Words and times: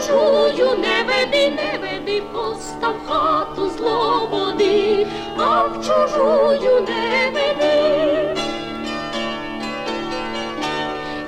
Чужую 0.00 0.76
не 0.78 1.02
веди, 1.04 1.50
не 1.50 1.78
веди, 1.78 2.22
постав 2.32 2.94
хату 3.06 3.70
злободи, 3.70 5.06
а 5.36 5.68
в 5.68 5.84
чужую 5.84 6.80
не 6.82 7.30
веди. 7.30 8.40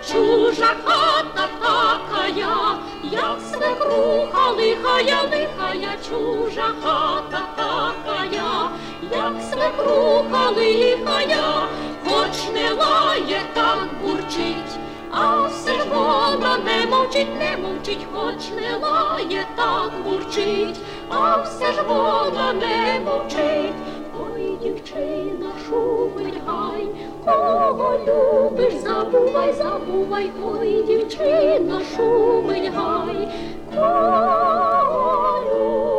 Чужа 0.07 0.75
хата 0.85 1.49
такая, 1.61 2.79
як 3.03 3.39
свекруха 3.51 4.53
лихая, 4.57 5.21
лихая, 5.33 5.99
чужа 6.09 6.69
хата 6.83 7.43
такая, 7.57 8.71
як 9.03 9.35
свекруха 9.51 10.51
лихая, 10.57 11.69
хоч 12.05 12.53
не 12.55 12.73
лає, 12.73 13.43
так 13.55 13.89
бурчить, 14.03 14.79
а 15.17 15.47
все 15.49 15.73
ж 15.73 15.85
вона 15.95 16.59
не 16.59 16.87
мовчить, 16.87 17.39
не 17.39 17.57
мовчить, 17.57 18.07
хоч 18.13 18.51
не 18.61 18.77
лає, 18.77 19.47
так 19.57 19.93
бурчить, 20.05 20.81
а 21.11 21.37
все 21.43 21.73
ж 21.73 21.83
вона 21.89 22.53
не 22.53 23.01
мовчить. 23.05 23.75
Ой, 24.21 24.59
дівчина, 24.63 25.53
шумить 25.67 26.41
гай, 26.47 26.89
кого 27.25 27.99
любиш, 28.07 28.75
забувай, 28.75 29.53
забувай, 29.53 30.31
ой, 30.45 30.83
дівчина, 30.87 31.81
шумить 31.97 32.73
гай, 32.75 33.29
кого 33.75 35.39
любиш, 35.45 35.94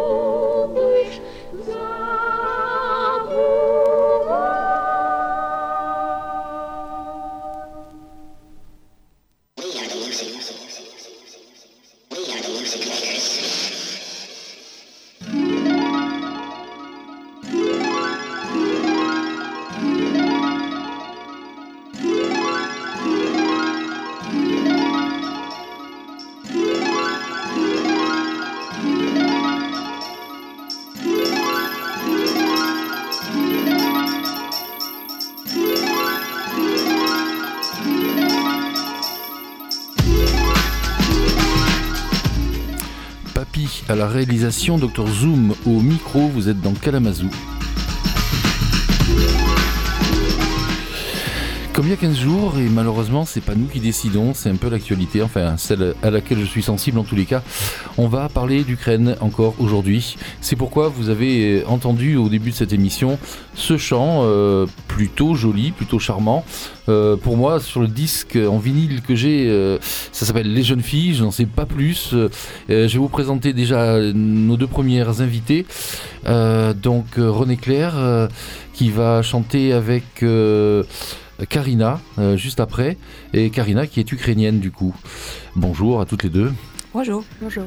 à 43.87 43.95
la 43.95 44.07
réalisation, 44.07 44.77
Dr 44.77 45.07
Zoom 45.07 45.53
au 45.65 45.79
micro, 45.79 46.27
vous 46.27 46.49
êtes 46.49 46.61
dans 46.61 46.73
Kalamazoo. 46.73 47.29
Comme 51.75 51.87
il 51.87 51.89
y 51.89 51.93
a 51.93 51.97
15 51.97 52.17
jours, 52.17 52.53
et 52.57 52.69
malheureusement, 52.69 53.25
c'est 53.25 53.41
pas 53.41 53.53
nous 53.53 53.65
qui 53.65 53.81
décidons, 53.81 54.33
c'est 54.33 54.49
un 54.49 54.55
peu 54.55 54.69
l'actualité, 54.69 55.21
enfin 55.21 55.57
celle 55.57 55.93
à 56.03 56.09
laquelle 56.09 56.39
je 56.39 56.45
suis 56.45 56.63
sensible 56.63 56.97
en 56.99 57.03
tous 57.03 57.17
les 57.17 57.25
cas. 57.25 57.43
On 57.97 58.07
va 58.07 58.29
parler 58.29 58.63
d'Ukraine 58.63 59.17
encore 59.19 59.55
aujourd'hui. 59.59 60.15
C'est 60.39 60.55
pourquoi 60.55 60.87
vous 60.87 61.09
avez 61.09 61.65
entendu 61.65 62.15
au 62.15 62.29
début 62.29 62.51
de 62.51 62.55
cette 62.55 62.71
émission 62.71 63.19
ce 63.55 63.75
chant 63.75 64.21
euh, 64.23 64.67
plutôt 64.87 65.35
joli, 65.35 65.71
plutôt 65.71 65.99
charmant. 65.99 66.45
Euh, 66.87 67.17
pour 67.17 67.35
moi, 67.35 67.59
sur 67.59 67.81
le 67.81 67.89
disque 67.89 68.37
en 68.37 68.57
vinyle 68.57 69.01
que 69.01 69.13
j'ai, 69.13 69.49
euh, 69.49 69.77
ça 70.13 70.25
s'appelle 70.25 70.53
Les 70.53 70.63
Jeunes 70.63 70.81
Filles, 70.81 71.15
je 71.15 71.25
n'en 71.25 71.31
sais 71.31 71.45
pas 71.45 71.65
plus. 71.65 72.11
Euh, 72.13 72.29
je 72.69 72.87
vais 72.87 72.99
vous 72.99 73.09
présenter 73.09 73.51
déjà 73.51 73.99
nos 73.99 74.55
deux 74.55 74.67
premières 74.67 75.19
invitées. 75.19 75.65
Euh, 76.27 76.73
donc 76.73 77.17
euh, 77.17 77.29
René 77.29 77.57
Claire, 77.57 77.93
euh, 77.97 78.27
qui 78.73 78.89
va 78.89 79.21
chanter 79.21 79.73
avec... 79.73 80.23
Karina 81.49 81.99
euh, 82.17 82.37
juste 82.37 82.59
après 82.59 82.97
et 83.33 83.49
Karina 83.49 83.87
qui 83.87 83.99
est 83.99 84.11
ukrainienne 84.11 84.59
du 84.59 84.71
coup. 84.71 84.95
Bonjour 85.55 86.01
à 86.01 86.05
toutes 86.05 86.23
les 86.23 86.29
deux. 86.29 86.51
Bonjour. 86.93 87.25
Bonjour. 87.41 87.65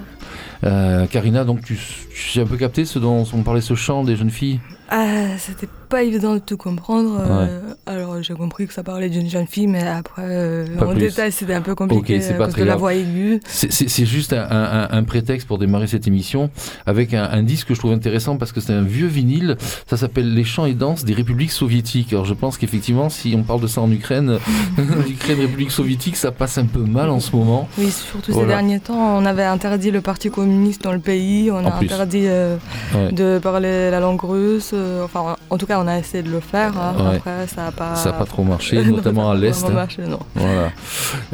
Euh, 0.64 1.06
Karina, 1.06 1.44
donc 1.44 1.62
tu, 1.62 1.78
tu 2.14 2.38
as 2.38 2.42
un 2.42 2.46
peu 2.46 2.56
capté 2.56 2.86
ce 2.86 2.98
dont 2.98 3.26
on 3.34 3.42
parlait 3.42 3.60
ce 3.60 3.74
chant 3.74 4.02
des 4.02 4.16
jeunes 4.16 4.30
filles? 4.30 4.60
Ah, 4.90 5.36
c'était 5.38 5.68
pas 5.88 6.02
évident 6.02 6.34
de 6.34 6.38
tout 6.38 6.56
comprendre. 6.56 7.18
euh, 7.20 7.60
Alors 7.86 8.22
j'ai 8.22 8.34
compris 8.34 8.66
que 8.66 8.72
ça 8.74 8.82
parlait 8.82 9.08
d'une 9.08 9.28
jeune 9.28 9.46
fille, 9.46 9.66
mais 9.66 9.86
après 9.86 10.22
euh, 10.26 10.66
en 10.80 10.88
plus. 10.92 11.00
détail 11.00 11.32
c'était 11.32 11.54
un 11.54 11.60
peu 11.62 11.74
compliqué 11.74 12.16
Ok, 12.16 12.22
c'est 12.22 12.36
pas 12.38 12.48
très 12.48 12.62
de 12.62 12.66
la 12.66 12.76
voix 12.76 12.94
aiguë. 12.94 13.40
C'est- 13.46 14.04
juste 14.06 14.32
un, 14.32 14.46
un- 14.50 14.88
un 14.90 15.02
prétexte 15.04 15.46
pour 15.46 15.58
démarrer 15.58 15.86
cette 15.86 16.06
émission 16.06 16.50
avec 16.86 17.12
un, 17.14 17.24
un 17.30 17.42
disque 17.42 17.68
que 17.68 17.74
je 17.74 17.78
trouve 17.78 17.92
intéressant 17.92 18.36
parce 18.36 18.52
que 18.52 18.60
c'est 18.60 18.72
un 18.72 18.82
vieux 18.82 19.06
vinyle. 19.06 19.56
Ça 19.86 19.96
s'appelle 19.96 20.32
Les 20.34 20.44
chants 20.44 20.64
et 20.66 20.74
danses 20.74 21.04
des 21.04 21.14
républiques 21.14 21.52
soviétiques. 21.52 22.12
Alors 22.12 22.24
je 22.24 22.34
pense 22.34 22.56
qu'effectivement, 22.58 23.08
si 23.10 23.34
on 23.36 23.42
parle 23.42 23.60
de 23.60 23.66
ça 23.66 23.80
en 23.80 23.90
Ukraine, 23.90 24.38
Ukraine, 25.08 25.40
République 25.40 25.70
soviétique, 25.70 26.16
ça 26.16 26.32
passe 26.32 26.58
un 26.58 26.66
peu 26.66 26.80
mal 26.80 27.08
en 27.10 27.20
ce 27.20 27.34
moment. 27.34 27.68
Oui, 27.78 27.90
surtout 27.90 28.32
Voilà. 28.32 28.48
ces 28.48 28.54
derniers 28.54 28.80
temps, 28.80 29.16
on 29.18 29.24
avait 29.26 29.44
interdit 29.44 29.90
le 29.90 30.00
parti 30.00 30.30
communiste 30.30 30.82
dans 30.82 30.92
le 30.92 30.98
pays, 30.98 31.50
on 31.50 31.56
En 31.56 31.66
a 31.66 31.70
plus. 31.72 31.86
interdit 31.86 32.24
euh, 32.26 32.56
Ouais. 32.94 33.12
de 33.12 33.38
parler 33.38 33.90
la 33.90 34.00
langue 34.00 34.22
russe, 34.22 34.72
enfin, 35.04 35.36
en 35.50 35.58
tout 35.58 35.66
cas, 35.66 35.80
on 35.80 35.86
a 35.86 35.98
essayé 35.98 36.22
de 36.22 36.30
le 36.30 36.40
faire. 36.40 36.76
hein. 36.78 36.94
Ouais. 36.98 37.16
Après, 37.16 37.46
ça 37.46 37.64
n'a 37.64 37.72
pas. 37.72 37.94
Ça 37.96 38.10
n'a 38.10 38.18
pas 38.18 38.24
trop 38.24 38.42
marché, 38.44 38.82
notamment 38.84 39.30
à 39.30 39.34
a 39.34 39.36
l'Est. 39.36 39.64
hein. 39.64 39.70
marché, 39.70 40.02
non. 40.06 40.18
Voilà. 40.34 40.70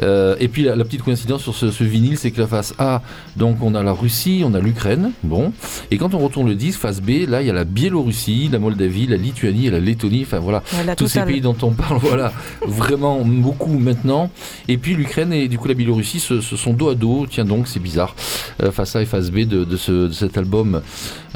Euh, 0.03 0.35
et 0.39 0.47
puis 0.47 0.63
la, 0.63 0.75
la 0.75 0.83
petite 0.83 1.03
coïncidence 1.03 1.41
sur 1.43 1.55
ce, 1.55 1.71
ce 1.71 1.83
vinyle, 1.83 2.17
c'est 2.17 2.31
que 2.31 2.41
la 2.41 2.47
face 2.47 2.73
A, 2.79 3.01
donc 3.35 3.57
on 3.61 3.75
a 3.75 3.83
la 3.83 3.91
Russie, 3.91 4.43
on 4.45 4.53
a 4.53 4.59
l'Ukraine, 4.59 5.11
bon. 5.23 5.51
Et 5.91 5.97
quand 5.97 6.13
on 6.13 6.19
retourne 6.19 6.47
le 6.47 6.55
disque, 6.55 6.79
face 6.79 7.01
B, 7.01 7.27
là 7.27 7.41
il 7.41 7.47
y 7.47 7.49
a 7.49 7.53
la 7.53 7.63
Biélorussie, 7.65 8.49
la 8.51 8.59
Moldavie, 8.59 9.07
la 9.07 9.17
Lituanie 9.17 9.67
et 9.67 9.71
la 9.71 9.79
Lettonie. 9.79 10.23
Enfin 10.23 10.39
voilà, 10.39 10.63
la 10.85 10.95
tous 10.95 11.07
ces 11.07 11.21
pays 11.21 11.41
dont 11.41 11.55
on 11.61 11.71
parle, 11.71 11.97
voilà, 12.01 12.31
vraiment 12.65 13.21
beaucoup 13.23 13.77
maintenant. 13.77 14.29
Et 14.67 14.77
puis 14.77 14.95
l'Ukraine 14.95 15.33
et 15.33 15.47
du 15.47 15.57
coup 15.57 15.67
la 15.67 15.73
Biélorussie 15.73 16.19
se, 16.19 16.41
se 16.41 16.55
sont 16.55 16.73
dos 16.73 16.89
à 16.89 16.95
dos. 16.95 17.25
Tiens 17.29 17.45
donc, 17.45 17.67
c'est 17.67 17.79
bizarre. 17.79 18.15
Euh, 18.63 18.71
face 18.71 18.95
A 18.95 19.01
et 19.01 19.05
face 19.05 19.29
B 19.31 19.39
de, 19.39 19.63
de 19.63 19.77
ce- 19.77 20.07
de 20.07 20.11
cet 20.13 20.37
album. 20.37 20.81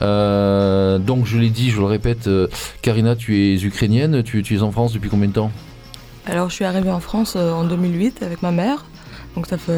Euh, 0.01 0.97
donc 0.97 1.25
je 1.25 1.37
l'ai 1.37 1.49
dit, 1.49 1.69
je 1.71 1.79
le 1.79 1.85
répète, 1.85 1.98
euh, 2.27 2.47
Karina, 2.81 3.15
tu 3.15 3.37
es 3.37 3.63
ukrainienne, 3.63 4.23
tu, 4.23 4.43
tu 4.43 4.55
es 4.55 4.61
en 4.61 4.71
France 4.71 4.93
depuis 4.93 5.09
combien 5.09 5.27
de 5.27 5.33
temps? 5.33 5.51
Alors, 6.25 6.49
je 6.49 6.55
suis 6.55 6.65
arrivée 6.65 6.91
en 6.91 6.99
France 6.99 7.33
euh, 7.35 7.51
en 7.51 7.63
2008 7.63 8.23
avec 8.23 8.41
ma 8.41 8.51
mère. 8.51 8.85
Donc, 9.35 9.47
ça 9.47 9.57
fait. 9.57 9.71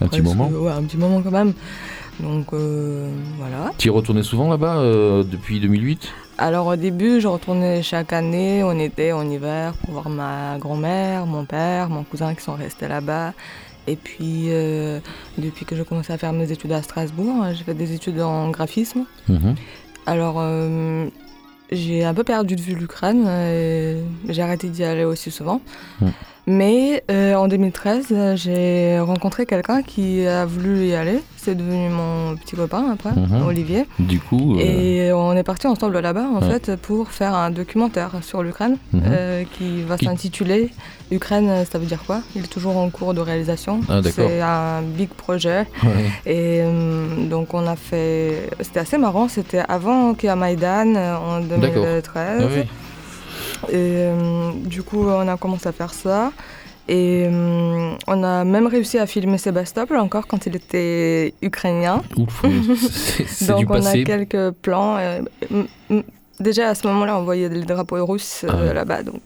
Un 0.00 0.08
petit 0.08 0.22
moment. 0.22 0.48
Ouais, 0.48 0.72
un 0.72 0.82
petit 0.82 0.96
moment 0.96 1.20
quand 1.22 1.30
même. 1.30 1.52
Donc, 2.20 2.52
euh, 2.52 3.10
voilà. 3.38 3.72
Tu 3.78 3.88
y 3.88 3.90
retournais 3.90 4.22
souvent 4.22 4.48
là-bas 4.48 4.78
euh, 4.78 5.24
depuis 5.24 5.60
2008 5.60 6.08
Alors, 6.38 6.66
au 6.66 6.76
début, 6.76 7.20
je 7.20 7.28
retournais 7.28 7.82
chaque 7.82 8.12
année, 8.12 8.62
en 8.62 8.78
été, 8.78 9.12
en 9.12 9.28
hiver, 9.28 9.74
pour 9.82 9.92
voir 9.92 10.08
ma 10.08 10.58
grand-mère, 10.58 11.26
mon 11.26 11.44
père, 11.44 11.88
mon 11.88 12.04
cousin 12.04 12.34
qui 12.34 12.42
sont 12.42 12.54
restés 12.54 12.88
là-bas. 12.88 13.32
Et 13.88 13.96
puis, 13.96 14.44
euh, 14.48 15.00
depuis 15.38 15.64
que 15.64 15.74
j'ai 15.74 15.84
commencé 15.84 16.12
à 16.12 16.18
faire 16.18 16.32
mes 16.32 16.52
études 16.52 16.70
à 16.72 16.82
Strasbourg, 16.82 17.46
j'ai 17.52 17.64
fait 17.64 17.74
des 17.74 17.92
études 17.92 18.20
en 18.20 18.50
graphisme. 18.50 19.04
Mhm. 19.28 19.56
Alors, 20.06 20.36
euh, 20.38 21.08
j'ai 21.70 22.04
un 22.04 22.14
peu 22.14 22.24
perdu 22.24 22.56
de 22.56 22.60
vue 22.60 22.74
l'Ukraine. 22.74 23.26
et 23.28 24.02
J'ai 24.28 24.42
arrêté 24.42 24.68
d'y 24.68 24.84
aller 24.84 25.04
aussi 25.04 25.30
souvent. 25.30 25.60
Mm. 26.00 26.08
Mais 26.48 27.04
euh, 27.08 27.34
en 27.36 27.46
2013, 27.46 28.06
euh, 28.10 28.36
j'ai 28.36 28.98
rencontré 28.98 29.46
quelqu'un 29.46 29.82
qui 29.82 30.26
a 30.26 30.44
voulu 30.44 30.86
y 30.88 30.94
aller. 30.94 31.20
C'est 31.36 31.54
devenu 31.54 31.88
mon 31.88 32.36
petit 32.36 32.56
copain 32.56 32.84
après, 32.92 33.10
Mhm. 33.12 33.46
Olivier. 33.46 33.86
Du 34.00 34.18
coup, 34.18 34.56
euh, 34.58 34.60
Et 35.08 35.12
on 35.12 35.32
est 35.34 35.42
parti 35.44 35.66
ensemble 35.68 36.00
là-bas 36.00 36.26
en 36.34 36.40
fait 36.40 36.74
pour 36.76 37.10
faire 37.10 37.34
un 37.34 37.50
documentaire 37.50 38.10
sur 38.22 38.42
l'Ukraine 38.42 38.76
Mhm. 38.92 39.02
euh, 39.06 39.44
qui 39.56 39.82
va 39.82 39.96
Qui- 39.96 40.06
s'intituler 40.06 40.70
Ukraine, 41.12 41.64
ça 41.70 41.78
veut 41.78 41.86
dire 41.86 42.02
quoi? 42.06 42.22
Il 42.34 42.44
est 42.44 42.48
toujours 42.48 42.76
en 42.76 42.90
cours 42.90 43.14
de 43.14 43.20
réalisation. 43.20 43.80
Ah, 43.88 44.00
d'accord. 44.00 44.28
C'est 44.28 44.40
un 44.40 44.82
big 44.82 45.10
projet. 45.10 45.66
ouais. 45.84 46.32
Et 46.32 46.62
donc 47.28 47.54
on 47.54 47.66
a 47.68 47.76
fait. 47.76 48.48
C'était 48.60 48.80
assez 48.80 48.98
marrant, 48.98 49.28
c'était 49.28 49.62
avant 49.68 50.14
qu'il 50.14 50.28
y 50.28 50.32
ait 50.32 50.36
Maïdan 50.36 50.94
en 50.96 51.40
D'accord. 51.40 51.84
2013. 51.84 52.42
Ah 52.42 52.46
oui. 52.52 52.62
Et 53.68 53.74
euh, 53.74 54.52
du 54.64 54.82
coup, 54.82 55.04
on 55.06 55.28
a 55.28 55.36
commencé 55.36 55.68
à 55.68 55.72
faire 55.72 55.94
ça. 55.94 56.32
Et 56.88 57.26
euh, 57.30 57.92
on 58.08 58.22
a 58.24 58.44
même 58.44 58.66
réussi 58.66 58.98
à 58.98 59.06
filmer 59.06 59.38
Sébastopol 59.38 59.98
encore 59.98 60.26
quand 60.26 60.46
il 60.46 60.56
était 60.56 61.32
ukrainien. 61.40 62.02
Ouf, 62.16 62.44
c'est 63.26 63.46
du 63.56 63.64
Donc 63.64 63.70
on 63.70 63.86
a 63.86 63.92
quelques 64.04 64.50
plans. 64.50 64.96
euh, 64.98 65.20
m- 65.50 65.66
m- 65.90 66.02
déjà 66.40 66.70
à 66.70 66.74
ce 66.74 66.86
moment-là, 66.88 67.18
on 67.18 67.22
voyait 67.22 67.48
les 67.48 67.62
drapeaux 67.62 68.04
russes 68.04 68.44
euh, 68.48 68.70
Ah 68.70 68.74
là-bas. 68.74 69.04
Donc 69.04 69.22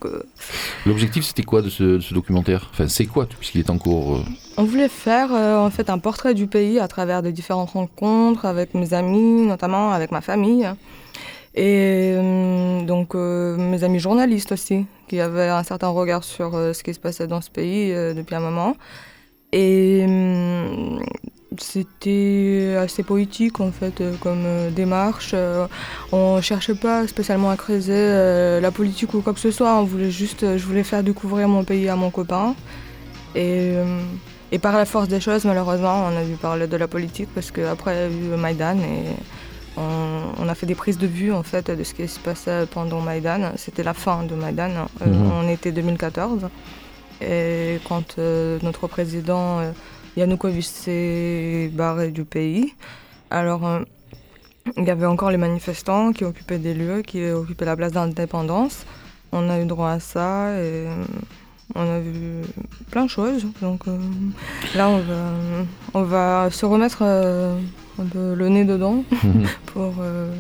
L'objectif, 0.85 1.25
c'était 1.25 1.43
quoi 1.45 1.63
de 1.63 1.71
ce, 1.71 1.83
de 1.83 2.01
ce 2.01 2.13
documentaire? 2.13 2.69
Enfin, 2.73 2.89
c'est 2.89 3.07
quoi, 3.07 3.25
puisqu'il 3.27 3.61
est 3.61 3.71
en 3.71 3.79
cours 3.79 4.21
on 4.59 4.65
voulait 4.65 4.89
faire 4.89 5.33
en 5.33 5.69
fait 5.71 5.91
un 5.91 5.99
portrait 5.99 6.33
du 6.33 6.47
pays 6.47 6.79
à 6.79 6.89
travers 6.89 7.23
de 7.23 7.31
différentes 7.31 7.71
rencontres 7.73 8.47
avec 8.47 8.73
mes 8.73 8.95
amis, 8.95 9.47
notamment 9.47 9.93
avec 9.93 10.13
ma 10.13 10.23
famille. 10.23 10.67
Et 11.57 12.13
euh, 12.15 12.83
donc 12.83 13.15
euh, 13.15 13.57
mes 13.57 13.83
amis 13.83 13.99
journalistes 13.99 14.53
aussi, 14.53 14.85
qui 15.09 15.21
avaient 15.21 15.49
un 15.49 15.63
certain 15.63 15.89
regard 15.89 16.23
sur 16.23 16.55
euh, 16.55 16.75
ce 16.75 16.83
qui 16.85 16.93
se 16.93 17.01
passait 17.01 17.27
dans 17.27 17.41
ce 17.41 17.51
pays 17.51 17.93
depuis 18.15 18.35
un 18.35 18.41
moment. 18.41 18.77
Et 19.53 20.05
c'était 21.59 22.77
assez 22.79 23.03
poétique 23.03 23.61
en 23.61 23.71
fait 23.73 24.03
comme 24.21 24.45
démarche. 24.75 25.35
On 26.13 26.43
cherchait 26.43 26.75
pas 26.75 27.07
spécialement 27.07 27.49
à 27.49 27.57
creuser 27.57 28.61
la 28.61 28.71
politique 28.71 29.15
ou 29.15 29.23
quoi 29.23 29.33
que 29.33 29.41
ce 29.41 29.51
soit. 29.51 29.73
On 29.77 29.85
voulait 29.85 30.11
juste, 30.11 30.59
je 30.59 30.67
voulais 30.67 30.83
faire 30.83 31.03
découvrir 31.03 31.49
mon 31.49 31.65
pays 31.65 31.89
à 31.89 31.97
mon 31.97 32.11
copain. 32.11 32.55
Et, 33.35 33.73
et 34.53 34.59
par 34.59 34.77
la 34.77 34.85
force 34.85 35.09
des 35.09 35.21
choses, 35.21 35.47
malheureusement, 35.47 36.09
on 36.13 36.17
a 36.19 36.25
dû 36.25 36.35
parler 36.35 36.67
de 36.67 36.77
la 36.77 36.89
politique 36.89 37.29
parce 37.35 37.51
qu'après, 37.51 38.11
il 38.11 38.29
y 38.29 38.33
a 38.33 38.35
eu 38.35 38.37
Maïdan 38.37 38.77
et 38.79 39.15
on, 39.77 40.33
on 40.39 40.49
a 40.49 40.55
fait 40.55 40.67
des 40.67 40.75
prises 40.75 40.99
de 40.99 41.07
vue 41.07 41.33
en 41.33 41.43
fait 41.43 41.71
de 41.71 41.85
ce 41.85 41.95
qui 41.95 42.07
se 42.09 42.19
passait 42.21 42.67
pendant 42.67 43.01
Maïdan. 43.01 43.53
C'était 43.57 43.83
la 43.83 43.95
fin 43.95 44.23
de 44.25 44.35
Maïdan, 44.35 44.71
euh, 45.03 45.07
Mhm. 45.07 45.33
en 45.33 45.49
été 45.49 45.73
2014. 45.73 46.49
Et 47.21 47.79
quand 47.89 48.19
euh, 48.19 48.59
notre 48.63 48.87
président 48.89 49.61
euh, 49.61 49.71
Yanukovych 50.17 50.65
s'est 50.67 51.71
barré 51.75 52.11
du 52.11 52.25
pays, 52.25 52.75
alors 53.31 53.63
il 54.77 54.85
y 54.85 54.91
avait 54.91 55.07
encore 55.07 55.31
les 55.31 55.37
manifestants 55.39 56.13
qui 56.13 56.25
occupaient 56.25 56.59
des 56.59 56.75
lieux, 56.75 57.03
qui 57.03 57.25
occupaient 57.31 57.65
la 57.65 57.77
place 57.77 57.93
d'indépendance. 57.93 58.85
On 59.33 59.49
a 59.51 59.61
eu 59.61 59.65
droit 59.67 59.91
à 59.91 60.01
ça 60.01 60.59
et 60.61 60.87
on 61.75 61.81
a 61.81 61.99
vu 62.01 62.43
plein 62.91 63.05
de 63.05 63.11
choses. 63.11 63.47
Donc 63.63 63.87
euh, 63.89 63.99
là, 64.75 64.89
on 64.89 64.99
va, 64.99 65.23
on 65.95 66.03
va 66.03 66.49
se 66.51 66.65
remettre 66.67 66.99
euh, 67.03 67.59
un 67.99 68.07
peu 68.07 68.35
le 68.35 68.49
nez 68.49 68.65
dedans 68.65 69.05
pour 69.67 69.95
euh, 70.01 70.31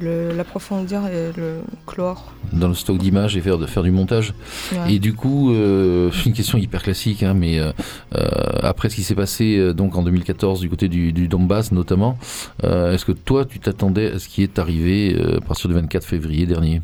l'approfondir 0.00 1.06
et 1.06 1.32
le 1.36 1.60
clore. 1.86 2.32
dans 2.52 2.68
le 2.68 2.74
stock 2.74 2.98
d'images 2.98 3.36
et 3.36 3.40
faire, 3.40 3.58
de 3.58 3.66
faire 3.66 3.82
du 3.82 3.90
montage. 3.90 4.34
Ouais. 4.72 4.94
Et 4.94 4.98
du 4.98 5.14
coup, 5.14 5.52
euh, 5.52 6.10
une 6.26 6.32
question 6.32 6.58
hyper 6.58 6.82
classique, 6.82 7.22
hein, 7.22 7.34
mais 7.34 7.58
euh, 7.58 7.72
euh, 8.16 8.26
après 8.62 8.90
ce 8.90 8.96
qui 8.96 9.02
s'est 9.02 9.14
passé 9.14 9.72
donc 9.74 9.96
en 9.96 10.02
2014 10.02 10.60
du 10.60 10.68
côté 10.68 10.88
du, 10.88 11.12
du 11.12 11.28
Donbass 11.28 11.72
notamment, 11.72 12.18
euh, 12.64 12.92
est-ce 12.92 13.04
que 13.04 13.12
toi 13.12 13.44
tu 13.44 13.60
t'attendais 13.60 14.12
à 14.12 14.18
ce 14.18 14.28
qui 14.28 14.42
est 14.42 14.58
arrivé 14.58 15.16
à 15.36 15.40
partir 15.40 15.68
du 15.68 15.74
24 15.74 16.04
février 16.04 16.46
dernier? 16.46 16.82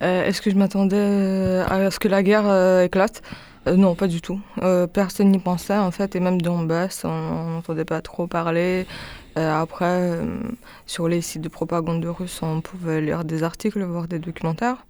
Est-ce 0.00 0.40
que 0.40 0.50
je 0.50 0.56
m'attendais 0.56 1.62
à 1.68 1.90
ce 1.90 1.98
que 1.98 2.06
la 2.06 2.22
guerre 2.22 2.82
éclate? 2.82 3.22
Euh, 3.68 3.76
Non, 3.76 3.94
pas 3.94 4.06
du 4.08 4.20
tout. 4.20 4.40
Euh, 4.62 4.86
personne 4.86 5.30
n'y 5.30 5.38
pensait 5.38 5.76
en 5.76 5.90
fait, 5.90 6.16
et 6.16 6.20
même 6.20 6.40
Donbass, 6.40 7.04
on 7.04 7.50
n'entendait 7.54 7.84
pas 7.84 8.00
trop 8.00 8.26
parler. 8.26 8.86
Euh, 9.36 9.62
après, 9.62 10.18
sur 10.86 11.08
les 11.08 11.20
sites 11.20 11.42
de 11.42 11.48
propagande 11.48 12.04
russe, 12.04 12.40
on 12.42 12.60
pouvait 12.60 13.00
lire 13.00 13.24
des 13.24 13.42
articles, 13.42 13.82
voir 13.84 14.08
des 14.08 14.18
documentaires. 14.18 14.84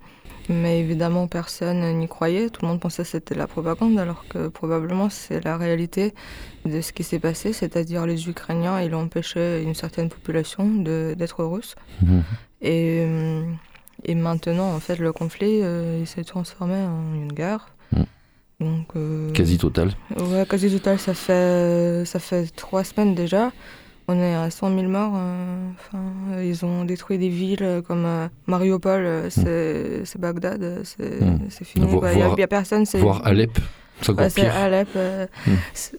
Mais 0.51 0.81
évidemment, 0.81 1.27
personne 1.27 1.83
n'y 1.99 2.09
croyait. 2.09 2.49
Tout 2.49 2.63
le 2.63 2.69
monde 2.69 2.81
pensait 2.81 3.03
que 3.03 3.09
c'était 3.11 3.35
la 3.35 3.47
propagande, 3.47 3.99
alors 3.99 4.25
que 4.29 4.49
probablement 4.49 5.11
c'est 5.11 5.45
la 5.45 5.59
réalité 5.59 6.15
de 6.65 6.81
ce 6.81 6.93
qui 6.95 7.03
s'est 7.05 7.19
passé. 7.19 7.53
C'est-à-dire 7.53 8.07
les 8.07 8.31
Ukrainiens, 8.31 8.81
ils 8.81 8.95
ont 8.95 9.03
empêché 9.03 9.63
une 9.63 9.75
certaine 9.75 10.09
population 10.09 10.65
de- 10.75 11.15
d'être 11.19 11.45
russe. 11.45 11.75
Mhm. 12.03 12.23
Et, 12.63 13.07
et 14.05 14.15
maintenant, 14.15 14.73
en 14.75 14.81
fait, 14.81 14.97
le 14.97 15.13
conflit, 15.13 15.61
il 16.01 16.07
s'est 16.07 16.25
transformé 16.25 16.77
en 16.77 17.15
une 17.15 17.33
guerre. 17.33 17.69
Mm. 17.93 18.03
Donc, 18.61 18.89
euh, 18.97 19.31
Quasi 19.33 19.57
total. 19.57 19.91
Ouais, 20.19 20.45
quasi 20.49 20.69
total, 20.71 20.99
ça 20.99 21.15
fait, 21.15 22.03
ça 22.05 22.19
fait 22.19 22.47
trois 22.57 22.83
semaines 22.83 23.15
déjà. 23.15 23.53
On 24.09 24.19
est 24.19 24.35
à 24.35 24.51
100 24.51 24.75
000 24.75 24.89
morts. 24.91 25.13
euh, 25.17 25.71
enfin, 25.79 26.43
ils 26.43 26.65
ont 26.65 26.85
détruit 26.85 27.19
des 27.19 27.29
villes 27.29 27.63
euh, 27.63 27.83
comme 27.83 28.07
Mariupol, 28.49 29.05
euh, 29.05 29.31
c'est 29.31 30.05
c'est 30.05 30.21
Bagdad, 30.21 30.81
c'est 30.83 31.21
Mm. 31.21 31.39
c'est 31.51 31.65
fini. 31.65 31.87
Il 31.93 32.17
n'y 32.17 32.23
a, 32.43 32.45
a 32.45 32.47
personne. 32.49 32.85
Voire 32.95 33.25
Alep, 33.25 33.59
Ouais, 34.09 34.31
c'est. 34.31 34.49
Alep, 34.49 34.89
euh, 34.97 35.27
Mm. 35.47 35.51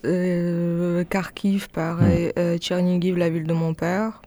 euh, 0.06 1.04
Kharkiv, 1.06 1.70
pareil, 1.70 2.34
euh, 2.38 2.58
Tchernigiv, 2.58 3.16
la 3.18 3.30
ville 3.30 3.44
de 3.46 3.54
mon 3.54 3.74
père. 3.74 4.22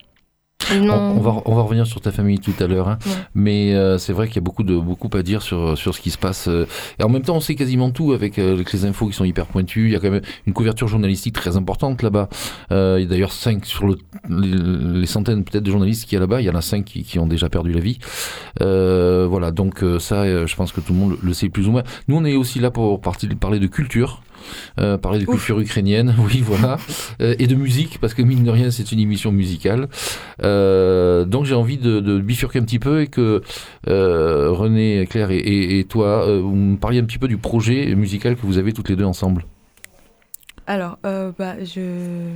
On, 0.72 0.84
Non. 0.84 0.94
on 1.16 1.20
va, 1.20 1.42
on 1.44 1.54
va 1.54 1.62
revenir 1.62 1.86
sur 1.86 2.00
ta 2.00 2.12
famille 2.12 2.38
tout 2.38 2.54
à 2.60 2.66
l'heure, 2.66 2.88
hein. 2.88 2.98
Ouais. 3.06 3.12
mais 3.34 3.74
euh, 3.74 3.98
c'est 3.98 4.12
vrai 4.12 4.26
qu'il 4.28 4.36
y 4.36 4.38
a 4.38 4.42
beaucoup, 4.42 4.62
de, 4.62 4.76
beaucoup 4.76 5.10
à 5.14 5.22
dire 5.22 5.42
sur, 5.42 5.76
sur 5.76 5.94
ce 5.94 6.00
qui 6.00 6.10
se 6.10 6.18
passe. 6.18 6.48
euh, 6.48 6.66
et 6.98 7.02
en 7.02 7.08
même 7.08 7.22
temps, 7.22 7.36
on 7.36 7.40
sait 7.40 7.54
quasiment 7.54 7.90
tout 7.90 8.12
avec, 8.12 8.38
euh, 8.38 8.52
avec 8.54 8.72
les 8.72 8.84
infos 8.84 9.06
qui 9.08 9.12
sont 9.14 9.24
hyper 9.24 9.46
pointues. 9.46 9.86
Il 9.86 9.92
y 9.92 9.96
a 9.96 10.00
quand 10.00 10.10
même 10.10 10.22
une 10.46 10.52
couverture 10.52 10.88
journalistique 10.88 11.34
très 11.34 11.56
importante 11.56 12.02
là-bas. 12.02 12.28
Euh, 12.70 12.96
il 12.98 13.02
y 13.04 13.06
a 13.06 13.08
d'ailleurs 13.08 13.32
cinq 13.32 13.64
sur 13.66 13.86
le, 13.86 13.96
les, 14.28 15.00
les 15.00 15.06
centaines 15.06 15.44
peut-être 15.44 15.64
de 15.64 15.70
journalistes 15.70 16.04
qu'il 16.04 16.14
y 16.14 16.16
a 16.16 16.20
là-bas. 16.20 16.40
Il 16.40 16.44
y 16.44 16.50
en 16.50 16.54
a 16.54 16.62
cinq 16.62 16.84
qui, 16.84 17.02
qui 17.02 17.18
ont 17.18 17.26
déjà 17.26 17.48
perdu 17.48 17.72
la 17.72 17.80
vie. 17.80 17.98
Euh, 18.60 19.26
voilà, 19.28 19.50
donc 19.50 19.82
euh, 19.82 19.98
ça, 19.98 20.46
je 20.46 20.54
pense 20.56 20.72
que 20.72 20.80
tout 20.80 20.92
le 20.92 20.98
monde 20.98 21.16
le, 21.22 21.32
sait 21.32 21.48
plus 21.48 21.68
ou 21.68 21.72
moins. 21.72 21.82
Nous, 22.08 22.16
on 22.16 22.24
est 22.24 22.36
aussi 22.36 22.58
là 22.60 22.70
pour 22.70 23.00
parler 23.00 23.58
de 23.58 23.66
culture. 23.66 24.22
Euh, 24.78 24.98
parler 24.98 25.18
de 25.20 25.26
Ouf. 25.26 25.36
culture 25.36 25.58
ukrainienne, 25.60 26.14
oui, 26.26 26.42
voilà, 26.44 26.76
Euh, 27.20 27.34
et 27.38 27.46
de 27.46 27.54
musique, 27.54 27.98
parce 28.00 28.14
que 28.14 28.22
mine 28.22 28.44
de 28.44 28.50
rien, 28.50 28.70
c'est 28.70 28.92
une 28.92 29.00
émission 29.00 29.32
musicale. 29.32 29.88
Euh, 30.42 31.24
donc 31.24 31.44
j'ai 31.44 31.54
envie 31.54 31.78
de, 31.78 32.00
de 32.00 32.20
bifurquer 32.20 32.58
un 32.58 32.62
petit 32.64 32.78
peu 32.78 33.02
et 33.02 33.06
que 33.08 33.42
René, 33.86 35.06
Claire 35.08 35.30
et, 35.30 35.38
et- 35.38 35.78
et 35.80 35.84
toi, 35.84 36.26
vous 36.40 36.54
me 36.54 36.76
parliez 36.76 37.00
un 37.00 37.04
petit 37.04 37.18
peu 37.18 37.28
du 37.28 37.36
projet 37.38 37.94
musical 37.94 38.36
que 38.36 38.42
vous 38.46 38.58
avez 38.58 38.72
toutes 38.72 38.88
les 38.88 38.96
deux 38.96 39.04
ensemble. 39.04 39.44
Alors, 40.66 40.98
bah, 41.02 41.62
je... 41.64 42.30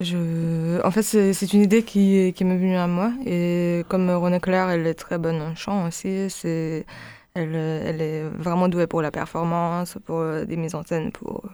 Je... 0.00 0.80
En 0.82 0.90
fait, 0.90 1.02
c'est 1.02 1.34
c'est 1.34 1.52
une 1.52 1.60
idée 1.60 1.82
qui, 1.82 2.32
qui 2.34 2.44
m'est 2.44 2.56
venue 2.56 2.76
à 2.76 2.86
moi. 2.86 3.12
Et 3.26 3.84
comme 3.88 4.08
René 4.10 4.40
Claire, 4.40 4.70
elle 4.70 4.86
est 4.86 4.94
très 4.94 5.18
bonne 5.18 5.40
en 5.42 5.54
chant 5.54 5.86
aussi. 5.86 6.30
C'est... 6.30 6.86
Elle, 7.34 7.54
est 7.54 8.24
vraiment 8.24 8.68
douée 8.68 8.86
pour 8.86 9.02
la 9.02 9.10
performance, 9.10 9.96
pour 10.04 10.24
des 10.46 10.56
mises 10.56 10.74
en 10.74 10.82
scène, 10.82 11.12
pour 11.12 11.44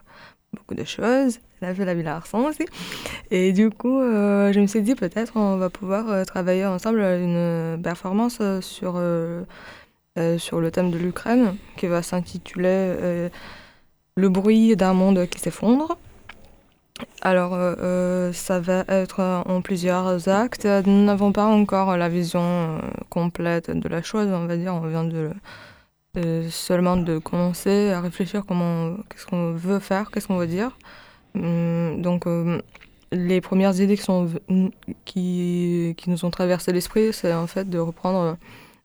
beaucoup 0.57 0.75
de 0.75 0.85
choses. 0.85 1.39
Elle 1.61 1.69
a 1.69 1.75
fait 1.75 1.85
la 1.85 1.95
Villa 1.95 2.17
Arson 2.17 2.45
aussi. 2.45 2.67
Et 3.31 3.53
du 3.53 3.71
coup, 3.71 4.01
euh, 4.01 4.53
je 4.53 4.61
me 4.61 4.67
suis 4.67 4.83
dit 4.83 4.95
peut-être 4.95 5.37
on 5.37 5.57
va 5.57 5.71
pouvoir 5.71 6.09
euh, 6.11 6.25
travailler 6.25 6.67
ensemble 6.67 7.01
une 7.01 7.81
performance 7.83 8.39
euh, 8.41 8.61
sur, 8.61 8.95
euh, 8.97 9.45
euh, 10.19 10.39
sur 10.39 10.61
le 10.61 10.71
thème 10.71 10.91
de 10.91 10.99
l'Ukraine 10.99 11.57
qui 11.77 11.87
va 11.87 12.03
s'intituler 12.03 12.69
euh, 12.69 13.29
Le 14.17 14.29
bruit 14.29 14.77
d'un 14.77 14.95
monde 14.95 15.27
qui 15.27 15.41
s'effondre. 15.41 15.99
Alors, 17.23 17.55
euh, 17.55 17.75
euh, 17.81 18.33
ça 18.33 18.61
va 18.61 18.85
être 18.89 19.21
en 19.21 19.61
plusieurs 19.61 20.29
actes. 20.29 20.67
Nous 20.87 21.05
n'avons 21.05 21.33
pas 21.33 21.47
encore 21.47 21.97
la 21.97 22.09
vision 22.09 22.41
euh, 22.41 22.79
complète 23.11 23.71
de 23.71 23.89
la 23.89 24.03
chose, 24.03 24.29
on 24.33 24.47
va 24.47 24.57
dire. 24.57 24.75
On 24.75 24.87
vient 24.87 25.05
de, 25.05 25.31
seulement 26.51 26.97
de 26.97 27.19
commencer 27.19 27.91
à 27.91 28.01
réfléchir 28.01 28.45
comment, 28.47 28.97
qu'est-ce 29.11 29.27
qu'on 29.27 29.53
veut 29.53 29.81
faire, 29.81 30.11
qu'est-ce 30.11 30.29
qu'on 30.29 30.39
veut 30.39 30.47
dire. 30.47 30.77
Hum, 31.35 32.01
donc, 32.01 32.25
les 33.13 33.41
premières 33.41 33.79
idées 33.81 33.97
qui, 33.97 34.03
sont, 34.03 34.29
qui, 35.05 35.95
qui 35.97 36.11
nous 36.11 36.25
ont 36.25 36.31
traversé 36.31 36.73
l'esprit, 36.73 37.13
c'est 37.13 37.33
en 37.35 37.47
fait 37.47 37.69
de 37.69 37.79
reprendre 37.79 38.37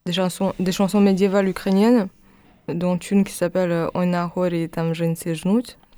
des 0.06 0.14
chansons, 0.14 0.54
des 0.60 0.72
chansons 0.72 1.02
médiévales 1.02 1.48
ukrainiennes, 1.48 2.08
dont 2.68 2.98
une 2.98 3.24
qui 3.24 3.34
s'appelle 3.34 3.72
euh, 3.72 3.88
Ona 3.94 4.32
Hori 4.36 4.70
Tam 4.70 4.94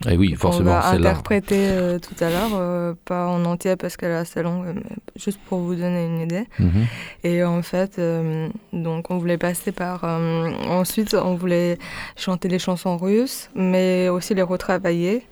et 0.09 0.17
oui, 0.17 0.35
forcément, 0.35 0.81
c'est 0.81 0.97
interprétée 0.97 1.69
euh, 1.69 1.99
tout 1.99 2.15
à 2.23 2.29
l'heure, 2.29 2.51
euh, 2.53 2.93
pas 3.05 3.27
en 3.27 3.45
entier 3.45 3.75
parce 3.75 3.97
qu'elle 3.97 4.11
est 4.11 4.15
assez 4.15 4.41
longue, 4.43 4.67
euh, 4.67 4.73
mais 4.75 4.95
juste 5.15 5.39
pour 5.47 5.59
vous 5.59 5.75
donner 5.75 6.05
une 6.05 6.19
idée. 6.21 6.45
Mhm. 6.59 6.85
Et 7.23 7.43
en 7.43 7.61
fait, 7.61 7.99
euh, 7.99 8.49
donc 8.73 9.11
on 9.11 9.17
voulait 9.17 9.37
passer 9.37 9.71
par. 9.71 10.03
ensuite, 10.03 11.13
on 11.13 11.35
voulait 11.35 11.77
chanter 12.15 12.47
les 12.47 12.59
chansons 12.59 12.97
russes, 12.97 13.49
mais 13.55 14.09
aussi 14.09 14.33
les 14.33 14.41
retravailler. 14.41 15.23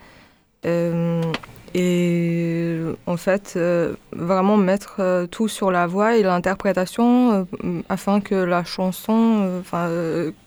Euh, 0.66 1.22
et 1.74 2.78
en 3.08 3.16
fait, 3.16 3.54
euh, 3.56 3.94
vraiment 4.12 4.58
mettre 4.58 4.98
euh, 5.00 5.26
tout 5.26 5.48
sur 5.48 5.72
la 5.72 5.88
voix 5.88 6.18
et 6.18 6.22
l'interprétation 6.24 7.48
afin 7.88 8.20
que 8.20 8.36
la 8.36 8.66
chanson, 8.66 9.62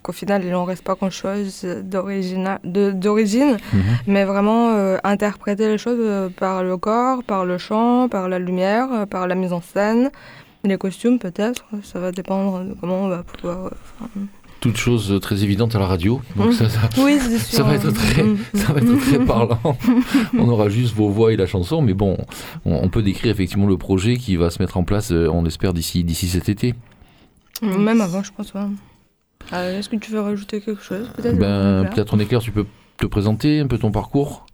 qu'au 0.02 0.12
final, 0.12 0.44
il 0.44 0.50
n'en 0.50 0.64
reste 0.64 0.84
pas 0.84 0.94
grand-chose 0.94 1.66
d'origine, 1.82 2.58
Mhm. 2.62 3.82
mais 4.06 4.24
vraiment 4.24 4.96
interpréter 5.02 5.68
les 5.68 5.78
choses 5.78 6.30
par 6.38 6.62
le 6.62 6.76
corps, 6.76 7.24
par 7.24 7.46
le 7.46 7.56
chant, 7.56 8.08
par 8.10 8.28
la 8.28 8.38
lumière, 8.38 9.06
par 9.08 9.26
la 9.26 9.34
mise 9.34 9.54
en 9.54 9.62
scène, 9.62 10.10
les 10.62 10.76
costumes 10.78 11.18
peut-être, 11.18 11.64
ça 11.82 11.98
va 12.00 12.12
dépendre 12.12 12.64
de 12.64 12.74
comment 12.78 13.04
on 13.04 13.08
va 13.08 13.22
pouvoir... 13.22 13.70
Toute 14.64 14.78
chose 14.78 15.18
très 15.20 15.44
évidente 15.44 15.74
à 15.74 15.78
la 15.78 15.86
radio. 15.86 16.22
Donc 16.36 16.54
ça, 16.54 16.70
ça, 16.70 16.88
Oui, 16.96 17.18
c'est 17.20 17.38
sûr. 17.38 17.58
ça 17.58 17.62
va 17.64 17.74
être 17.74 17.92
très, 17.92 18.22
Mm, 18.22 18.38
ça 18.54 18.72
va 18.72 18.80
être 18.80 18.96
très 18.98 19.18
parlant. 19.18 19.58
on 20.38 20.48
aura 20.48 20.70
juste 20.70 20.94
vos 20.94 21.10
voix 21.10 21.34
et 21.34 21.36
la 21.36 21.46
chanson, 21.46 21.82
mais 21.82 21.92
bon, 21.92 22.16
on, 22.64 22.72
on 22.82 22.88
peut 22.88 23.02
décrire 23.02 23.30
effectivement 23.30 23.66
le 23.66 23.76
projet 23.76 24.16
qui 24.16 24.36
va 24.36 24.48
se 24.48 24.62
mettre 24.62 24.78
en 24.78 24.84
place, 24.84 25.12
euh, 25.12 25.28
on 25.30 25.44
espère, 25.44 25.74
d'ici 25.74 26.02
cet 26.28 26.48
été. 26.48 26.74
Même 27.60 28.00
avant, 28.00 28.22
je 28.22 28.30
pense. 28.34 28.54
ouais. 28.54 28.60
Euh, 29.52 29.78
Est-ce 29.78 29.90
que 29.90 29.96
tu 29.96 30.10
veux 30.12 30.20
rajouter 30.20 30.62
quelque 30.62 30.82
chose 30.82 31.10
peut-être 31.14 31.38
Ben, 31.38 31.84
peut-être 31.94 32.14
en 32.14 32.18
éclair, 32.18 32.40
tu 32.40 32.50
peux 32.50 32.64
te 32.96 33.04
présenter 33.06 33.60
un 33.60 33.66
peu 33.66 33.76
ton 33.76 33.90
parcours? 33.90 34.46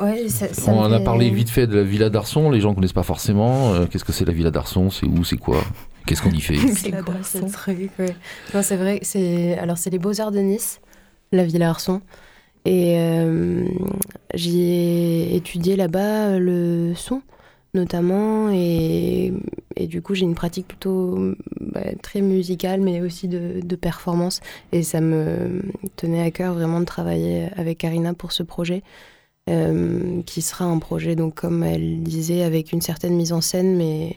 Ouais, 0.00 0.28
ça, 0.28 0.52
ça 0.52 0.72
on 0.72 0.78
en 0.80 0.90
a 0.92 0.98
parlé 1.00 1.30
vite 1.30 1.50
fait 1.50 1.66
de 1.68 1.76
la 1.76 1.82
Villa 1.84 2.10
d'Arson, 2.10 2.50
les 2.50 2.60
gens 2.60 2.74
connaissent 2.74 2.92
pas 2.92 3.04
forcément. 3.04 3.72
Euh, 3.74 3.86
Qu'est-ce 3.86 4.04
que 4.04 4.12
c'est 4.12 4.24
la 4.24 4.32
Villa 4.32 4.50
d'Arson 4.50 4.90
C'est 4.90 5.06
où? 5.06 5.22
C'est 5.24 5.36
quoi? 5.36 5.62
Qu'est-ce 6.06 6.20
qu'on 6.22 6.30
y 6.32 6.40
fait? 6.40 6.56
C'est 6.74 6.90
La 6.90 7.02
quoi 7.02 7.14
ce 7.22 7.38
Darson. 7.38 7.52
truc 7.52 7.90
ouais. 7.98 8.14
Non, 8.52 8.62
c'est 8.62 8.76
vrai. 8.76 9.00
Alors, 9.58 9.78
c'est 9.78 9.90
les 9.90 9.98
Beaux-Arts 9.98 10.32
de 10.32 10.40
Nice, 10.40 10.80
la 11.32 11.44
Villa 11.44 11.70
Arson. 11.70 12.00
Et 12.66 12.96
euh, 12.98 13.64
j'y 14.34 14.60
ai 14.62 15.36
étudié 15.36 15.76
là-bas 15.76 16.38
le 16.38 16.92
son, 16.96 17.22
notamment. 17.72 18.50
Et, 18.52 19.32
et 19.76 19.86
du 19.86 20.02
coup, 20.02 20.14
j'ai 20.14 20.24
une 20.24 20.34
pratique 20.34 20.66
plutôt 20.68 21.32
bah, 21.60 21.80
très 22.02 22.20
musicale, 22.20 22.80
mais 22.80 23.00
aussi 23.00 23.28
de, 23.28 23.60
de 23.62 23.76
performance. 23.76 24.40
Et 24.72 24.82
ça 24.82 25.00
me 25.00 25.62
tenait 25.96 26.22
à 26.22 26.30
cœur 26.30 26.52
vraiment 26.54 26.80
de 26.80 26.84
travailler 26.86 27.48
avec 27.56 27.78
Karina 27.78 28.12
pour 28.12 28.32
ce 28.32 28.42
projet. 28.42 28.82
Euh, 29.50 30.22
qui 30.22 30.42
sera 30.42 30.64
un 30.64 30.78
projet, 30.78 31.16
donc 31.16 31.34
comme 31.34 31.62
elle 31.62 32.02
disait, 32.02 32.42
avec 32.42 32.72
une 32.72 32.80
certaine 32.80 33.14
mise 33.16 33.32
en 33.32 33.40
scène, 33.40 33.76
mais 33.76 34.16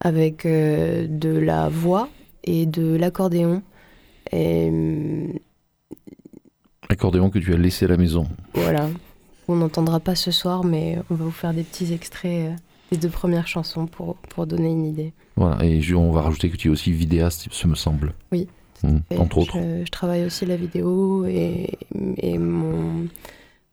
avec 0.00 0.44
euh, 0.46 1.06
de 1.08 1.30
la 1.30 1.68
voix 1.68 2.08
et 2.44 2.66
de 2.66 2.94
l'accordéon. 2.96 3.62
Et 4.32 4.68
euh, 4.70 5.28
Accordéon 6.88 7.30
que 7.30 7.38
tu 7.38 7.52
as 7.52 7.56
laissé 7.56 7.84
à 7.84 7.88
la 7.88 7.96
maison. 7.96 8.26
voilà, 8.54 8.88
on 9.48 9.56
n'entendra 9.56 9.98
pas 9.98 10.14
ce 10.14 10.30
soir, 10.30 10.62
mais 10.64 10.98
on 11.10 11.14
va 11.14 11.24
vous 11.24 11.30
faire 11.30 11.52
des 11.52 11.62
petits 11.64 11.92
extraits 11.92 12.50
euh, 12.52 12.54
des 12.92 12.96
deux 12.98 13.08
premières 13.08 13.48
chansons 13.48 13.86
pour, 13.86 14.16
pour 14.28 14.46
donner 14.46 14.68
une 14.70 14.84
idée. 14.84 15.12
Voilà, 15.36 15.64
et 15.64 15.80
je- 15.80 15.94
on 15.96 16.12
va 16.12 16.22
rajouter 16.22 16.48
que 16.50 16.56
tu 16.56 16.68
es 16.68 16.70
aussi 16.70 16.92
vidéaste, 16.92 17.48
ce 17.50 17.66
me 17.66 17.74
semble. 17.74 18.14
Oui. 18.30 18.46
Mm, 18.84 18.98
Et 19.10 19.16
entre 19.18 19.38
autres. 19.38 19.58
Je, 19.58 19.84
je 19.84 19.90
travaille 19.90 20.24
aussi 20.24 20.46
la 20.46 20.56
vidéo 20.56 21.24
et, 21.26 21.70
et 22.18 22.38
mon, 22.38 23.06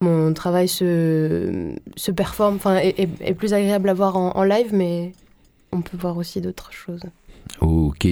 mon 0.04 0.32
travail 0.34 0.68
se, 0.68 1.74
se 1.96 2.10
performe, 2.12 2.56
enfin, 2.56 2.76
est, 2.76 2.98
est- 2.98 3.08
est 3.30 3.34
plus 3.34 3.52
agréable 3.54 3.88
à 3.88 3.94
voir 3.94 4.16
en, 4.16 4.30
en 4.36 4.44
live, 4.44 4.68
mais 4.72 5.12
on 5.72 5.80
peut 5.80 5.96
voir 5.96 6.16
aussi 6.16 6.40
d'autres 6.40 6.72
choses. 6.72 7.02
Ok. 7.60 8.06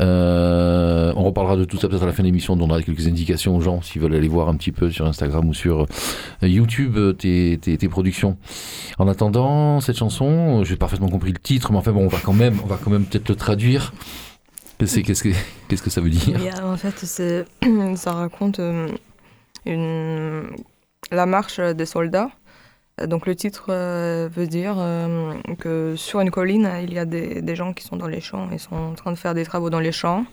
Euh, 0.00 1.12
on 1.16 1.22
reparlera 1.24 1.56
de 1.56 1.64
tout 1.64 1.76
ça 1.76 1.88
peut-être 1.88 2.02
à 2.02 2.06
la 2.06 2.12
fin 2.12 2.22
de 2.22 2.28
l'émission. 2.28 2.54
On 2.54 2.56
donnera 2.56 2.82
quelques 2.82 3.06
indications 3.06 3.56
aux 3.56 3.60
gens 3.60 3.82
s'ils 3.82 4.00
veulent 4.00 4.14
aller 4.14 4.26
voir 4.28 4.48
un 4.48 4.56
petit 4.56 4.72
peu 4.72 4.90
sur 4.90 5.06
Instagram 5.06 5.48
ou 5.48 5.54
sur 5.54 5.82
euh, 5.82 6.48
YouTube 6.48 6.96
euh, 6.96 7.12
tes, 7.12 7.58
tes, 7.60 7.76
tes 7.76 7.88
productions. 7.88 8.36
En 8.98 9.06
attendant 9.08 9.80
cette 9.80 9.96
chanson, 9.98 10.64
j'ai 10.64 10.76
parfaitement 10.76 11.08
compris 11.08 11.32
le 11.32 11.38
titre, 11.38 11.72
mais 11.72 11.78
enfin 11.78 11.92
bon, 11.92 12.04
on 12.04 12.08
va 12.08 12.18
quand 12.22 12.32
même, 12.32 12.56
on 12.64 12.66
va 12.66 12.78
quand 12.82 12.90
même 12.90 13.04
peut-être 13.04 13.28
le 13.28 13.36
traduire. 13.36 13.92
Qu'est-ce 14.78 14.96
que, 15.00 15.06
qu'est-ce 15.06 15.22
que, 15.22 15.28
qu'est-ce 15.68 15.82
que 15.82 15.90
ça 15.90 16.00
veut 16.00 16.10
dire? 16.10 16.38
En 16.64 16.76
fait, 16.76 16.94
c'est- 16.98 17.44
ça 17.96 18.12
raconte 18.12 18.58
euh, 18.60 18.88
une... 19.66 20.44
la 21.10 21.26
marche 21.26 21.60
des 21.60 21.86
soldats. 21.86 22.30
Euh, 23.00 23.06
Donc 23.06 23.26
le 23.26 23.34
titre 23.34 23.66
euh, 23.70 24.28
veut 24.32 24.46
dire 24.46 24.76
euh, 24.78 25.34
que 25.58 25.94
sur 25.96 26.20
une 26.20 26.30
colline, 26.30 26.70
il 26.82 26.92
y 26.92 26.98
a 26.98 27.04
des, 27.04 27.56
gens 27.56 27.72
qui 27.72 27.84
sont 27.84 27.96
dans 27.96 28.08
les 28.08 28.20
champs, 28.20 28.48
ils 28.52 28.60
sont 28.60 28.76
en 28.76 28.94
train 28.94 29.12
de 29.12 29.18
faire 29.18 29.34
des 29.34 29.44
travaux 29.44 29.70
dans 29.70 29.80
les 29.80 29.92
champs. 29.92 30.26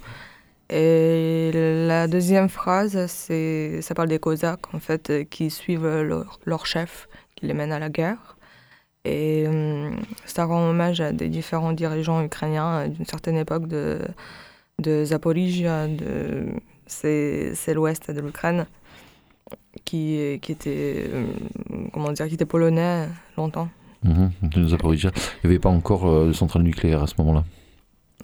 Et 0.70 1.52
la 1.54 2.08
deuxième 2.08 2.48
phrase, 2.48 3.06
ça 3.08 3.96
parle 3.96 4.08
des 4.08 4.20
Cosaques, 4.20 4.74
en 4.74 4.80
fait, 4.80 5.28
qui 5.30 5.50
suivent 5.50 5.86
leur, 6.46 6.66
chef, 6.66 7.10
qui 7.36 7.46
les 7.46 7.54
mène 7.54 7.74
à 7.74 7.80
la 7.80 7.90
guerre. 7.90 8.38
Et 9.04 9.46
euh, 9.48 9.92
ça 10.26 10.46
rend 10.46 10.70
hommage 10.70 11.02
à 11.02 11.12
des 11.12 11.28
différents 11.28 11.74
dirigeants 11.74 12.24
ukrainiens 12.24 12.88
d'une 12.88 13.06
certaine 13.06 13.38
époque 13.38 13.68
de, 13.68 14.00
de 14.80 15.06
Zaporizhia, 15.06 15.88
de, 15.88 16.48
c'est 16.86 17.74
l'ouest 17.74 18.12
de 18.12 18.22
l'Ukraine, 18.22 18.68
qui, 19.92 20.40
qui 20.42 20.52
était, 20.54 21.06
euh, 21.14 21.26
comment 21.94 22.12
dire, 22.14 22.28
qui 22.30 22.36
était 22.36 22.46
polonais 22.46 23.08
longtemps. 23.38 23.68
Mhm, 24.04 24.32
de 24.56 24.68
Zaporizhia. 24.70 25.12
Il 25.44 25.48
n'y 25.50 25.54
avait 25.56 25.60
pas 25.60 25.70
encore 25.70 26.08
euh, 26.10 26.28
de 26.28 26.34
centrale 26.34 26.64
nucléaire 26.64 27.04
à 27.04 27.08
ce 27.08 27.14
moment-là. 27.20 27.44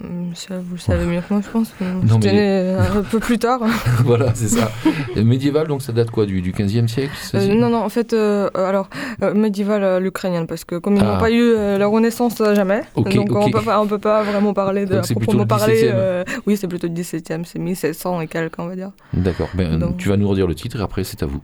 Hum, 0.02 0.30
Ça, 0.34 0.58
vous 0.60 0.74
le 0.74 0.80
savez 0.80 1.04
mieux 1.06 1.20
que 1.20 1.26
moi, 1.34 1.42
je 1.44 1.50
pense. 1.50 1.74
Non, 1.80 2.18
mais- 2.22 2.74
un 2.98 3.02
peu 3.02 3.18
plus 3.18 3.38
tard. 3.38 3.60
voilà, 4.04 4.32
c'est 4.34 4.48
ça. 4.48 4.70
Médiéval, 5.16 5.66
donc 5.66 5.82
ça 5.82 5.92
date 5.92 6.10
quoi 6.12 6.24
Du, 6.24 6.40
du 6.40 6.52
15e 6.52 6.86
siècle 6.88 7.12
Euh, 7.34 7.38
16e? 7.40 7.58
non, 7.58 7.68
non, 7.68 7.82
en 7.84 7.88
fait, 7.88 8.12
euh, 8.12 8.48
euh, 8.56 8.68
alors, 8.68 8.88
euh, 9.22 9.34
médiéval 9.34 9.82
euh, 9.82 9.98
l'ukrainienne, 10.00 10.46
parce 10.46 10.64
que 10.64 10.76
comme 10.78 10.94
ils 10.96 11.02
Ah. 11.02 11.14
n'ont 11.14 11.18
pas 11.18 11.30
eu 11.32 11.42
euh, 11.42 11.78
la 11.78 11.86
Renaissance 11.88 12.40
euh, 12.40 12.54
jamais, 12.54 12.82
donc 12.96 13.08
on 13.16 13.40
ok. 13.42 13.52
peut 13.88 13.98
pas, 13.98 14.22
vraiment 14.22 14.54
parler 14.54 14.86
de 14.86 15.00
c'est 15.02 15.14
plutôt 15.16 15.44
parler. 15.46 15.82
17e. 15.82 15.90
euh, 15.92 16.24
oui, 16.46 16.56
c'est 16.56 16.68
plutôt 16.68 16.86
le 16.86 16.92
17e, 16.94 17.44
c'est 17.44 17.58
1700 17.58 18.20
et 18.20 18.26
quelques, 18.28 18.58
on 18.58 18.66
va 18.68 18.76
dire. 18.76 18.92
D'accord. 19.12 19.48
Ben, 19.54 19.78
Donc- 19.80 19.96
Tu 19.96 20.08
vas 20.08 20.16
nous 20.16 20.28
redire 20.28 20.46
le 20.46 20.54
titre 20.54 20.78
et 20.78 20.82
après 20.82 21.02
c'est 21.04 21.22
à 21.24 21.26
vous. 21.26 21.40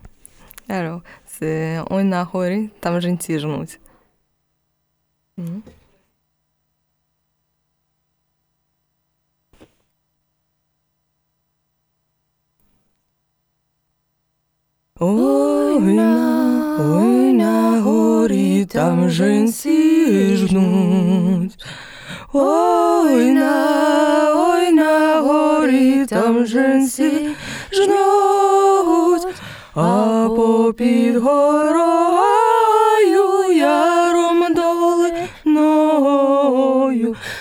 Alors, 0.70 1.01
c'est 1.25 1.82
Ой 1.89 2.03
на 2.03 2.24
горі, 2.24 2.70
там 2.79 3.01
жінці 3.01 3.39
жнуть. 3.39 3.79
Mhm. 5.38 5.62
Ой 15.00 15.79
на, 15.79 16.77
ой 16.79 17.34
на 17.34 17.82
горі, 17.82 18.65
там 18.65 19.10
жінці 19.10 20.38
жнуть. 20.38 21.65
Ой 22.34 23.32
на, 23.32 23.53
ой 24.36 24.72
на 24.72 25.22
горі, 25.22 26.06
там 26.06 26.46
жінці 26.46 27.29
жнуть. 27.72 28.83
А 29.76 30.28
попід 30.37 31.16
горою 31.16 32.23
яром 33.52 34.54
доли 34.54 35.12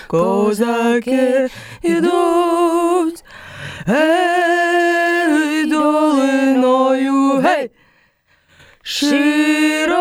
козаки 0.06 1.48
ідуть, 1.82 3.24
гей, 3.86 5.70
долиною, 5.70 7.42
гей, 7.44 7.70
широкою 8.82 9.96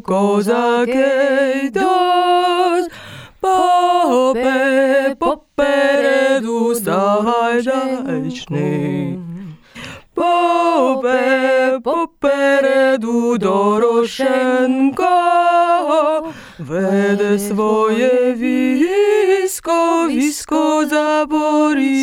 козаки 0.00 1.60
йдуть, 1.64 2.90
попе 3.40 5.16
попереду 5.18 6.74
сагайдачний. 6.74 9.17
Попе 10.18 11.78
попереду 11.84 13.38
Дорошенко 13.38 15.04
веде 16.58 17.38
своє 17.38 18.34
військо, 18.34 20.08
військо 20.08 20.86
запорізьке, 20.86 21.96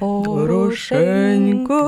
Дорошенко. 0.00 1.78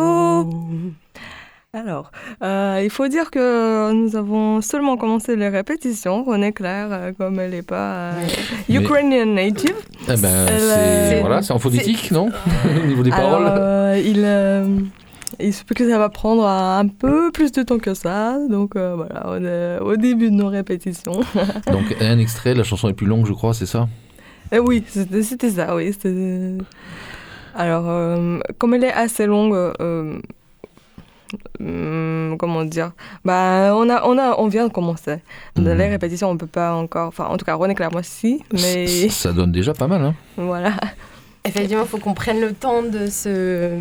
Alors, 1.73 2.11
euh, 2.43 2.81
il 2.83 2.91
faut 2.91 3.07
dire 3.07 3.31
que 3.31 3.93
nous 3.93 4.17
avons 4.17 4.61
seulement 4.61 4.97
commencé 4.97 5.37
les 5.37 5.49
répétitions. 5.49 6.25
René 6.25 6.53
Claire, 6.53 6.89
euh, 6.91 7.13
comme 7.17 7.39
elle 7.39 7.53
n'est 7.53 7.63
pas 7.63 8.11
euh, 8.11 8.27
Mais- 8.69 8.75
Ukrainian 8.75 9.27
native, 9.27 9.77
Eh 10.03 10.07
ben, 10.17 10.25
Euh, 10.25 10.47
c'est 10.49 11.11
c'est- 11.15 11.21
voilà, 11.21 11.43
c'est 11.43 11.53
en 11.53 11.61
phonétique, 11.61 12.11
non 12.11 12.29
Au 12.83 12.87
niveau 12.89 13.05
des 13.05 13.13
Alors, 13.13 13.31
paroles. 13.39 13.47
euh, 13.57 14.03
il, 14.05 14.23
euh, 14.25 14.67
il 15.39 15.55
se 15.55 15.63
peut 15.63 15.77
que 15.77 15.89
ça 15.89 15.97
va 15.97 16.09
prendre 16.09 16.45
un 16.45 16.89
peu 16.89 17.31
plus 17.31 17.53
de 17.53 17.63
temps 17.63 17.79
que 17.79 17.95
ça. 17.95 18.37
Donc 18.49 18.75
euh, 18.75 18.97
voilà, 18.97 19.27
on 19.29 19.45
est 19.45 19.79
au 19.79 19.95
début 19.97 20.31
de 20.33 20.35
nos 20.35 20.49
répétitions. 20.49 21.21
Donc 21.73 21.95
un 22.01 22.19
extrait, 22.19 22.53
la 22.55 22.65
chanson 22.65 22.89
est 22.89 22.95
plus 22.95 23.07
longue, 23.07 23.27
je 23.27 23.33
crois, 23.33 23.55
c'est 23.55 23.67
ça? 23.67 23.87
Et 24.51 24.59
oui, 24.59 24.83
c'était 24.89 25.51
ça, 25.51 25.77
oui. 25.77 25.93
Alors, 27.55 27.85
euh, 27.89 28.41
comme 28.59 28.75
elle 28.75 28.83
est 28.85 28.93
assez 28.93 29.27
longue, 29.27 29.55
euh, 29.55 30.19
hum, 31.61 32.37
comment 32.39 32.65
dire? 32.65 32.93
Bah, 33.25 33.73
on, 33.75 33.89
a, 33.91 34.05
on, 34.07 34.19
a, 34.19 34.37
on 34.39 34.49
vient 34.49 34.67
de 34.67 34.73
commencer. 34.73 35.19
Les 35.57 35.89
répétitions, 35.89 36.31
on 36.31 36.37
peut 36.37 36.47
pas 36.47 36.75
encore... 36.75 37.09
Enfin, 37.09 37.27
en 37.27 37.37
tout 37.37 37.45
cas, 37.45 37.55
René 37.55 37.75
Claire, 37.75 37.91
moi, 37.93 38.03
si. 38.03 38.43
Mais 38.53 39.09
Ça 39.09 39.33
donne 39.33 39.53
déjà 39.53 39.73
pas 39.75 39.87
mal, 39.87 40.03
hein 40.03 40.15
voilà. 40.37 40.73
Effectivement, 41.45 41.85
il 41.85 41.89
faut 41.89 41.97
qu'on 41.99 42.13
prenne 42.13 42.39
le 42.41 42.53
temps 42.53 42.83
de 42.83 43.07
se, 43.07 43.79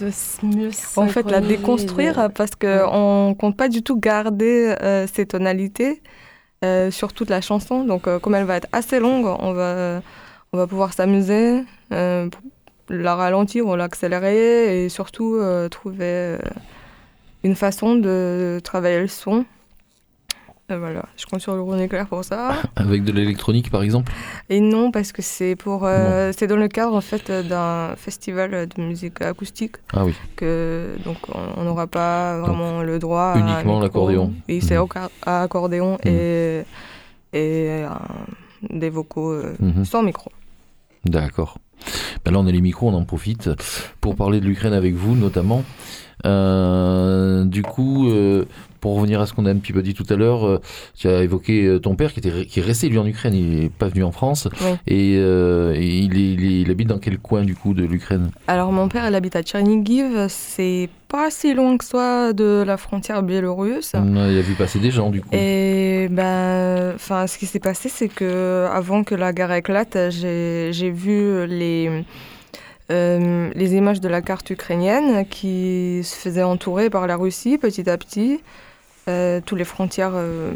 de 0.00 0.10
se 0.10 0.46
mieux 0.46 0.70
En 0.96 1.08
fait, 1.08 1.28
la 1.28 1.40
déconstruire 1.40 2.28
de- 2.28 2.32
parce 2.32 2.52
qu'on 2.54 3.30
ne 3.30 3.34
compte 3.34 3.56
pas 3.56 3.68
du 3.68 3.82
tout 3.82 3.98
garder 3.98 4.74
euh, 4.82 5.06
ces 5.12 5.26
tonalités 5.26 6.00
euh, 6.64 6.92
sur 6.92 7.12
toute 7.12 7.28
la 7.28 7.40
chanson. 7.40 7.82
Donc, 7.84 8.06
euh, 8.06 8.20
comme 8.20 8.36
elle 8.36 8.44
va 8.44 8.56
être 8.56 8.68
assez 8.72 9.00
longue, 9.00 9.26
on 9.26 9.52
va, 9.52 10.00
on 10.52 10.58
va 10.58 10.66
pouvoir 10.68 10.92
s'amuser, 10.92 11.64
euh, 11.92 12.28
la 12.88 13.16
ralentir 13.16 13.66
ou 13.66 13.74
l'accélérer 13.74 14.84
et 14.84 14.88
surtout 14.88 15.34
euh, 15.34 15.68
trouver 15.68 16.04
euh, 16.04 16.38
une 17.44 17.54
façon 17.54 17.96
de 17.96 18.60
travailler 18.62 19.00
le 19.00 19.08
son. 19.08 19.44
Et 20.70 20.76
voilà, 20.76 21.04
je 21.16 21.26
compte 21.26 21.40
sur 21.40 21.54
le 21.54 21.60
René 21.60 21.86
Clair 21.88 22.06
pour 22.06 22.24
ça. 22.24 22.52
Avec 22.76 23.04
de 23.04 23.12
l'électronique, 23.12 23.70
par 23.70 23.82
exemple? 23.82 24.10
Et 24.48 24.60
non, 24.60 24.90
parce 24.90 25.12
que 25.12 25.20
c'est 25.20 25.54
pour, 25.56 25.84
euh, 25.84 26.32
c'est 26.36 26.46
dans 26.46 26.56
le 26.56 26.68
cadre 26.68 26.94
en 26.94 27.00
fait 27.00 27.30
d'un 27.30 27.94
festival 27.96 28.68
de 28.68 28.82
musique 28.82 29.20
acoustique 29.20 29.76
Ah 29.92 30.04
oui. 30.04 30.14
que 30.36 30.94
donc 31.04 31.16
on- 31.56 31.64
n'aura 31.64 31.86
pas 31.88 32.38
vraiment 32.40 32.82
le 32.82 32.98
droit 32.98 33.34
uniquement 33.36 33.80
l'accordéon. 33.80 34.32
Oui, 34.48 34.60
c'est 34.62 34.78
Mhm. 34.78 34.86
ca- 34.92 35.10
à 35.26 35.42
accordéon 35.42 35.98
et 36.06 36.62
et 37.34 37.82
un- 37.82 37.98
des 38.78 38.88
vocaux 38.90 39.32
euh, 39.32 39.54
Mhm. 39.58 39.84
sans 39.84 40.02
micro. 40.02 40.30
D'accord. 41.04 41.58
Ben 42.24 42.30
là, 42.30 42.38
on 42.38 42.46
a 42.46 42.52
les 42.52 42.60
micros, 42.60 42.88
on 42.88 42.94
en 42.94 43.04
profite 43.04 43.50
pour 44.00 44.14
parler 44.14 44.38
de 44.40 44.46
l'Ukraine 44.46 44.72
avec 44.74 44.94
vous, 44.94 45.16
notamment. 45.16 45.64
Euh, 46.26 47.44
du 47.44 47.62
coup, 47.62 48.08
euh, 48.10 48.44
pour 48.80 48.96
revenir 48.96 49.20
à 49.20 49.26
ce 49.26 49.32
qu'on 49.32 49.46
a 49.46 49.50
un 49.50 49.56
petit 49.56 49.72
peu 49.72 49.82
dit 49.82 49.94
tout 49.94 50.06
à 50.10 50.16
l'heure, 50.16 50.44
euh, 50.46 50.60
tu 50.96 51.08
as 51.08 51.22
évoqué 51.22 51.78
ton 51.82 51.94
père 51.94 52.12
qui, 52.12 52.18
était, 52.18 52.46
qui 52.46 52.60
est 52.60 52.62
resté 52.62 52.88
lui 52.88 52.98
en 52.98 53.06
Ukraine, 53.06 53.34
il 53.34 53.60
n'est 53.60 53.68
pas 53.68 53.88
venu 53.88 54.02
en 54.02 54.10
France. 54.12 54.48
Et, 54.86 55.12
et 55.14 55.98
il, 55.98 56.16
est- 56.16 56.32
il 56.34 56.44
est- 56.44 56.60
il 56.62 56.70
habite 56.70 56.88
dans 56.88 56.98
quel 56.98 57.18
coin 57.18 57.42
du 57.44 57.54
coup 57.54 57.74
de 57.74 57.84
l'Ukraine? 57.84 58.30
Alors 58.48 58.72
mon 58.72 58.88
père, 58.88 59.06
il 59.08 59.14
habite 59.14 59.36
à 59.36 59.42
Tchernigiv, 59.42 60.26
c'est 60.28 60.88
pas 61.08 61.30
si 61.30 61.54
loin 61.54 61.76
que 61.76 61.84
ça 61.84 62.32
de 62.32 62.64
la 62.66 62.76
frontière 62.76 63.22
biélorusse. 63.22 63.92
On 63.94 64.16
a 64.16 64.28
vu 64.40 64.54
passer 64.54 64.78
des 64.80 64.90
gens 64.90 65.10
du 65.10 65.20
coup. 65.20 65.28
Et 65.32 66.08
ben, 66.10 66.92
enfin, 66.94 67.26
ce 67.26 67.38
qui 67.38 67.46
s'est 67.46 67.60
passé, 67.60 67.88
c'est 67.88 68.08
que 68.08 68.66
avant 68.72 69.04
que 69.04 69.14
la 69.14 69.32
guerre 69.32 69.52
éclate, 69.52 69.96
j'ai 70.10 70.90
vu 70.90 71.46
les 71.46 72.04
euh, 72.92 73.50
les 73.54 73.74
images 73.74 74.00
de 74.00 74.08
la 74.08 74.22
carte 74.22 74.50
ukrainienne 74.50 75.26
qui 75.26 76.02
se 76.04 76.14
faisait 76.14 76.42
entourer 76.42 76.90
par 76.90 77.06
la 77.06 77.16
Russie 77.16 77.58
petit 77.58 77.88
à 77.88 77.96
petit. 77.96 78.40
Euh, 79.08 79.40
tous 79.44 79.56
les 79.56 79.64
frontières, 79.64 80.12
euh, 80.14 80.52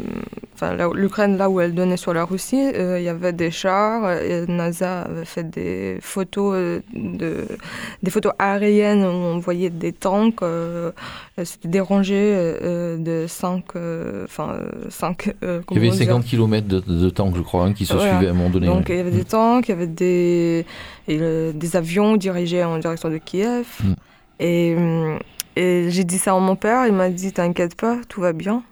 l'Ukraine 0.93 1.35
là 1.37 1.49
où 1.49 1.59
elle 1.59 1.75
donnait 1.75 1.97
sur 1.97 2.13
la 2.13 2.23
Russie, 2.23 2.71
euh, 2.75 2.97
il 2.97 3.03
y 3.03 3.09
avait 3.09 3.33
des 3.33 3.51
chars. 3.51 4.09
Et 4.21 4.45
NASA 4.47 5.01
avait 5.01 5.25
fait 5.25 5.43
des 5.43 5.97
photos 6.01 6.53
euh, 6.55 6.79
de 6.93 7.45
des 8.03 8.09
photos 8.09 8.31
aériennes 8.39 9.03
où 9.03 9.07
on 9.07 9.39
voyait 9.39 9.69
des 9.69 9.91
tanks. 9.91 10.41
euh, 10.43 10.91
C'était 11.43 11.67
des 11.67 11.81
rangées 11.81 12.15
euh, 12.35 12.95
de 12.97 13.25
5 13.27 13.65
enfin 14.23 14.49
euh, 14.53 14.69
cinq, 14.89 15.33
euh, 15.43 15.61
Il 15.71 15.75
y 15.75 15.79
avait 15.79 15.89
comment 15.89 15.97
dire 15.97 16.07
50 16.07 16.25
km 16.25 16.67
de, 16.67 16.79
de 16.79 17.09
tanks, 17.09 17.35
je 17.35 17.41
crois, 17.41 17.65
hein, 17.65 17.73
qui 17.73 17.85
se 17.85 17.93
Voilà. 17.95 18.11
suivaient 18.11 18.27
à 18.27 18.31
un 18.31 18.33
moment 18.33 18.49
donné. 18.49 18.67
donc 18.67 18.87
il 18.87 18.95
y 18.95 18.99
avait 18.99 19.11
des 19.11 19.25
tanks, 19.25 19.67
il 19.67 19.71
y 19.71 19.73
avait 19.73 19.87
des, 19.87 20.65
et, 21.09 21.17
euh, 21.19 21.51
des 21.53 21.75
avions 21.75 22.15
dirigés 22.15 22.63
en 22.63 22.77
direction 22.79 23.09
de 23.09 23.17
Kiev. 23.17 23.67
Mm. 23.83 23.93
Et, 24.39 24.75
hum, 24.77 25.19
et 25.57 25.89
j'ai 25.91 26.03
dit 26.03 26.17
ça 26.17 26.33
à 26.35 26.39
mon 26.39 26.55
père, 26.55 26.85
il 26.85 26.93
m'a 26.93 27.09
dit 27.09 27.31
T'inquiète 27.33 27.75
pas, 27.75 27.97
tout 28.09 28.21
va 28.21 28.33
bien. 28.33 28.63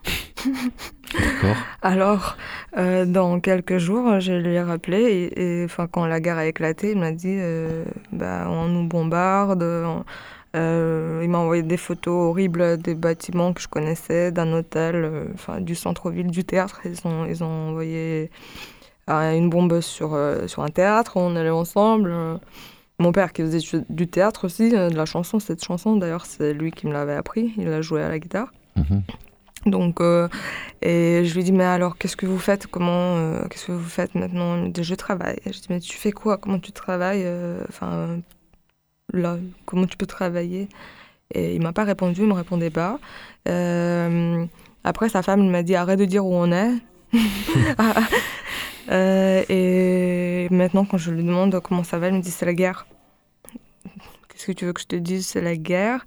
D'accord. 1.13 1.55
Alors, 1.81 2.37
euh, 2.77 3.05
dans 3.05 3.39
quelques 3.39 3.77
jours, 3.77 4.19
je 4.19 4.33
lui 4.33 4.53
ai 4.55 4.61
rappelé, 4.61 5.31
et, 5.35 5.63
enfin, 5.65 5.87
quand 5.87 6.05
la 6.05 6.19
guerre 6.19 6.37
a 6.37 6.45
éclaté, 6.45 6.91
il 6.91 6.99
m'a 6.99 7.11
dit 7.11 7.35
euh, 7.39 7.83
bah, 8.11 8.45
On 8.49 8.67
nous 8.67 8.87
bombarde. 8.87 9.63
on- 9.63 10.03
euh, 10.55 11.19
il 11.21 11.29
m'a 11.29 11.39
envoyé 11.39 11.63
des 11.63 11.75
photos 11.75 12.29
horribles 12.29 12.77
des 12.77 12.95
bâtiments 12.95 13.51
que 13.51 13.61
je 13.61 13.67
connaissais, 13.67 14.31
d'un 14.31 14.53
hôtel, 14.53 15.27
enfin, 15.33 15.59
du 15.59 15.75
centre-ville, 15.75 16.27
du 16.31 16.45
théâtre. 16.45 16.79
Ils 16.85 17.05
ont, 17.05 17.25
ils 17.25 17.43
ont 17.43 17.69
envoyé 17.71 18.29
une 19.09 19.49
bombe 19.49 19.81
sur, 19.81 20.17
sur 20.47 20.63
un 20.63 20.69
théâtre, 20.69 21.17
on 21.17 21.35
allait 21.35 21.49
ensemble. 21.49 22.13
Mon 22.99 23.11
père 23.11 23.33
qui 23.33 23.41
faisait 23.41 23.59
du- 23.89 24.07
théâtre 24.07 24.45
aussi, 24.45 24.73
euh, 24.75 24.89
de 24.89 24.95
la 24.95 25.05
chanson, 25.05 25.39
cette 25.39 25.63
chanson 25.63 25.97
d'ailleurs, 25.97 26.25
c'est 26.25 26.53
lui 26.53 26.71
qui 26.71 26.87
me 26.87 26.93
l'avait 26.93 27.15
appris, 27.15 27.53
il 27.57 27.67
a 27.67 27.81
joué 27.81 28.01
à 28.01 28.07
la 28.09 28.19
guitare. 28.19 28.51
Mhm. 28.77 29.01
Donc, 29.65 29.99
euh, 29.99 30.27
et 30.81 31.23
je 31.25 31.33
lui 31.35 31.43
dis, 31.43 31.51
mais 31.51 31.63
alors, 31.63 31.97
qu'est-ce 31.97 32.15
que 32.15 32.25
vous 32.27 32.37
faites? 32.37 32.67
Comment, 32.67 33.17
euh, 33.17 33.47
qu'est-ce 33.49 33.65
que 33.67 33.71
vous 33.71 33.83
faites 33.89 34.13
maintenant? 34.15 34.55
Il 34.57 34.63
me 34.65 34.69
dit, 34.69 34.83
Je 34.83 34.93
travaille. 34.95 35.39
Je 35.45 35.51
dis, 35.51 35.65
mais 35.69 35.79
tu 35.79 35.97
fais 35.97 36.11
quoi? 36.11 36.37
Comment 36.37 36.59
tu 36.59 36.71
travailles 36.71 37.23
euh, 37.25 37.63
Enfin, 37.67 38.19
là, 39.11 39.37
comment 39.65 39.87
tu 39.87 39.97
peux 39.97 40.05
travailler? 40.05 40.69
Et 41.33 41.55
il 41.55 41.61
m'a 41.63 41.73
pas 41.73 41.83
répondu, 41.83 42.21
il 42.21 42.27
me 42.27 42.33
répondait 42.33 42.69
pas. 42.69 42.99
Après, 44.83 45.09
sa 45.09 45.23
femme 45.23 45.41
il 45.43 45.49
m'a 45.49 45.63
dit, 45.63 45.75
arrête 45.75 45.99
de 45.99 46.05
dire 46.05 46.25
où 46.25 46.33
on 46.35 46.51
est. 46.51 46.71
Euh, 48.91 49.43
et 49.49 50.47
maintenant, 50.51 50.85
quand 50.85 50.99
je 50.99 51.09
lui 51.09 51.23
demande 51.23 51.59
comment 51.59 51.83
ça 51.83 51.97
va, 51.97 52.05
elle 52.05 52.13
me 52.13 52.21
dit, 52.21 52.29
c'est 52.29 52.45
la 52.45 52.53
guerre. 52.53 52.85
Qu'est-ce 54.29 54.45
que 54.45 54.51
tu 54.51 54.65
veux 54.65 54.73
que 54.73 54.81
je 54.81 54.85
te 54.85 54.95
dise? 54.95 55.25
C'est 55.25 55.41
la 55.41 55.55
guerre. 55.55 56.05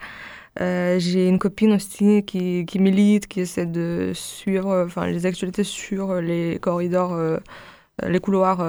Euh, 0.61 1.01
j'ai 1.01 1.27
une 1.27 1.41
copine 1.41 1.73
aussi 1.73 2.23
qui, 2.25 2.65
qui 2.67 2.79
milite, 2.79 3.27
qui 3.27 3.41
essaie 3.41 3.67
de 3.67 4.13
suivre 4.15 4.85
enfin, 4.87 5.09
les 5.09 5.27
actualités 5.27 5.65
sur 5.65 6.21
les 6.21 6.61
corridors, 6.61 7.15
euh, 7.15 7.39
les 8.07 8.21
couloirs, 8.21 8.65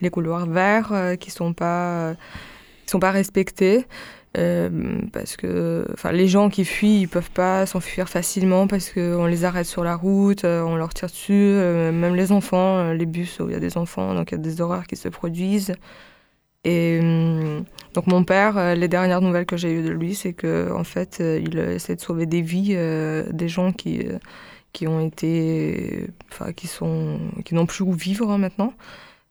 les 0.00 0.08
couloirs 0.08 0.46
verts 0.46 1.18
qui 1.20 1.30
sont 1.30 1.52
pas, 1.52 2.14
sont 2.86 3.00
pas 3.00 3.10
respectés. 3.10 3.84
Euh, 4.36 5.00
parce 5.12 5.36
que 5.36 5.86
enfin, 5.92 6.10
les 6.10 6.26
gens 6.26 6.48
qui 6.48 6.64
fuient, 6.64 7.02
ils 7.02 7.08
peuvent 7.08 7.30
pas 7.30 7.66
s'enfuir 7.66 8.08
facilement 8.08 8.66
parce 8.66 8.90
qu'on 8.90 9.26
les 9.26 9.44
arrête 9.44 9.66
sur 9.66 9.84
la 9.84 9.94
route, 9.94 10.44
euh, 10.44 10.62
on 10.62 10.74
leur 10.76 10.92
tire 10.92 11.08
dessus, 11.08 11.32
euh, 11.32 11.92
même 11.92 12.16
les 12.16 12.32
enfants, 12.32 12.92
les 12.92 13.06
bus 13.06 13.38
il 13.46 13.52
y 13.52 13.54
a 13.54 13.60
des 13.60 13.76
enfants, 13.78 14.12
donc 14.14 14.32
il 14.32 14.34
y 14.34 14.38
a 14.38 14.38
des 14.38 14.60
horreurs 14.60 14.86
qui 14.86 14.96
se 14.96 15.08
produisent. 15.08 15.74
Et 16.64 16.98
donc 17.92 18.06
mon 18.06 18.24
père, 18.24 18.74
les 18.74 18.88
dernières 18.88 19.20
nouvelles 19.20 19.44
que 19.46 19.56
j'ai 19.56 19.70
eues 19.72 19.82
de 19.82 19.90
lui, 19.90 20.14
c'est 20.14 20.32
que 20.32 20.72
en 20.72 20.84
fait, 20.84 21.20
il 21.20 21.58
essaie 21.58 21.94
de 21.94 22.00
sauver 22.00 22.24
des 22.26 22.40
vies, 22.40 22.74
des 23.30 23.48
gens 23.48 23.72
qui 23.72 24.08
qui 24.72 24.86
ont 24.88 25.00
été, 25.00 26.08
enfin 26.30 26.52
qui 26.52 26.66
sont, 26.66 27.20
qui 27.44 27.54
n'ont 27.54 27.66
plus 27.66 27.82
où 27.84 27.92
vivre 27.92 28.30
hein, 28.30 28.38
maintenant. 28.38 28.74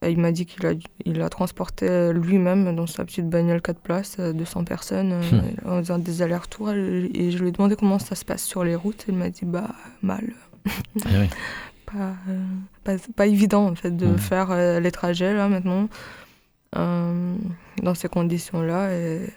Euh, 0.04 0.10
Il 0.10 0.20
m'a 0.20 0.32
dit 0.32 0.46
qu'il 0.46 0.66
a, 0.66 0.74
il 1.06 1.22
a 1.22 1.30
transporté 1.30 1.90
euh, 1.90 2.14
lui-même 2.14 2.76
dans 2.76 2.88
sa 2.88 3.06
petite 3.06 3.30
bagnole 3.30 3.62
4 3.62 3.80
places 3.80 4.18
euh, 4.20 4.34
200 4.34 4.64
personnes 4.66 5.14
euh, 5.14 5.42
en 5.66 5.80
faisant 5.80 5.98
des 5.98 6.22
allers-retours. 6.22 6.72
Et 6.72 7.32
je 7.32 7.38
lui 7.40 7.50
ai 7.50 7.52
demandé 7.52 7.76
comment 7.76 8.00
ça 8.00 8.16
se 8.16 8.26
passe 8.26 8.44
sur 8.44 8.64
les 8.64 8.76
routes. 8.76 9.06
Il 9.08 9.16
m'a 9.16 9.30
dit 9.30 9.46
bah 9.46 9.70
mal, 10.02 10.34
Ah 11.06 11.10
oui. 11.20 11.28
pas 11.86 12.14
pas, 12.84 12.94
pas, 13.16 13.28
évident 13.28 13.68
en 13.68 13.76
fait 13.76 13.92
de 13.96 14.08
Mhm. 14.08 14.18
faire 14.18 14.80
les 14.80 14.92
trajets 14.92 15.34
là 15.34 15.48
maintenant 15.48 15.88
dans 16.74 17.94
ces 17.96 18.10
conditions-là 18.10 18.94
et, 18.96 19.30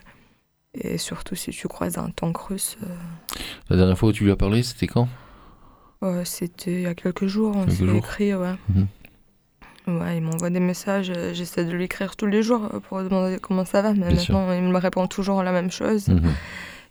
et, 0.74 0.96
surtout 0.96 1.34
si 1.34 1.50
tu 1.50 1.68
croises 1.68 1.98
un 1.98 2.08
tank 2.10 2.36
russe. 2.38 2.78
La 3.68 3.76
dernière 3.76 3.98
fois 3.98 4.08
où 4.08 4.12
tu 4.12 4.24
lui 4.24 4.30
as 4.30 4.36
parlé, 4.36 4.62
c'était 4.62 4.86
quand? 4.86 5.08
C'était 6.24 6.72
il 6.72 6.80
y 6.82 6.86
a 6.86 6.94
quelques 6.94 7.26
jours, 7.26 7.56
on 7.56 7.66
quelques 7.66 7.78
s'est 7.90 7.96
écrit, 7.96 8.34
ouais. 8.34 8.54
Mhm. 8.68 8.86
Ouais, 9.86 10.16
il 10.16 10.22
m'envoie 10.22 10.50
des 10.50 10.60
messages, 10.60 11.12
j'essaie 11.32 11.64
de 11.64 11.70
lui 11.70 11.84
écrire 11.84 12.16
tous 12.16 12.26
les 12.26 12.42
jours 12.42 12.68
pour 12.88 13.02
demander 13.02 13.38
comment 13.40 13.64
ça 13.64 13.82
va, 13.82 13.92
mais 13.92 14.08
Bien 14.08 14.18
sûr. 14.18 14.34
maintenant 14.34 14.52
il 14.52 14.62
me 14.62 14.78
répond 14.78 15.06
toujours 15.06 15.42
la 15.44 15.52
même 15.52 15.70
chose. 15.70 16.08
Mhm. 16.08 16.22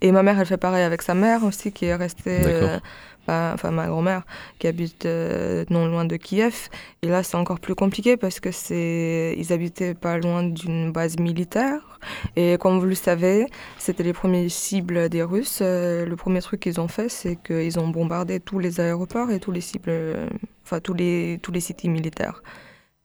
Et 0.02 0.12
ma 0.12 0.24
mère, 0.24 0.40
elle 0.40 0.46
fait 0.46 0.58
pareil 0.58 0.84
avec 0.84 1.02
sa 1.02 1.14
mère 1.14 1.44
aussi, 1.44 1.72
qui 1.72 1.86
est 1.86 1.96
restée, 1.96 2.42
euh, 2.46 2.80
bah, 3.28 3.52
enfin 3.54 3.72
ma 3.72 3.88
grand-mère, 3.88 4.24
qui 4.60 4.68
habite 4.68 5.06
euh, 5.06 5.64
non 5.70 5.88
loin 5.88 6.06
de 6.06 6.16
Kiev. 6.18 6.70
Et 7.02 7.08
là, 7.08 7.24
c'est 7.24 7.38
encore 7.38 7.60
plus 7.60 7.76
compliqué 7.76 8.18
parce 8.18 8.40
que 8.40 8.52
c'est, 8.52 9.36
ils 9.38 9.52
habitaient 9.54 9.94
pas 9.94 10.18
loin 10.18 10.44
d'une 10.44 10.92
base 10.92 11.18
militaire. 11.18 12.00
Et 12.36 12.58
comme 12.60 12.80
vous 12.80 12.86
le 12.86 12.94
savez, 12.96 13.46
c'était 13.78 14.04
les 14.04 14.14
premiers 14.14 14.48
cibles 14.50 15.10
des 15.10 15.24
Russes. 15.24 15.60
Euh, 15.62 16.06
le 16.06 16.16
premier 16.16 16.42
truc 16.42 16.60
qu'ils 16.60 16.80
ont 16.80 16.90
fait, 16.90 17.10
c'est 17.10 17.38
qu'ils 17.38 17.80
ont 17.80 17.88
bombardé 17.88 18.40
tous 18.40 18.60
les 18.60 18.80
aéroports 18.80 19.32
et 19.32 19.40
tous 19.40 19.52
les 19.52 19.62
cibles, 19.62 19.90
euh, 19.90 20.28
enfin 20.64 20.80
tous 20.82 20.94
les 20.94 21.40
tous 21.42 21.52
les 21.52 21.62
cités 21.62 21.88
militaires. 21.88 22.44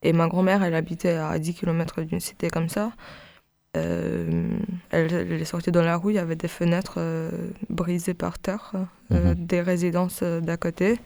Et 0.03 0.13
ma 0.13 0.29
grand-mère, 0.29 0.63
elle 0.63 0.75
habitait 0.75 1.15
à 1.17 1.39
10 1.39 1.55
km 1.55 2.03
d'une 2.03 2.21
cité 2.21 2.49
comme 2.51 2.69
ça. 2.69 2.93
Euh, 3.77 4.59
elle, 4.91 5.13
elle 5.13 5.33
est 5.41 5.45
sortie 5.45 5.71
dans 5.71 5.83
la 5.83 5.97
rue, 5.97 6.13
il 6.13 6.17
y 6.17 6.19
avait 6.19 6.35
des 6.37 6.49
fenêtres 6.49 6.95
euh, 6.99 7.31
brisées 7.69 8.15
par 8.15 8.39
terre, 8.39 8.73
euh, 9.13 9.35
Mhm. 9.35 9.47
des 9.47 9.61
résidences 9.61 10.23
d'à 10.23 10.57
côté. 10.57 10.99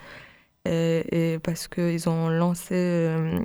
Et, 0.64 1.35
et 1.35 1.38
parce 1.40 1.68
qu'ils 1.68 2.09
ont 2.09 2.30
lancé 2.30 2.74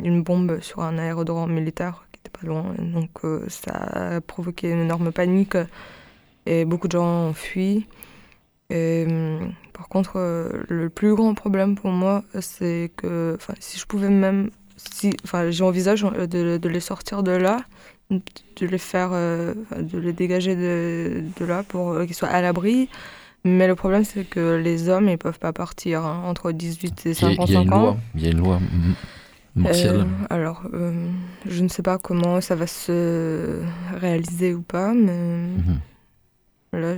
une 0.05 0.23
bombe 0.23 0.61
sur 0.61 0.81
un 0.81 0.97
aérodrome 0.97 1.51
militaire 1.51 2.05
qui 2.13 2.19
n'était 2.19 2.39
pas 2.39 2.47
loin. 2.47 2.73
Donc 2.79 3.09
ça 3.49 3.73
a 3.73 4.21
provoqué 4.21 4.69
une 4.71 4.79
énorme 4.79 5.11
panique 5.11 5.57
et 6.45 6.63
beaucoup 6.63 6.87
de 6.87 6.93
gens 6.93 7.27
ont 7.29 7.33
fui. 7.33 7.87
Et, 8.69 9.05
par 9.73 9.89
contre, 9.89 10.17
le 10.69 10.89
plus 10.89 11.13
grand 11.15 11.33
problème 11.33 11.75
pour 11.75 11.91
moi, 11.91 12.23
c'est 12.39 12.91
que 12.95 13.37
si 13.59 13.77
je 13.79 13.85
pouvais 13.85 14.09
même. 14.09 14.49
Si, 14.91 15.11
enfin, 15.23 15.49
j'envisage 15.51 16.03
euh, 16.05 16.25
de, 16.27 16.57
de 16.57 16.69
les 16.69 16.79
sortir 16.79 17.21
de 17.23 17.31
là, 17.31 17.65
de 18.09 18.21
les 18.65 18.77
faire, 18.77 19.09
euh, 19.11 19.53
de 19.77 19.97
les 19.99 20.13
dégager 20.13 20.55
de, 20.55 21.23
de 21.39 21.45
là 21.45 21.63
pour 21.63 21.91
euh, 21.91 22.05
qu'ils 22.05 22.15
soient 22.15 22.29
à 22.29 22.41
l'abri. 22.41 22.89
Mais 23.43 23.67
le 23.67 23.75
problème, 23.75 24.03
c'est 24.03 24.25
que 24.25 24.55
les 24.55 24.89
hommes, 24.89 25.07
ils 25.09 25.17
peuvent 25.17 25.39
pas 25.39 25.53
partir 25.53 26.05
hein, 26.05 26.23
entre 26.25 26.51
18 26.51 27.05
et 27.05 27.11
Il 27.11 27.21
y 27.21 27.25
a- 27.25 27.29
il 27.31 27.37
y 27.37 27.41
a 27.41 27.45
55 27.45 27.61
une 27.61 27.73
ans. 27.73 27.97
il 28.15 28.23
y 28.23 28.27
a 28.27 28.31
une 28.31 28.39
loi. 28.39 28.59
Euh, 29.65 30.03
alors, 30.29 30.61
euh, 30.73 30.93
je 31.45 31.63
ne 31.63 31.67
sais 31.67 31.81
pas 31.81 31.97
comment 31.97 32.39
ça 32.39 32.55
va 32.55 32.67
se 32.67 33.61
réaliser 33.93 34.53
ou 34.53 34.61
pas, 34.61 34.93
mais 34.93 35.47
Mhm. 35.47 35.79
là, 36.73 36.95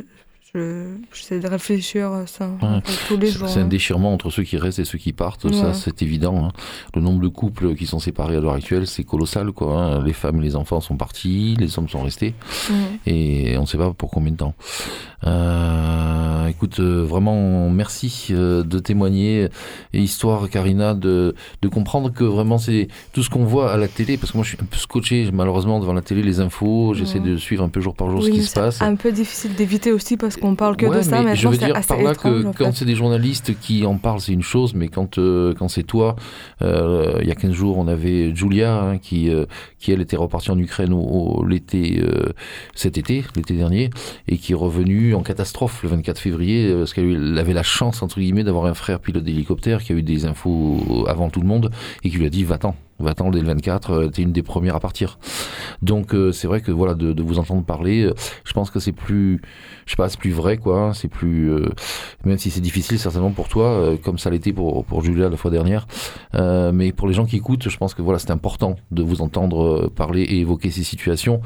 je- 0.53 0.95
j'essaie 1.13 1.39
de 1.39 1.47
réfléchir 1.47 2.11
à 2.11 2.27
ça 2.27 2.47
Ouais. 2.61 2.81
peu 2.83 2.91
tous 3.07 3.17
les 3.17 3.27
C'est 3.31 3.37
jours. 3.39 3.47
c'est 3.49 3.59
un 3.59 3.63
hein. 3.63 3.67
déchirement 3.67 4.13
entre 4.13 4.29
ceux 4.29 4.43
qui 4.43 4.57
restent 4.57 4.79
et 4.79 4.85
ceux 4.85 4.97
qui 4.97 5.13
partent, 5.13 5.51
ça 5.53 5.73
c'est 5.73 6.01
évident. 6.01 6.45
hein. 6.45 6.51
Le 6.95 7.01
nombre 7.01 7.21
de 7.21 7.27
couples 7.27 7.75
qui 7.75 7.85
sont 7.85 7.99
séparés 7.99 8.35
à 8.35 8.39
l'heure 8.39 8.53
actuelle, 8.53 8.87
c'est 8.87 9.03
colossal. 9.03 9.51
Quoi, 9.51 9.77
hein. 9.77 10.03
Les 10.03 10.13
femmes 10.13 10.39
et 10.39 10.43
les 10.43 10.55
enfants 10.55 10.81
sont 10.81 10.97
partis, 10.97 11.55
les 11.59 11.77
hommes 11.79 11.87
sont 11.89 12.01
restés, 12.03 12.33
et 13.05 13.55
on 13.57 13.61
ne 13.61 13.65
sait 13.65 13.77
pas 13.77 13.91
pour 13.93 14.09
combien 14.11 14.31
de 14.31 14.37
temps. 14.37 14.53
Euh, 15.23 16.47
écoute, 16.47 16.79
euh, 16.79 17.03
vraiment 17.05 17.69
merci 17.69 18.27
euh, 18.31 18.63
de 18.63 18.79
témoigner. 18.79 19.47
Et 19.93 19.99
histoire, 20.01 20.49
Karina, 20.49 20.93
de, 20.93 21.35
de 21.61 21.67
comprendre 21.67 22.11
que 22.11 22.23
vraiment 22.23 22.57
c'est 22.57 22.87
tout 23.13 23.23
ce 23.23 23.29
qu'on 23.29 23.43
voit 23.45 23.71
à 23.71 23.77
la 23.77 23.87
télé, 23.87 24.17
parce 24.17 24.31
que 24.31 24.37
moi 24.37 24.43
je 24.43 24.49
suis 24.49 24.57
un 24.61 24.65
peu 24.65 24.77
scotché 24.77 25.29
malheureusement 25.31 25.79
devant 25.79 25.93
la 25.93 26.01
télé, 26.01 26.21
les 26.23 26.39
infos, 26.39 26.93
j'essaie 26.93 27.19
de 27.19 27.37
suivre 27.37 27.63
un 27.63 27.69
peu 27.69 27.81
jour 27.81 27.95
par 27.95 28.09
jour 28.09 28.19
Oui, 28.21 28.25
ce 28.27 28.31
qui 28.31 28.41
se 28.43 28.49
c'est 28.49 28.59
passe. 28.59 28.81
un 28.81 28.95
peu 28.95 29.11
difficile 29.11 29.53
d'éviter 29.55 29.91
aussi 29.91 30.17
parce 30.17 30.35
qu'on 30.41 30.55
parle 30.55 30.75
que 30.75 30.85
Ouais, 30.85 30.97
de 30.97 31.01
ça. 31.03 31.21
mais 31.21 31.35
je 31.35 31.47
veux 31.47 31.55
dire 31.57 31.75
assez 31.75 31.87
par 31.87 32.01
là 32.01 32.11
étrange. 32.11 32.41
que 32.43 32.47
en 32.47 32.51
quand 32.53 32.73
c'est 32.73 32.85
des 32.85 32.95
journalistes 32.95 33.57
qui 33.59 33.85
en 33.85 33.95
parlent, 33.97 34.19
c'est 34.19 34.33
une 34.33 34.41
chose, 34.41 34.73
mais 34.73 34.87
quand, 34.89 35.17
euh, 35.17 35.53
quand 35.57 35.67
c'est 35.69 35.83
toi, 35.83 36.15
euh, 36.61 37.19
il 37.21 37.27
y 37.27 37.31
a 37.31 37.35
15 37.35 37.53
jours, 37.53 37.77
on 37.77 37.87
avait 37.87 38.35
Julia 38.35 38.81
hein, 38.81 38.97
qui, 38.97 39.29
euh, 39.29 39.45
qui, 39.79 39.91
elle, 39.91 40.01
était 40.01 40.17
repartie 40.17 40.51
en 40.51 40.57
Ukraine 40.57 40.91
au, 40.93 40.99
au- 40.99 41.45
l'été, 41.45 42.01
euh, 42.03 42.33
cet 42.75 42.97
été, 42.97 43.23
l'été 43.35 43.53
dernier, 43.55 43.89
et 44.27 44.37
qui 44.37 44.51
est 44.51 44.55
revenue 44.55 45.15
en 45.15 45.21
catastrophe 45.21 45.83
le 45.83 45.89
24 45.89 46.19
février, 46.19 46.67
euh, 46.67 46.79
parce 46.79 46.93
qu'elle 46.93 47.37
avait 47.37 47.53
la 47.53 47.63
chance, 47.63 48.01
entre 48.01 48.19
guillemets, 48.19 48.43
d'avoir 48.43 48.65
un 48.65 48.73
frère 48.73 48.99
pilote 48.99 49.23
d'hélicoptère 49.23 49.83
qui 49.83 49.93
a 49.93 49.95
eu 49.95 50.03
des 50.03 50.25
infos 50.25 51.05
avant 51.07 51.29
tout 51.29 51.41
le 51.41 51.47
monde, 51.47 51.71
et 52.03 52.09
qui 52.09 52.17
lui 52.17 52.25
a 52.25 52.29
dit 52.29 52.43
va-t'en. 52.43 52.75
Va-t'en 53.01 53.31
dès 53.31 53.39
le 53.39 53.47
24, 53.47 53.91
euh, 53.91 54.07
t'es 54.09 54.21
une 54.21 54.31
des 54.31 54.43
premières 54.43 54.75
à 54.75 54.79
partir. 54.79 55.17
Donc 55.81 56.13
euh, 56.13 56.31
c'est 56.31 56.47
vrai 56.47 56.61
que 56.61 56.71
voilà 56.71 56.93
de, 56.93 57.21
vous 57.21 57.39
entendre 57.39 57.63
parler, 57.63 58.03
euh, 58.03 58.13
je 58.43 58.53
pense 58.53 58.69
que 58.69 58.79
c'est 58.79 58.91
plus, 58.91 59.41
je 59.85 59.91
sais 59.91 59.95
pas, 59.95 60.07
plus 60.09 60.31
vrai 60.31 60.57
quoi. 60.57 60.79
hein, 60.79 60.93
C'est 60.93 61.07
plus, 61.07 61.51
euh, 61.51 61.69
même 62.23 62.37
si 62.37 62.51
c'est 62.51 62.61
difficile 62.61 62.99
certainement 62.99 63.31
pour 63.31 63.47
toi, 63.47 63.95
comme 64.03 64.17
ça 64.17 64.29
l'était 64.29 64.53
pour 64.53 64.85
pour 64.85 65.03
Julia 65.03 65.29
la 65.29 65.37
fois 65.37 65.51
dernière. 65.51 65.87
Mais 66.33 66.91
pour 66.91 67.07
les 67.07 67.13
gens 67.13 67.25
qui 67.25 67.37
écoutent, 67.37 67.69
je 67.69 67.77
pense 67.77 67.93
que 67.93 68.01
voilà 68.01 68.19
c'est 68.19 68.31
important 68.31 68.75
de 68.91 69.03
vous 69.03 69.21
entendre 69.21 69.89
parler 69.89 70.21
et 70.23 70.39
évoquer 70.39 70.71
ces 70.71 70.83
situations 70.83 71.41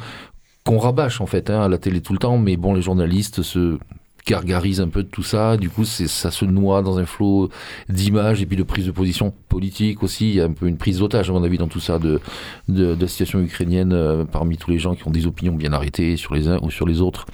qu'on 0.65 0.79
rabâche 0.79 1.21
en 1.21 1.27
fait 1.27 1.49
hein, 1.49 1.61
à 1.61 1.69
la 1.69 1.77
télé 1.77 2.01
tout 2.01 2.13
le 2.13 2.19
temps. 2.19 2.37
Mais 2.37 2.57
bon, 2.57 2.73
les 2.73 2.81
journalistes 2.81 3.41
se 3.41 3.77
gargarisent 4.25 4.81
un 4.81 4.87
peu 4.87 5.03
de 5.03 5.07
tout 5.07 5.23
ça. 5.23 5.57
Du 5.57 5.69
coup, 5.69 5.85
ça 5.85 6.31
se 6.31 6.45
noie 6.45 6.81
dans 6.81 6.97
un 6.97 7.05
flot 7.05 7.49
d'images 7.89 8.41
et 8.41 8.45
puis 8.45 8.57
de 8.57 8.63
prise 8.63 8.85
de 8.85 8.91
position 8.91 9.33
politique 9.49 10.03
aussi. 10.03 10.29
Il 10.29 10.35
y 10.35 10.41
a 10.41 10.45
un 10.45 10.53
peu 10.53 10.67
une 10.67 10.77
prise 10.77 10.99
d'otage 10.99 11.29
à 11.29 11.33
mon 11.33 11.43
avis 11.43 11.57
dans 11.57 11.67
tout 11.67 11.79
ça 11.79 11.99
de 11.99 12.19
la 12.67 13.07
situation 13.07 13.39
ukrainienne 13.39 13.93
euh, 13.93 14.25
parmi 14.25 14.57
tous 14.57 14.71
les 14.71 14.79
gens 14.79 14.95
qui 14.95 15.07
ont 15.07 15.11
des 15.11 15.27
opinions 15.27 15.53
bien 15.53 15.73
arrêtées 15.73 16.17
sur 16.17 16.33
les 16.33 16.47
uns 16.47 16.59
ou 16.61 16.71
sur 16.71 16.87
les 16.87 17.01
autres. 17.01 17.25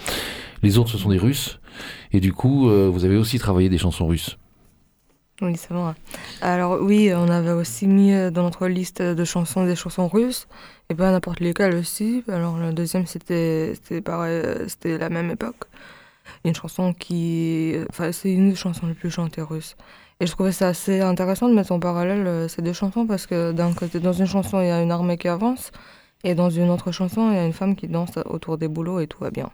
Les 0.64 0.78
autres, 0.78 0.90
ce 0.92 0.98
sont 0.98 1.10
des 1.10 1.18
Russes. 1.18 1.60
Et 2.12 2.20
du 2.20 2.34
coup, 2.34 2.70
euh, 2.70 2.90
vous 2.92 3.06
avez 3.06 3.18
aussi 3.18 3.40
travaillé 3.40 3.70
des 3.70 3.78
chansons 3.78 4.08
russes. 4.08 4.38
Oui, 5.42 5.56
c'est 5.56 5.74
vrai. 5.74 5.94
Alors 6.42 6.80
oui, 6.82 7.12
on 7.16 7.28
avait 7.28 7.52
aussi 7.52 7.88
mis 7.88 8.12
dans 8.32 8.44
notre 8.44 8.68
liste 8.68 9.02
de 9.02 9.26
chansons 9.26 9.66
des 9.66 9.76
chansons 9.76 10.08
russes, 10.08 10.48
et 10.92 10.94
pas 10.94 11.12
n'importe 11.12 11.40
lesquelles 11.40 11.74
aussi. 11.74 12.24
Alors 12.28 12.60
le 12.60 12.74
deuxième, 12.74 13.08
c'était 13.08 13.74
pareil, 14.06 14.34
euh, 14.34 14.68
c'était 14.68 15.00
la 15.00 15.10
même 15.10 15.32
époque. 15.32 15.66
Une 16.46 16.56
chanson 16.56 16.94
qui... 16.94 17.76
Enfin, 17.90 18.12
c'est 18.12 18.32
une 18.32 18.50
des 18.50 18.56
chansons 18.56 18.88
les 18.88 18.94
plus 18.94 19.12
chantées 19.12 19.42
russes. 19.42 19.76
Et 20.20 20.28
je 20.28 20.32
trouvais 20.32 20.52
ça 20.52 20.68
assez 20.68 21.02
intéressant 21.02 21.50
de 21.50 21.56
mettre 21.56 21.72
en 21.72 21.80
parallèle 21.80 22.28
euh, 22.28 22.48
ces 22.48 22.62
deux 22.62 22.74
chansons, 22.74 23.08
parce 23.08 23.26
que 23.26 23.52
d'un 23.52 23.74
côté, 23.74 24.00
dans 24.00 24.14
une 24.14 24.28
chanson, 24.28 24.62
il 24.62 24.68
y 24.68 24.72
a 24.72 24.82
une 24.82 24.92
armée 24.92 25.18
qui 25.18 25.28
avance, 25.28 25.72
et 26.24 26.36
dans 26.36 26.50
une 26.50 26.70
autre 26.70 26.92
chanson, 26.92 27.32
il 27.32 27.36
y 27.36 27.40
a 27.40 27.46
une 27.46 27.54
femme 27.54 27.76
qui 27.76 27.88
danse 27.88 28.12
autour 28.26 28.58
des 28.58 28.68
boulots, 28.68 29.00
et 29.00 29.08
tout 29.08 29.18
va 29.20 29.32
bien. 29.32 29.50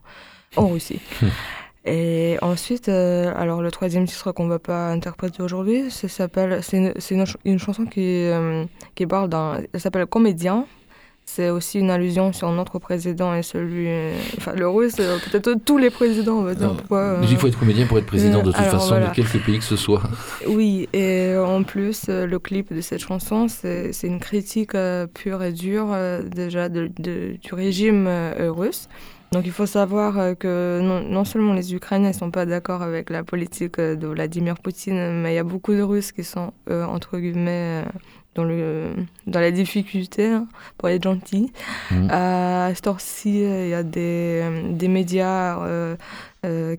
En 0.56 0.68
Russie. 0.68 1.02
Et 1.90 2.38
ensuite, 2.42 2.90
euh, 2.90 3.32
alors 3.38 3.62
le 3.62 3.72
troisième 3.72 4.06
titre 4.06 4.34
qu'on 4.34 4.50
va 4.50 4.60
pas 4.60 4.90
interpréter 4.90 5.42
aujourd'hui, 5.42 5.86
c'est 5.90 6.20
une, 6.74 6.94
une, 7.12 7.26
une 7.46 7.60
chanson 7.60 7.86
qui, 7.86 8.26
euh, 8.26 8.66
qui 8.94 9.08
parle 9.08 9.30
d'un, 9.30 9.62
elle 9.72 9.80
s'appelle 9.80 10.06
Comédien. 10.06 10.66
C'est 11.30 11.50
aussi 11.50 11.80
une 11.80 11.92
allusion 11.92 12.32
sur 12.32 12.50
notre 12.52 12.80
président 12.80 13.36
et 13.36 13.44
celui, 13.44 13.86
euh, 13.90 14.14
enfin 14.38 14.54
le 14.54 14.68
russe, 14.68 14.96
euh, 15.00 15.18
peut-être 15.30 15.56
tous 15.66 15.78
les 15.78 15.90
présidents, 15.90 16.38
on 16.38 16.44
va 16.44 16.56
dire. 16.56 16.70
Euh, 16.72 16.74
pourquoi, 16.76 17.00
euh, 17.00 17.22
Il 17.30 17.38
faut 17.38 17.48
être 17.48 17.60
comédien 17.60 17.86
pour 17.86 17.98
être 18.00 18.06
président 18.06 18.40
de 18.40 18.46
toute 18.46 18.56
alors, 18.56 18.72
façon, 18.72 18.88
voilà. 18.96 19.10
de 19.10 19.14
quelque 19.14 19.38
pays 19.46 19.60
que 19.60 19.64
ce 19.66 19.76
soit. 19.76 20.02
Oui, 20.48 20.88
et 20.94 21.36
en 21.38 21.64
plus, 21.64 22.08
le 22.08 22.40
clip 22.40 22.74
de 22.74 22.80
cette 22.82 23.02
chanson, 23.02 23.48
c'est 23.50 23.92
une 24.04 24.20
critique 24.20 24.72
pure 25.14 25.44
et 25.44 25.52
dure 25.52 25.90
déjà 26.34 26.70
de- 26.70 26.90
de- 26.98 27.36
du 27.44 27.54
régime 27.54 28.10
russe. 28.40 28.88
Donc 29.34 29.46
il 29.46 29.52
faut 29.52 29.66
savoir 29.66 30.38
que 30.40 30.80
non, 30.82 31.02
non 31.02 31.26
seulement 31.26 31.54
les 31.54 31.76
Ukrainiens 31.76 32.08
ne 32.10 32.14
sont 32.14 32.32
pas 32.32 32.46
d'accord 32.46 32.82
avec 32.82 33.10
la 33.10 33.26
politique 33.26 33.78
de 33.80 34.08
Vladimir 34.08 34.56
Poutine, 34.56 35.22
mais 35.22 35.34
il 35.34 35.36
y 35.36 35.40
a 35.40 35.44
beaucoup 35.44 35.74
de 35.74 35.82
Russes 35.82 36.14
qui 36.14 36.24
sont, 36.24 36.54
euh, 36.70 36.86
entre 36.86 37.18
guillemets, 37.20 37.84
dans, 38.38 38.46
le, 38.46 38.92
dans 39.26 39.42
la 39.42 39.52
difficulté, 39.52 40.28
hein, 40.28 40.48
pour 40.78 40.88
être 40.88 41.04
gentils. 41.04 41.52
Mhm. 41.92 42.08
À 42.10 42.72
cette 42.74 42.88
heure-ci, 42.88 43.44
euh, 43.44 43.66
il 43.66 43.70
y 43.72 43.74
a 43.74 43.84
des, 43.84 44.40
euh, 44.44 44.62
des 44.72 44.88
médias 44.88 45.60
euh, 45.60 45.96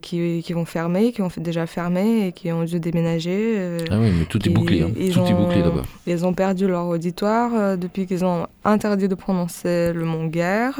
qui, 0.01 0.43
qui 0.43 0.53
vont 0.55 0.65
fermer, 0.65 1.13
qui 1.13 1.21
ont 1.21 1.29
déjà 1.37 1.67
fermé 1.67 2.29
et 2.29 2.33
qui 2.33 2.51
ont 2.53 2.65
dû 2.65 2.81
déménager. 2.81 3.77
Ah 3.91 3.97
oui, 4.01 4.11
mais 4.19 4.25
tout 4.25 4.41
est 4.49 4.51
bouclé. 4.53 4.81
hein. 4.83 4.91
ils 4.97 5.13
Tout 5.13 5.21
est 5.21 5.33
ont- 5.35 5.43
bouclé 5.45 5.61
là-bas. 5.61 5.83
ils 6.07 6.25
ont 6.25 6.33
perdu 6.33 6.67
leur 6.67 6.87
auditoire 6.87 7.77
depuis 7.77 8.07
qu'ils 8.07 8.25
ont 8.25 8.47
interdit 8.65 9.09
de 9.09 9.15
prononcer 9.15 9.93
le 9.93 10.05
mot 10.05 10.27
guerre. 10.29 10.79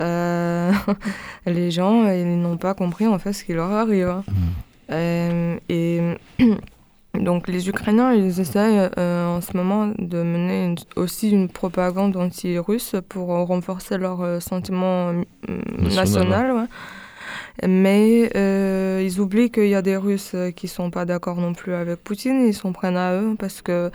Euh, 0.00 0.72
les 1.46 1.70
gens, 1.70 2.08
ils 2.10 2.40
n'ont 2.40 2.56
pas 2.58 2.74
compris 2.74 3.06
en 3.06 3.18
fait 3.18 3.32
ce 3.32 3.44
qui 3.44 3.52
leur 3.52 3.70
arrive. 3.72 4.06
Mhm. 4.28 4.34
Euh, 4.92 5.56
et 5.68 6.00
donc 7.20 7.48
les 7.48 7.68
Ukrainiens, 7.68 8.12
ils 8.12 8.40
essayent 8.40 8.88
euh, 8.98 9.26
en 9.36 9.40
ce 9.40 9.56
moment 9.56 9.88
de 9.98 10.22
mener 10.22 10.66
une- 10.66 10.76
aussi 10.96 11.30
une 11.30 11.48
propagande 11.48 12.16
anti-russe 12.16 12.94
pour 13.08 13.32
euh, 13.34 13.42
renforcer 13.44 13.98
leur 13.98 14.22
euh, 14.22 14.40
sentiment 14.40 15.12
National, 15.78 16.52
ouais. 16.52 16.66
Mais 17.66 18.30
euh, 18.36 19.02
ils 19.04 19.18
oublient 19.20 19.50
qu'il 19.50 19.68
y 19.68 19.74
a 19.74 19.82
des 19.82 19.96
Russes 19.96 20.36
qui 20.56 20.68
sont 20.68 20.90
pas 20.90 21.04
d'accord 21.04 21.36
non 21.36 21.54
plus 21.54 21.74
avec 21.74 22.02
Poutine, 22.02 22.46
ils 22.46 22.54
s'en 22.54 22.72
prennent 22.72 22.96
à 22.98 23.14
eux 23.14 23.34
parce 23.38 23.62
que 23.62 23.90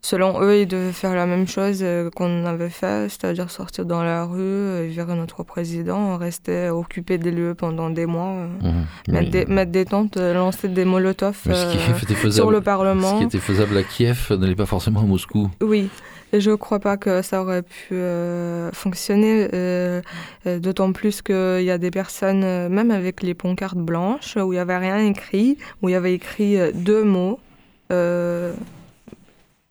selon 0.00 0.40
eux, 0.42 0.60
ils 0.60 0.66
devaient 0.66 0.92
faire 0.92 1.14
la 1.14 1.26
même 1.26 1.46
chose 1.48 1.80
euh, 1.82 2.10
qu'on 2.10 2.44
avait 2.46 2.70
fait, 2.70 3.08
c'est-à-dire 3.08 3.50
sortir 3.50 3.84
dans 3.84 4.02
la 4.02 4.24
rue, 4.24 4.38
euh, 4.40 4.86
virer 4.88 5.14
notre 5.14 5.42
président, 5.42 6.16
rester 6.16 6.68
occupé 6.70 7.18
des 7.18 7.30
lieux 7.30 7.54
pendant 7.54 7.90
des 7.90 8.06
mois, 8.06 8.32
euh, 8.32 8.46
Mhm. 8.62 9.14
mettre, 9.14 9.30
des, 9.30 9.44
mettre 9.46 9.72
des 9.72 9.84
tentes, 9.84 10.16
lancer 10.16 10.68
des 10.68 10.84
molotovs 10.84 11.36
ce 11.44 11.50
faisable, 11.50 12.32
sur 12.32 12.50
le 12.50 12.58
ce 12.58 12.62
Parlement. 12.62 13.18
qui 13.18 13.24
était 13.24 13.38
faisable 13.38 13.76
à 13.76 13.82
Kiev 13.82 14.28
n'allait 14.38 14.54
pas 14.54 14.66
forcément 14.66 15.00
à 15.00 15.04
Moscou. 15.04 15.50
Oui, 15.62 15.88
et 16.32 16.40
je 16.40 16.50
crois 16.50 16.78
pas 16.78 16.96
que 16.98 17.22
ça 17.22 17.40
aurait 17.42 17.62
pu 17.62 17.94
euh, 17.94 18.70
fonctionner, 18.72 19.48
euh, 19.54 20.00
d'autant 20.44 20.92
plus 20.92 21.22
qu'il 21.22 21.62
y 21.62 21.70
a 21.70 21.78
des 21.78 21.90
personnes, 21.90 22.44
euh, 22.44 22.68
même 22.68 22.90
avec 22.90 23.22
les 23.22 23.32
pancartes 23.34 23.78
blanches, 23.78 24.36
où 24.36 24.52
il 24.52 24.56
n'y 24.56 24.58
avait 24.60 24.76
rien 24.76 24.98
écrit, 25.06 25.56
où 25.82 25.88
il 25.88 25.92
y 25.92 25.94
avait 25.94 26.12
écrit 26.14 26.56
deux 26.74 27.02
mots. 27.02 27.40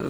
Euh, 0.03 0.10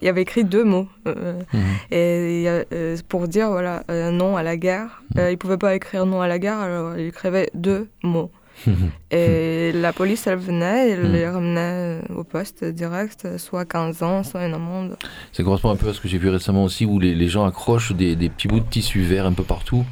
il 0.00 0.06
y 0.06 0.08
avait 0.08 0.22
écrit 0.22 0.44
deux 0.44 0.64
mots. 0.64 0.88
euh, 1.06 1.40
Mhm. 1.52 1.60
et 1.90 2.44
euh, 2.72 2.96
pour 3.08 3.28
dire 3.28 3.50
voilà, 3.50 3.82
euh, 3.90 4.10
non 4.10 4.36
à 4.36 4.42
la 4.42 4.56
guerre. 4.56 5.02
Euh, 5.18 5.28
il 5.30 5.32
ne 5.32 5.36
pouvait 5.36 5.58
pas 5.58 5.74
écrire 5.74 6.06
non 6.06 6.20
à 6.20 6.28
la 6.28 6.38
guerre, 6.38 6.58
alors 6.58 6.96
il 6.98 7.06
écrivait 7.06 7.50
deux 7.54 7.88
mots. 8.02 8.30
Et 9.10 9.70
la 9.72 9.92
police, 9.92 10.26
elle 10.26 10.38
venait, 10.38 10.90
elle 10.92 11.04
Mhm. 11.04 11.12
les 11.12 11.28
ramenait 11.28 12.00
au 12.16 12.24
poste 12.24 12.64
direct, 12.64 13.36
soit 13.38 13.66
15 13.66 14.02
ans, 14.02 14.24
soit 14.24 14.46
une 14.46 14.54
amende. 14.54 14.96
Ça 15.32 15.42
correspond 15.42 15.70
un 15.70 15.76
peu 15.76 15.90
à 15.90 15.92
ce 15.92 16.00
que 16.00 16.08
j'ai 16.08 16.16
vu 16.16 16.30
récemment 16.30 16.64
aussi, 16.64 16.86
où 16.86 16.98
les, 16.98 17.14
les 17.14 17.28
gens 17.28 17.44
accrochent 17.44 17.92
des, 17.92 18.16
des 18.16 18.30
petits 18.30 18.48
bouts 18.48 18.60
de 18.60 18.64
tissu 18.68 19.02
vert 19.02 19.26
un 19.26 19.34
peu 19.34 19.42
partout. 19.44 19.84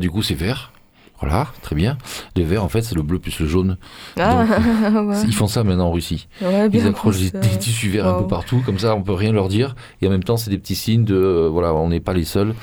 Du 0.00 0.10
coup, 0.10 0.22
c'est 0.22 0.34
vert. 0.36 0.72
Voilà, 1.20 1.48
très 1.62 1.74
bien. 1.74 1.98
Le 2.36 2.44
vert, 2.44 2.62
en 2.62 2.68
fait, 2.68 2.82
c'est 2.82 2.94
le 2.94 3.02
bleu 3.02 3.18
plus 3.18 3.40
le 3.40 3.46
jaune. 3.48 3.76
Ah, 4.18 4.44
ouais. 5.02 5.16
Ils 5.26 5.34
font 5.34 5.48
ça 5.48 5.64
maintenant 5.64 5.86
en 5.88 5.92
Russie. 5.92 6.28
Ouais, 6.40 6.68
Ils 6.72 6.86
accrochent 6.86 7.18
des, 7.18 7.32
tissus 7.58 7.88
verts 7.88 8.06
un 8.06 8.22
peu 8.22 8.28
partout, 8.28 8.62
comme 8.64 8.78
ça 8.78 8.94
on 8.94 9.02
peut 9.02 9.12
rien 9.12 9.32
leur 9.32 9.48
dire. 9.48 9.74
Et 10.00 10.06
en 10.06 10.10
même 10.10 10.22
temps, 10.22 10.36
c'est 10.36 10.50
des 10.50 10.58
petits 10.58 10.76
signes 10.76 11.04
de 11.04 11.16
euh, 11.16 11.48
voilà, 11.48 11.74
on 11.74 11.88
n'est 11.88 11.98
pas 12.00 12.12
les 12.12 12.24
seuls. 12.24 12.54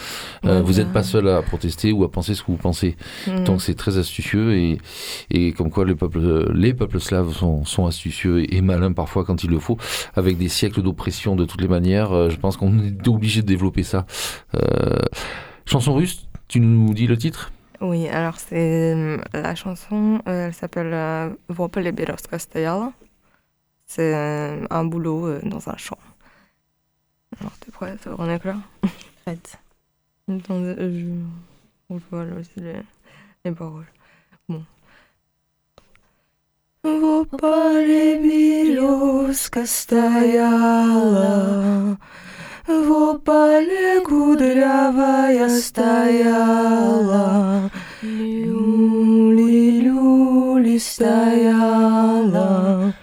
Euh, 0.45 0.55
Ouais, 0.55 0.61
vous 0.61 0.73
n'êtes 0.73 0.93
pas 0.93 1.03
seuls 1.03 1.27
à 1.27 1.41
protester 1.41 1.91
ou 1.91 2.03
à 2.05 2.11
penser 2.11 2.33
ce 2.33 2.43
que 2.43 2.47
vous 2.51 2.57
pensez. 2.57 2.95
Mm. 3.27 3.43
Donc 3.43 3.61
c'est 3.61 3.73
très 3.73 3.97
astucieux 3.97 4.55
et, 4.55 4.77
et 5.31 5.51
comme 5.51 5.69
quoi 5.69 5.83
les 5.83 5.95
peuples, 5.95 6.49
les 6.53 6.73
peuples 6.73 7.01
slaves 7.01 7.33
sont, 7.33 7.65
sont 7.65 7.87
astucieux 7.87 8.41
et, 8.43 8.55
et 8.55 8.61
malins 8.61 8.93
parfois 8.93 9.25
quand 9.25 9.43
il 9.43 9.49
le 9.49 9.59
faut. 9.59 9.77
Avec 10.15 10.37
des 10.37 10.47
siècles 10.47 10.81
d'oppression 10.81 11.35
de 11.35 11.43
toutes 11.43 11.61
les 11.61 11.67
manières, 11.67 12.13
euh, 12.13 12.29
je 12.29 12.37
pense 12.37 12.55
qu'on 12.55 12.79
est 12.79 13.05
obligé 13.07 13.41
de 13.41 13.47
développer 13.47 13.83
ça. 13.83 14.05
Chanson 15.65 15.93
russe, 15.95 16.27
tu 16.47 16.59
nous 16.59 16.93
dis 16.93 17.07
le 17.07 17.17
titre? 17.17 17.51
Oui, 17.80 18.08
alors 18.08 18.38
c'est 18.38 18.94
euh, 18.94 19.18
la 19.32 19.54
chanson, 19.54 20.20
euh, 20.28 20.48
elle 20.48 20.54
s'appelle 20.54 20.92
euh, 20.92 21.30
Vopele 21.48 21.92
Birovska 21.92 22.38
Stoyala. 22.38 22.92
C'est 23.86 24.14
euh, 24.14 24.66
un 24.70 24.84
boulot 24.84 25.26
euh, 25.26 25.40
dans 25.44 25.68
un 25.68 25.76
champ. 25.76 25.98
Alors 27.40 27.52
t'es 27.60 27.70
prête 27.72 28.06
On 28.18 28.28
est 28.28 28.38
clair 28.38 28.58
Prête. 29.24 29.58
Attendez, 30.28 30.74
euh, 30.78 31.00
je... 31.00 31.06
on 31.94 32.00
voit 32.10 32.24
là 32.24 32.34
aussi 32.38 32.60
les, 32.60 32.82
les 33.44 33.52
paroles. 33.52 33.86
Bon. 34.48 34.64
Вопали 36.82 38.16
березка 38.22 39.66
стояла, 39.66 41.28
В 42.66 43.18
поле 43.18 44.00
кудрявая 44.00 45.48
стояла, 45.48 46.53
стояла, 50.95 52.93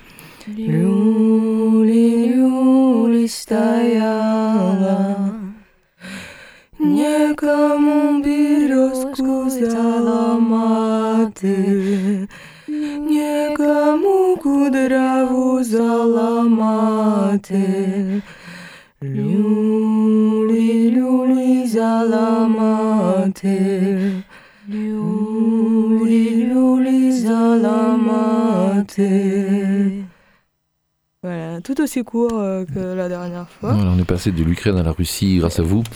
люли, 0.48 2.26
люли 2.34 3.28
стояла. 3.28 5.16
Некому 6.78 8.22
березку 8.22 9.50
заломати, 9.50 10.48
Некому 13.10 14.36
кудраву 14.42 15.64
заломати. 15.64 17.62
Люли, 19.02 20.90
люли 20.90 21.66
заламати. 21.66 22.72
C'était. 28.92 30.04
Voilà, 31.24 31.60
tout 31.60 31.80
aussi 31.80 32.02
court 32.02 32.32
euh, 32.34 32.64
que 32.64 32.80
la 32.80 33.08
dernière 33.08 33.48
fois. 33.48 33.74
On 33.74 33.96
est 33.96 34.04
passé 34.04 34.32
de 34.32 34.42
l'Ukraine 34.42 34.76
à 34.76 34.82
la 34.82 34.90
Russie 34.90 35.36
grâce 35.38 35.60
à 35.60 35.62
vous. 35.62 35.82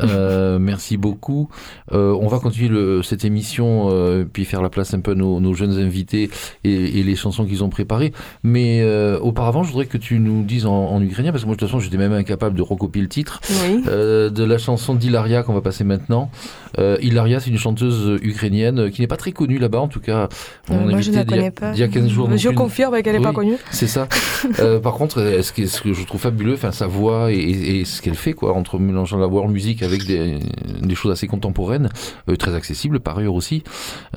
Euh, 0.00 0.58
merci 0.58 0.96
beaucoup. 0.96 1.48
Euh, 1.92 2.16
on 2.20 2.28
va 2.28 2.38
continuer 2.38 3.02
cette 3.02 3.24
émission, 3.24 3.88
puis 4.32 4.44
faire 4.44 4.62
la 4.62 4.68
place 4.68 4.92
un 4.94 5.00
peu 5.00 5.12
à 5.12 5.14
nos, 5.14 5.54
jeunes 5.54 5.78
invités 5.78 6.30
et, 6.64 7.02
les 7.02 7.16
chansons 7.16 7.46
qu'ils 7.46 7.64
ont 7.64 7.70
préparées. 7.70 8.12
Mais 8.42 8.84
auparavant, 9.20 9.62
je 9.62 9.70
voudrais 9.70 9.86
que 9.86 9.96
tu 9.96 10.18
nous 10.18 10.42
dises 10.42 10.66
en, 10.66 11.00
ukrainien, 11.00 11.32
parce 11.32 11.42
que 11.42 11.46
moi, 11.46 11.56
de 11.56 11.60
toute 11.60 11.68
façon, 11.68 11.80
j'étais 11.80 11.96
même 11.96 12.12
incapable 12.12 12.56
de 12.56 12.62
recopier 12.62 13.02
le 13.02 13.08
titre 13.08 13.40
de 13.84 14.44
la 14.44 14.58
chanson 14.58 14.94
d'Hilaria 14.94 15.42
qu'on 15.42 15.54
va 15.54 15.62
passer 15.62 15.84
maintenant. 15.84 16.30
Euh, 16.78 16.96
Hilaria, 17.00 17.40
c'est 17.40 17.50
une 17.50 17.58
chanteuse 17.58 18.18
ukrainienne 18.22 18.78
euh, 18.78 18.90
qui 18.90 19.00
n'est 19.00 19.06
pas 19.06 19.16
très 19.16 19.32
connue 19.32 19.58
là-bas, 19.58 19.80
en 19.80 19.88
tout 19.88 20.00
cas. 20.00 20.28
Euh, 20.70 20.74
moi, 20.74 21.00
je 21.00 21.10
invitait 21.10 21.16
la 21.16 21.24
connais 21.24 21.50
pas. 21.50 21.72
d'il 21.72 21.80
y 21.80 21.82
a 21.84 21.88
15 21.88 22.08
jours. 22.08 22.28
Je 22.36 22.48
confirme 22.50 23.00
qu'elle 23.02 23.12
n'est 23.14 23.18
Oui. 23.18 23.24
pas 23.24 23.32
connue. 23.32 23.56
C'est 23.70 23.86
ça. 23.86 24.08
Euh, 24.60 24.78
par 24.78 24.92
contre, 24.94 25.20
euh, 25.20 25.42
ce, 25.42 25.52
que 25.52 25.94
je 25.94 26.04
trouve 26.04 26.20
fabuleux, 26.20 26.52
enfin 26.52 26.70
sa 26.70 26.86
voix 26.86 27.32
et, 27.32 27.84
ce 27.86 28.02
qu'elle 28.02 28.14
fait, 28.14 28.34
quoi, 28.34 28.52
entre 28.52 28.78
mélangeant 28.78 29.16
la 29.18 29.26
world 29.26 29.50
music 29.50 29.82
avec 29.82 30.04
des, 30.06 30.38
des 30.82 30.94
choses 30.94 31.10
assez 31.12 31.26
contemporaines, 31.26 31.88
euh, 32.28 32.36
très 32.36 32.54
accessibles 32.54 33.00
par 33.00 33.16
ailleurs 33.18 33.34
aussi. 33.34 33.62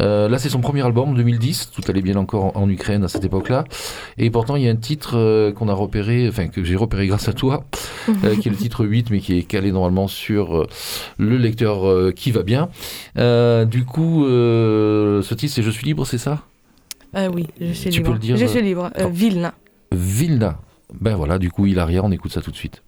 Euh, 0.02 0.28
là, 0.28 0.38
c'est 0.38 0.50
son 0.50 0.60
premier 0.60 0.82
album, 0.86 1.16
2010. 1.16 1.72
Tout 1.74 1.82
allait 1.88 2.02
bien 2.02 2.18
encore 2.18 2.58
en, 2.58 2.62
en 2.64 2.70
Ukraine 2.70 3.04
à 3.06 3.08
cette 3.08 3.24
époque-là. 3.24 3.64
Et 4.18 4.30
pourtant, 4.30 4.58
il 4.58 4.64
y 4.64 4.68
a 4.68 4.72
un 4.72 4.76
titre 4.76 5.18
euh, 5.18 5.52
qu'on 5.54 5.70
a 5.70 5.74
repéré, 5.74 6.28
enfin 6.28 6.48
que 6.48 6.64
j'ai 6.64 6.76
repéré 6.76 7.08
grâce 7.12 7.30
à 7.30 7.34
toi, 7.34 7.64
euh, 8.24 8.36
qui 8.36 8.50
est 8.50 8.52
le 8.52 8.58
titre 8.68 8.86
8, 8.86 9.10
mais 9.12 9.20
qui 9.20 9.38
est 9.40 9.44
calé 9.44 9.72
normalement 9.72 10.08
sur 10.10 10.58
euh, 10.58 10.68
le 11.18 11.38
lecteur 11.38 11.88
euh, 11.88 12.12
qui 12.14 12.32
va 12.32 12.44
bien. 12.48 12.70
Euh, 13.20 13.66
du 13.66 13.86
coup, 13.86 14.26
euh, 14.26 15.22
ce 15.22 15.36
titre, 15.36 15.54
c'est 15.54 15.62
Je 15.62 15.70
suis 15.70 15.86
libre, 15.86 16.06
c'est 16.08 16.18
ça? 16.18 16.42
Ah 17.14 17.30
oui, 17.30 17.46
je 17.62 17.72
suis 17.74 17.92
Tu 17.92 18.00
libre. 18.00 18.08
peux 18.10 18.14
le 18.14 18.20
dire, 18.20 18.38
Je 18.38 18.46
euh, 18.46 18.48
suis 18.48 18.62
libre. 18.64 18.90
Vilna. 19.12 19.54
Vilna. 19.92 20.58
Ben 21.00 21.16
voilà, 21.16 21.38
du 21.38 21.52
coup, 21.52 21.66
Hilaria, 21.68 22.04
on 22.04 22.12
écoute 22.12 22.32
ça 22.32 22.42
tout 22.42 22.52
de 22.52 22.56
suite. 22.56 22.82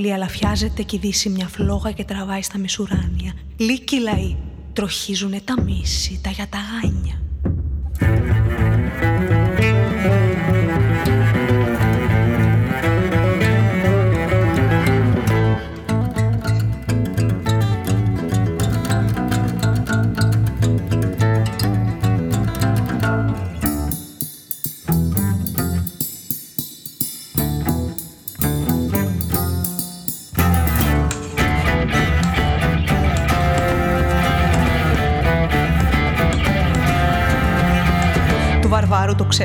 Η 0.00 0.02
Ανατολή 0.02 0.12
αλαφιάζεται 0.12 0.82
και 0.82 0.96
η 0.96 0.98
Δύση 0.98 1.28
μια 1.28 1.48
φλόγα 1.48 1.92
και 1.92 2.04
τραβάει 2.04 2.42
στα 2.42 2.58
μισουράνια. 2.58 3.32
Λύκοι 3.56 4.00
λαοί 4.00 4.36
τροχίζουνε 4.72 5.40
τα 5.40 5.62
μίση, 5.62 6.20
τα 6.22 6.30
γιαταγάνια. 6.30 6.69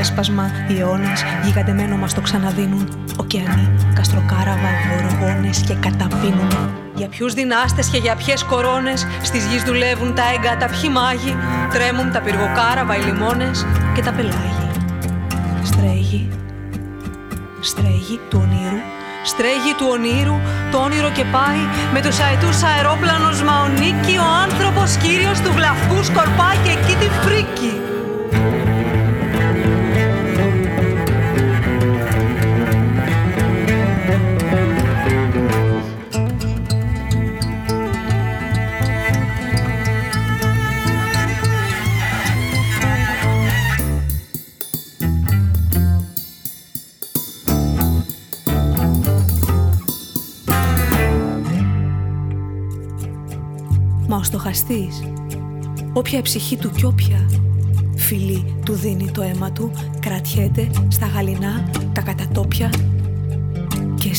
Ξέσπασμα, 0.06 0.52
οι 0.68 0.80
αιώνε, 0.80 1.13
γιγαντεμένο 1.44 1.96
μας 1.98 2.13
το 2.13 2.22
ξαναδίνουν. 2.22 2.88
Ωκεανοί, 3.18 3.68
καστροκάραβα, 3.94 4.72
γοργόνε 4.89 5.50
και 5.68 5.74
καταπίνουν. 5.74 6.52
Για 6.96 7.08
ποιους 7.08 7.34
δυνάστες 7.34 7.88
και 7.88 7.98
για 7.98 8.15
ποιες 8.15 8.44
κορώνες 8.44 9.08
στις 9.22 9.46
γης 9.46 9.63
δουλεύουν 9.63 10.15
τα 10.15 10.24
έγκατα, 10.36 10.65
ποιοι 10.65 10.89
μάγοι. 10.94 11.36
Τρέμουν 11.74 12.12
τα 12.12 12.20
πυργοκάραβα, 12.20 12.96
οι 12.98 13.02
λιμόνες 13.02 13.65
και 13.96 14.02
τα 14.02 14.12
πελάγι. 14.12 14.70
Στρέγει, 15.63 16.30
στρέγει 17.62 18.20
του 18.30 18.39
ονείρου, 18.44 18.82
στρέγει 19.24 19.74
του 19.78 19.88
ονείρου, 19.96 20.38
το 20.72 20.78
όνειρο 20.78 21.10
και 21.18 21.26
πάει 21.36 21.63
με 21.94 22.02
τους 22.02 22.20
αετούς 22.20 22.58
αερόπλανους 22.63 23.41
μαονίκη 23.48 24.15
ο 24.26 24.28
άνθρωπος 24.46 24.96
κύριος 25.04 25.38
του 25.44 25.52
βλαφκού 25.58 26.04
σκορπάει 26.04 26.58
και 26.63 26.72
εκεί 26.78 26.96
τη 27.02 27.10
φρίκη. 27.24 27.85
Στοχαστής 54.56 55.04
Όποια 55.94 56.22
ψυχή 56.22 56.58
του 56.58 56.72
κι 56.72 56.86
όποια 56.86 57.30
φιλή 57.96 58.56
του 58.65 58.74
δίνει 58.74 59.12
το 59.12 59.22
αίμα 59.22 59.52
του 59.52 59.72
Κρατιέται 60.00 60.70
στα 60.88 61.06
γαλινά 61.06 61.70
τα 61.94 62.02
κατατόπια. 62.02 62.70
Και 63.96 64.13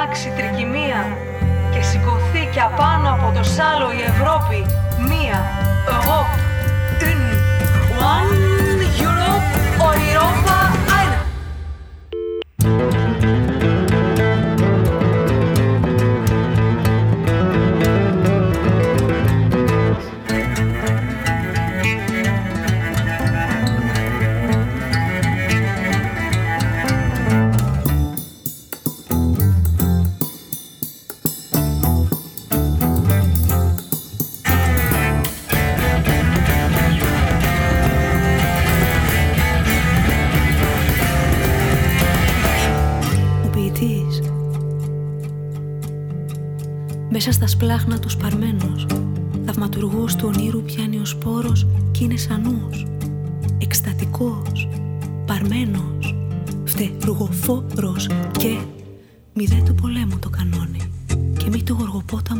αλλάξει 0.00 0.32
τρικυμία 0.36 1.00
και 1.72 1.82
σηκωθεί 1.82 2.48
και 2.52 2.60
απάνω 2.60 3.08
από 3.10 3.38
το 3.38 3.44
σάλο 3.44 3.92
η 3.92 4.02
Ευρώπη. 4.02 4.58
Μία, 5.08 5.38
εγώ. 5.88 6.47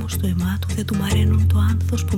Στο 0.08 0.26
αιμά 0.26 0.58
του 0.60 0.74
δεν 0.74 0.86
του 0.86 0.96
μαραίνουν 0.96 1.46
το 1.46 1.58
άνθος 1.58 2.04
που 2.04 2.17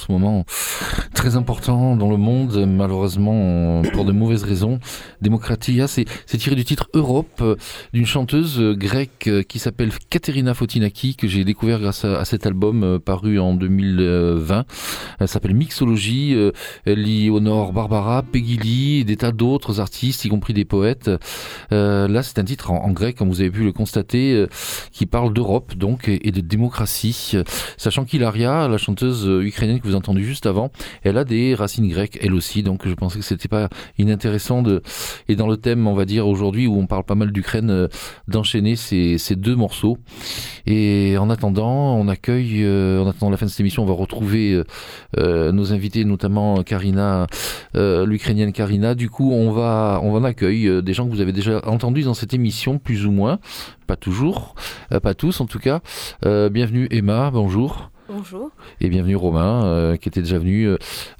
ce 0.00 0.10
moment 0.10 0.44
très 1.14 1.36
important 1.36 1.96
dans 1.96 2.10
le 2.10 2.16
monde, 2.16 2.66
malheureusement 2.66 3.82
pour 3.92 4.04
de 4.04 4.12
mauvaises 4.12 4.44
raisons. 4.44 4.80
Démocratia, 5.20 5.86
c'est 5.86 6.06
tiré 6.38 6.56
du 6.56 6.64
titre 6.64 6.88
Europe 6.94 7.42
d'une 7.92 8.06
chanteuse 8.06 8.60
grecque 8.60 9.30
qui 9.48 9.58
s'appelle 9.58 9.90
Katerina 10.08 10.54
Fotinaki, 10.54 11.16
que 11.16 11.28
j'ai 11.28 11.44
découvert 11.44 11.78
grâce 11.80 12.04
à, 12.04 12.24
cet 12.24 12.46
album 12.46 12.82
euh, 12.82 12.98
paru 12.98 13.38
en 13.38 13.54
2020. 13.54 14.64
Elle 15.20 15.28
s'appelle 15.28 15.54
Mixologie. 15.54 16.34
Euh, 16.34 16.52
elle 16.84 17.06
y 17.06 17.30
honore 17.30 17.72
Barbara, 17.72 18.22
Peggy 18.22 18.56
Lee 18.56 19.00
et 19.00 19.04
des 19.04 19.16
tas 19.16 19.32
d'autres 19.32 19.80
artistes, 19.80 20.24
y 20.24 20.28
compris 20.28 20.54
des 20.54 20.64
poètes. 20.64 21.10
Euh, 21.72 22.08
là, 22.08 22.22
c'est 22.22 22.38
un 22.38 22.44
titre 22.44 22.70
en, 22.70 22.90
grec, 22.90 23.16
comme 23.16 23.28
vous 23.28 23.40
avez 23.40 23.50
pu 23.50 23.64
le 23.64 23.72
constater, 23.72 24.46
qui 24.92 25.06
parle 25.06 25.32
d'Europe 25.32 25.74
donc 25.74 26.08
et 26.08 26.30
de 26.30 26.40
démocratie 26.40 27.36
Sachant 27.76 28.04
qu'Hilaria, 28.04 28.68
la 28.68 28.78
chanteuse 28.78 29.26
ukrainienne 29.42 29.78
que 29.78 29.84
vous 29.84 29.90
avez 29.90 29.98
entendue 29.98 30.24
juste 30.24 30.46
avant, 30.46 30.70
elle 31.02 31.18
a 31.18 31.24
des 31.24 31.54
racines 31.54 31.88
grecques 31.88 32.18
elle 32.20 32.34
aussi, 32.34 32.62
donc 32.62 32.86
je 32.86 32.94
pensais 32.94 33.18
que 33.18 33.24
c'était 33.24 33.48
pas 33.48 33.68
inintéressant 33.98 34.62
de, 34.62 34.82
et 35.28 35.36
dans 35.36 35.46
le 35.46 35.56
thème, 35.56 35.86
on 35.86 35.94
va 35.94 36.04
dire 36.04 36.26
aujourd'hui 36.26 36.66
où 36.66 36.78
on 36.78 36.86
parle 36.86 37.04
pas 37.04 37.14
mal 37.14 37.32
d'Ukraine, 37.32 37.70
euh, 37.70 37.88
d'enchaîner 38.28 38.76
ces, 38.76 39.18
deux 39.36 39.56
morceaux. 39.56 39.98
Et 40.66 41.16
en 41.18 41.30
attendant, 41.30 41.96
on 41.96 42.08
accueille, 42.08 42.64
euh, 42.64 43.02
en 43.02 43.08
attendant 43.08 43.30
la 43.30 43.36
fin 43.36 43.46
de 43.46 43.50
cette 43.50 43.60
émission, 43.60 43.82
on 43.82 43.86
va 43.86 43.94
retrouver 43.94 44.52
euh, 44.52 44.64
nos 45.18 45.72
invités, 45.72 46.04
notamment 46.04 46.62
Karina, 46.62 47.26
l'Ukrainienne 47.74 48.52
Karina. 48.52 48.94
Du 48.94 49.10
coup, 49.10 49.32
on 49.32 49.50
va, 49.50 50.00
on 50.02 50.12
va 50.12 50.18
en 50.20 50.24
accueille 50.24 50.82
des 50.82 50.92
gens 50.92 51.06
que 51.06 51.12
vous 51.12 51.20
avez 51.20 51.32
déjà 51.32 51.60
entendus 51.66 52.02
dans 52.02 52.14
cette 52.14 52.34
émission, 52.34 52.78
plus 52.78 53.06
ou 53.06 53.10
moins 53.10 53.38
pas 53.90 53.96
toujours, 53.96 54.54
euh, 54.92 55.00
pas 55.00 55.14
tous 55.14 55.40
en 55.40 55.46
tout 55.46 55.58
cas. 55.58 55.80
Euh, 56.24 56.48
bienvenue 56.48 56.86
Emma, 56.92 57.32
bonjour. 57.32 57.90
Bonjour. 58.12 58.50
Et 58.80 58.88
bienvenue 58.88 59.14
Romain, 59.14 59.64
euh, 59.66 59.96
qui 59.96 60.08
était 60.08 60.20
déjà 60.20 60.38
venu 60.38 60.68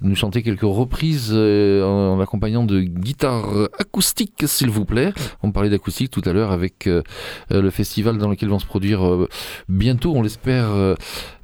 nous 0.02 0.16
chanter 0.16 0.42
quelques 0.42 0.62
reprises 0.62 1.32
en, 1.32 2.18
accompagnant 2.18 2.64
de 2.64 2.80
guitare 2.80 3.68
acoustique, 3.78 4.42
s'il 4.46 4.70
vous 4.70 4.84
plaît. 4.84 5.12
On 5.44 5.52
parlait 5.52 5.70
d'acoustique 5.70 6.10
tout 6.10 6.22
à 6.24 6.32
l'heure 6.32 6.50
avec 6.50 6.88
le 7.50 7.70
festival 7.70 8.18
dans 8.18 8.28
lequel 8.28 8.48
vont 8.48 8.58
se 8.58 8.66
produire 8.66 9.00
bientôt, 9.68 10.14
on 10.16 10.22
l'espère, 10.22 10.96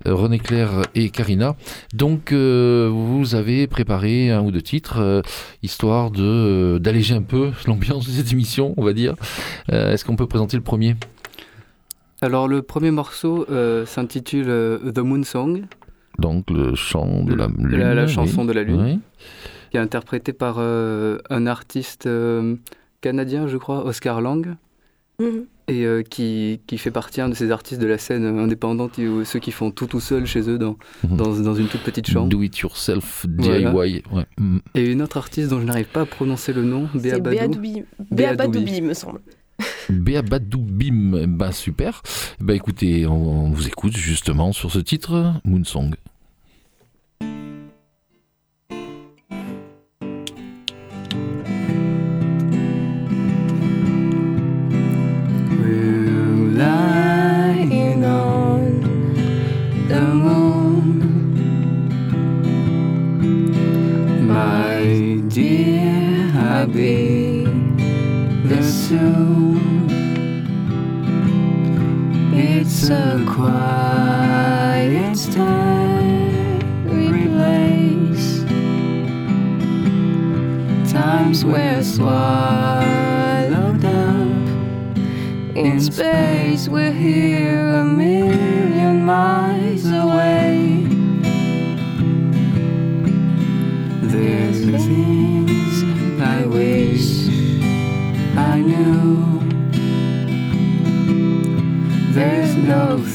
René 0.04 0.40
Claire 0.40 0.82
et 0.96 1.10
Karina. 1.10 1.54
Donc, 1.94 2.32
vous 2.32 3.34
avez 3.34 3.68
préparé 3.68 4.32
un 4.32 4.42
ou 4.42 4.50
deux 4.50 4.62
titres, 4.62 5.22
histoire 5.62 6.10
de 6.10 6.78
d'alléger 6.82 7.14
un 7.14 7.22
peu 7.22 7.52
l'ambiance 7.66 8.06
de 8.06 8.12
cette 8.12 8.32
émission, 8.32 8.74
on 8.76 8.82
va 8.82 8.92
dire. 8.92 9.14
Est-ce 9.68 10.04
qu'on 10.04 10.16
peut 10.16 10.26
présenter 10.26 10.56
le 10.56 10.64
premier? 10.64 10.96
Alors 12.26 12.48
le 12.48 12.60
premier 12.60 12.90
morceau 12.90 13.46
euh, 13.50 13.86
s'intitule 13.86 14.48
euh, 14.48 14.92
The 14.92 14.98
Moon 14.98 15.22
Song. 15.22 15.62
Donc 16.18 16.50
le 16.50 16.74
chant 16.74 17.22
de 17.22 17.34
la 17.34 17.46
lune. 17.46 17.78
La, 17.78 18.08
chanson 18.08 18.44
de 18.44 18.52
la 18.52 18.64
lune. 18.64 19.00
Qui 19.70 19.76
est 19.76 19.80
interprété 19.80 20.32
par 20.32 20.56
euh, 20.58 21.18
un 21.30 21.46
artiste 21.46 22.08
canadien, 23.00 23.46
je 23.46 23.56
crois, 23.56 23.86
Oscar 23.86 24.20
Lang. 24.20 24.56
Mhm. 25.20 25.46
Et 25.68 25.84
qui, 26.08 26.60
qui, 26.68 26.78
fait 26.78 26.92
partie 26.92 27.20
de 27.20 27.34
ces 27.34 27.50
artistes 27.50 27.80
de 27.80 27.86
la 27.88 27.98
scène 27.98 28.24
indépendante, 28.38 29.00
ceux 29.24 29.40
qui 29.40 29.50
font 29.50 29.72
tout 29.72 29.86
tout 29.86 29.98
seul 29.98 30.24
chez 30.24 30.48
eux 30.48 30.58
dans, 30.58 30.76
mhm. 31.02 31.16
dans, 31.16 31.36
dans, 31.40 31.54
une 31.54 31.66
toute 31.66 31.82
petite 31.82 32.08
chambre. 32.08 32.28
Do 32.28 32.42
it 32.42 32.56
yourself, 32.58 33.26
DIY. 33.28 34.02
Mhm. 34.38 34.60
Et 34.74 34.90
une 34.90 35.02
autre 35.02 35.16
artiste 35.16 35.50
dont 35.50 35.60
je 35.60 35.64
n'arrive 35.64 35.88
pas 35.88 36.02
à 36.02 36.06
prononcer 36.06 36.52
le 36.52 36.62
nom, 36.62 36.88
Béa 36.94 37.18
Badou. 37.18 37.60
Béa 38.10 38.34
Badoubi, 38.34 38.80
me 38.80 38.94
semble. 38.94 39.20
Béabadoubim, 39.88 41.26
bah 41.28 41.52
super. 41.52 42.02
Bah 42.40 42.54
écoutez, 42.54 43.06
on, 43.06 43.50
vous 43.50 43.66
écoute 43.66 43.96
justement 43.96 44.52
sur 44.52 44.70
ce 44.70 44.78
titre, 44.78 45.34
Moonsong. 45.44 45.94
It's 72.32 72.88
a 72.88 73.22
quiet, 73.28 75.16
starry 75.16 77.28
place. 77.28 78.44
Times 80.90 81.44
we're 81.44 81.82
swallowed 81.82 83.84
up 83.84 85.56
in 85.56 85.80
space. 85.80 86.68
We're 86.68 86.92
here 86.92 87.74
a 87.74 87.84
million 87.84 89.04
miles 89.04 89.45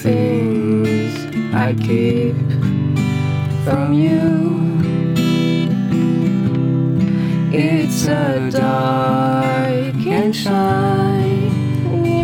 things 0.02 1.14
I 1.54 1.76
keep 1.76 2.36
from 3.64 3.94
you. 3.94 4.80
It's 7.54 8.08
a 8.08 8.50
dark 8.50 9.96
and 10.08 10.36
shiny 10.36 11.52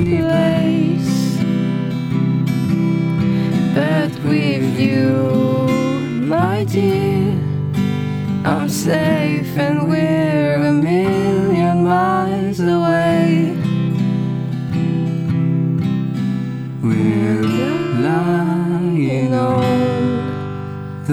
place, 0.09 1.37
but 3.75 4.11
with 4.23 4.79
you, 4.79 5.67
my 6.25 6.63
dear, 6.63 7.37
I'm 8.43 8.69
safe 8.69 9.36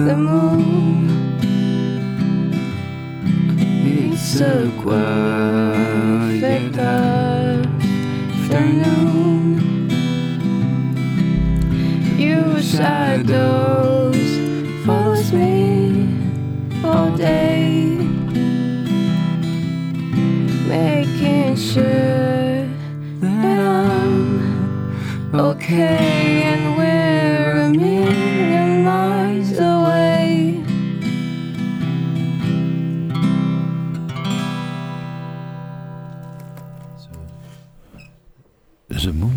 the 0.05 0.15
moon. 0.15 1.09
It's 3.87 4.39
a 4.39 4.71
quiet 4.81 6.77
afternoon. 6.77 7.65
Your 12.19 12.61
shadows 12.61 13.64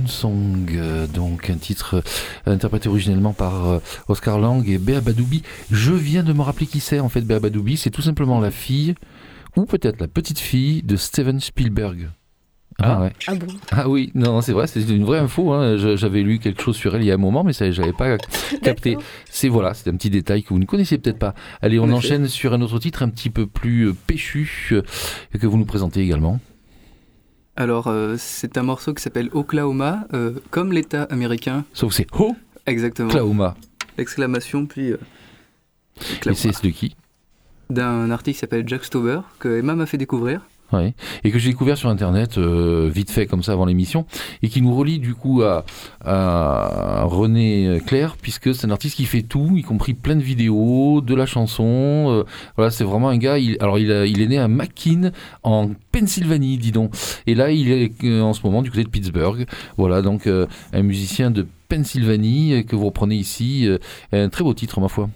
Song, 0.07 0.67
euh, 0.71 1.07
donc 1.07 1.51
un 1.51 1.57
titre 1.57 1.97
euh, 1.97 2.53
interprété 2.53 2.89
originellement 2.89 3.33
par 3.33 3.69
euh, 3.69 3.79
Oscar 4.09 4.39
Lang 4.39 4.67
et 4.69 4.79
Béa 4.79 5.01
Badoubi. 5.01 5.43
Je 5.71 5.93
viens 5.93 6.23
de 6.23 6.33
me 6.33 6.43
rappeler 6.43 6.67
qui 6.67 6.81
c'est 6.81 7.01
en 7.01 7.09
fait 7.09 7.21
Béa 7.21 7.41
Badoubi, 7.41 7.77
c'est 7.77 7.91
tout 7.91 8.03
simplement 8.03 8.41
la 8.41 8.51
fille, 8.51 8.95
ou 9.57 9.65
peut-être 9.65 10.01
la 10.01 10.09
petite 10.09 10.39
fille 10.39 10.83
de 10.83 10.97
Steven 10.97 11.41
Spielberg. 11.41 12.09
Ah, 12.81 13.01
ouais. 13.01 13.13
ah 13.27 13.35
bon? 13.35 13.47
Ah 13.73 13.89
oui, 13.89 14.13
non, 14.15 14.41
c'est 14.41 14.53
vrai, 14.53 14.69
c'est 14.69 14.81
une 14.89 15.05
vraie 15.05 15.19
info. 15.19 15.53
Hein. 15.53 15.77
J'avais 15.97 16.23
lu 16.23 16.39
quelque 16.39 16.63
chose 16.63 16.77
sur 16.77 16.95
elle 16.95 17.03
il 17.03 17.07
y 17.07 17.11
a 17.11 17.15
un 17.15 17.19
moment, 17.19 17.43
mais 17.43 17.53
ça, 17.53 17.69
j'avais 17.73 17.93
pas 17.93 18.17
capté. 18.63 18.97
C'est 19.29 19.49
voilà, 19.49 19.75
c'est 19.75 19.91
un 19.91 19.97
petit 19.97 20.11
détail 20.11 20.45
que 20.45 20.51
vous 20.51 20.61
ne 20.61 20.65
connaissiez 20.65 20.99
peut-être 20.99 21.19
pas. 21.19 21.35
Allez, 21.61 21.81
on 21.81 21.91
enchaîne 21.91 22.29
sur 22.29 22.53
un 22.53 22.61
autre 22.61 22.79
titre 22.79 23.03
un 23.03 23.09
petit 23.09 23.31
peu 23.31 23.49
plus 23.49 23.93
péchu 23.95 24.49
euh, 24.71 24.83
que 25.39 25.47
vous 25.49 25.59
nous 25.59 25.65
présentez 25.65 26.01
également. 26.01 26.39
Alors, 27.59 27.89
euh, 27.89 28.15
c'est 28.19 28.57
un 28.57 28.63
morceau 28.63 28.95
qui 28.95 29.03
s'appelle 29.03 29.31
Oklahoma, 29.33 30.07
comme 30.51 30.73
l'État 30.73 31.03
américain. 31.11 31.65
Sauf 31.73 31.93
c'est 31.93 32.07
Ho 32.19 32.37
Exactement. 32.67 33.09
Oklahoma. 33.09 33.57
Exclamation, 33.99 34.65
puis. 34.67 34.91
Et 34.91 36.35
c'est 36.35 36.63
de 36.63 36.71
qui 36.71 36.97
D'un 37.69 38.11
artiste 38.13 38.37
qui 38.37 38.41
s'appelle 38.41 38.63
Jack 38.69 38.85
Stover, 38.85 39.21
que 39.41 39.59
Emma 39.59 39.75
m'a 39.75 39.87
fait 39.87 39.99
découvrir. 39.99 40.43
Et 41.25 41.31
que 41.31 41.39
j'ai 41.39 41.51
découvert 41.51 41.79
sur 41.79 41.89
Internet, 41.89 42.37
euh, 42.37 42.91
vite 42.93 43.11
fait 43.11 43.27
comme 43.27 43.43
ça 43.43 43.53
avant 43.53 43.65
l'émission, 43.65 44.07
et 44.43 44.49
qui 44.49 44.61
nous 44.61 44.75
relie 44.75 44.99
du 44.99 45.15
coup 45.15 45.43
à, 45.43 45.65
René 47.05 47.81
Claire, 47.87 48.17
puisque 48.21 48.55
c'est 48.55 48.67
un 48.67 48.71
artiste 48.71 48.97
qui 48.97 49.05
fait 49.05 49.23
tout, 49.23 49.57
y 49.57 49.63
compris 49.63 49.95
plein 49.95 50.17
de 50.17 50.23
vidéos, 50.23 51.01
de 51.01 51.15
la 51.15 51.27
chanson. 51.27 51.65
Euh, 51.65 52.25
voilà, 52.57 52.71
c'est 52.71 52.85
vraiment 52.85 53.09
un 53.09 53.17
gars. 53.17 53.39
Il, 53.39 53.57
alors, 53.61 53.79
il, 53.79 53.91
il, 54.07 54.21
est 54.21 54.27
né 54.27 54.39
à 54.39 54.49
McKean, 54.49 55.11
en 55.43 55.71
Pennsylvanie, 55.93 56.59
dis 56.59 56.73
donc. 56.73 56.95
Et 57.27 57.35
là, 57.35 57.51
il 57.51 57.71
est 57.71 58.05
euh, 58.05 58.21
en 58.23 58.35
ce 58.35 58.43
moment 58.43 58.63
du 58.63 58.71
côté 58.71 58.85
de 58.85 58.91
Pittsburgh. 58.91 59.47
Voilà, 59.77 60.03
donc 60.03 60.27
un 60.27 60.83
musicien 60.83 61.31
de 61.31 61.47
Pennsylvanie 61.69 62.65
que 62.67 62.77
vous 62.77 62.87
reprenez 62.87 63.17
ici. 63.17 63.69
un 64.13 64.29
très 64.29 64.45
beau 64.45 64.55
titre, 64.55 64.81
ma 64.81 64.89
foi. 64.89 65.09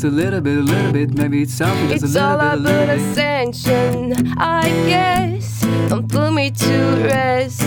Just 0.00 0.12
a 0.12 0.16
little 0.16 0.40
bit, 0.40 0.56
a 0.56 0.62
little 0.62 0.92
bit. 0.92 1.10
Maybe 1.12 1.42
it's 1.42 1.52
something 1.52 1.88
just 1.90 2.04
it's 2.04 2.14
a 2.14 2.20
little 2.20 2.40
all 2.40 2.56
bit, 2.56 2.60
a 2.60 2.62
little 2.62 2.86
bit. 2.86 2.98
Ascension, 3.00 4.38
I 4.38 4.62
guess. 4.88 5.60
Don't 5.88 6.08
put 6.08 6.32
me 6.32 6.50
to 6.50 6.74
rest. 7.04 7.62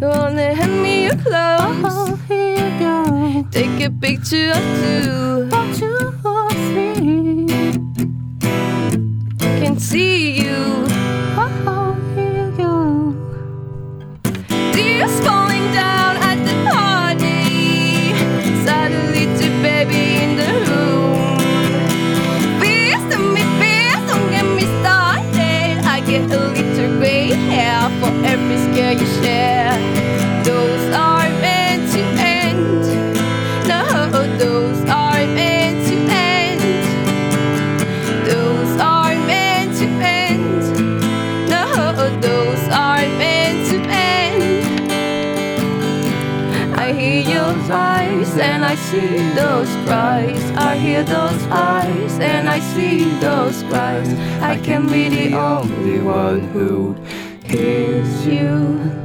Wanna 0.00 0.54
hand 0.54 0.82
me 0.82 1.04
your 1.06 1.16
clothes? 1.16 1.82
Oh, 1.90 2.20
here 2.28 2.54
you 2.54 2.78
go. 2.78 3.48
Take 3.50 3.80
a 3.84 3.90
picture 3.90 4.50
or 4.50 5.74
two. 5.74 5.87
See 48.86 49.30
those 49.34 49.68
cries. 49.86 50.42
I 50.52 50.76
hear 50.76 51.02
those 51.02 51.42
eyes 51.50 52.18
and 52.18 52.48
I 52.48 52.60
see 52.60 53.10
those 53.20 53.62
cries. 53.64 54.08
I 54.40 54.58
can 54.58 54.86
be 54.86 55.08
the 55.08 55.36
only 55.36 56.00
one 56.00 56.40
who 56.54 56.94
hears 57.44 58.26
you. 58.26 58.97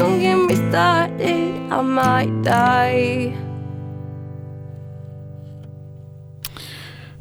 Don't 0.00 0.18
get 0.18 0.34
me 0.34 0.54
started. 0.70 1.70
I 1.70 1.82
might 1.82 2.32
die. 2.42 3.34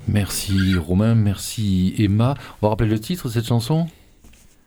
Merci 0.08 0.76
Romain, 0.76 1.14
merci 1.14 1.94
Emma. 2.00 2.36
On 2.62 2.68
va 2.68 2.70
rappeler 2.70 2.90
le 2.90 3.00
titre 3.00 3.28
de 3.28 3.34
cette 3.34 3.46
chanson? 3.46 3.88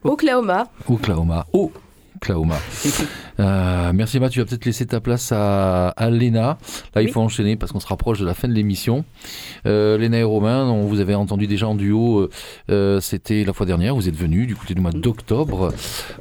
Oklahoma. 0.04 0.68
Oklahoma. 0.88 1.46
Oh 1.52 1.72
Oklahoma. 2.16 2.58
Euh, 3.40 3.92
merci 3.94 4.16
Emma, 4.16 4.28
tu 4.28 4.40
vas 4.40 4.46
peut-être 4.46 4.64
laisser 4.64 4.86
ta 4.86 5.00
place 5.00 5.32
à, 5.32 5.88
à 5.88 6.10
Léna. 6.10 6.58
Là, 6.94 7.02
il 7.02 7.08
faut 7.08 7.20
enchaîner 7.20 7.56
parce 7.56 7.72
qu'on 7.72 7.80
se 7.80 7.86
rapproche 7.86 8.20
de 8.20 8.26
la 8.26 8.34
fin 8.34 8.48
de 8.48 8.52
l'émission. 8.52 9.04
Euh, 9.66 9.98
Léna 9.98 10.18
et 10.18 10.22
Romain, 10.22 10.64
on 10.64 10.86
vous 10.86 11.00
avait 11.00 11.14
entendu 11.14 11.46
déjà 11.46 11.68
en 11.68 11.74
duo, 11.74 12.28
euh, 12.70 13.00
c'était 13.00 13.44
la 13.44 13.52
fois 13.52 13.66
dernière, 13.66 13.94
vous 13.94 14.08
êtes 14.08 14.16
venus 14.16 14.46
du 14.46 14.56
côté 14.56 14.74
du 14.74 14.80
mois 14.80 14.92
d'octobre. 14.92 15.72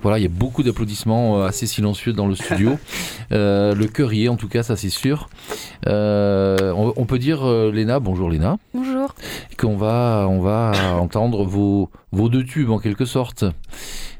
Voilà, 0.01 0.20
il 0.20 0.24
y 0.24 0.28
a 0.28 0.30
beaucoup 0.30 0.64
d'applaudissements 0.64 1.43
assez 1.43 1.68
silencieux 1.68 2.14
dans 2.14 2.28
le 2.28 2.36
studio. 2.36 2.78
le 3.32 3.86
cœur 3.86 4.14
y 4.14 4.26
est 4.26 4.30
en 4.30 4.38
tout 4.38 4.49
cas, 4.49 4.64
ça 4.64 4.76
c'est 4.76 4.89
sûr. 4.89 5.30
On, 5.86 6.93
on, 6.95 7.05
peut 7.05 7.20
dire, 7.20 7.45
Léna, 7.72 7.99
bonjour 7.99 8.30
Léna. 8.30 8.57
Bonjour. 8.74 8.91
Qu'on 9.58 9.78
va, 9.78 10.26
on 10.30 10.39
va 10.39 10.72
entendre 10.99 11.43
vos, 11.43 11.89
vos 12.12 12.30
deux 12.30 12.43
tubes 12.43 12.70
en 12.70 12.80
quelque 12.80 13.06
sorte. 13.06 13.45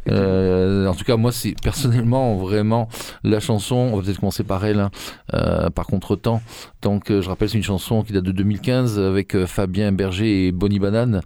Euh, 0.10 0.88
en 0.88 0.96
tout 0.96 1.04
cas, 1.04 1.18
moi, 1.18 1.32
c'est 1.32 1.56
personnellement 1.62 2.36
vraiment 2.36 2.88
la 3.24 3.40
chanson. 3.40 3.76
On 3.76 3.98
va 3.98 4.04
peut-être 4.04 4.20
commencer 4.20 4.44
par 4.44 4.66
elle, 4.66 4.80
hein, 4.80 4.92
euh, 5.34 5.70
par 5.70 5.86
contre-temps. 5.86 6.42
Donc, 6.82 7.12
euh, 7.12 7.22
je 7.22 7.30
rappelle, 7.30 7.50
c'est 7.50 7.58
une 7.58 7.64
chanson 7.64 8.04
qui 8.04 8.14
date 8.14 8.24
de 8.24 8.32
2015 8.32 9.00
avec 9.00 9.46
Fabien 9.46 9.92
Berger 9.92 10.48
et 10.48 10.52
Bonnie 10.52 10.80
Banane. 10.80 11.22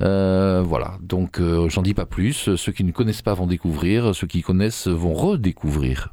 Voilà. 0.00 0.98
Donc, 1.02 1.40
j'en 1.68 1.82
dis 1.82 1.94
pas 1.94 2.06
plus. 2.06 2.54
Ceux 2.56 2.72
qui 2.72 2.84
ne 2.84 2.92
connaissent 2.92 3.22
pas 3.22 3.34
vont 3.34 3.46
découvrir. 3.46 4.14
Ceux 4.14 4.26
qui 4.26 4.42
connaissent 4.42 4.86
vont 4.86 5.14
redécouvrir. 5.14 6.12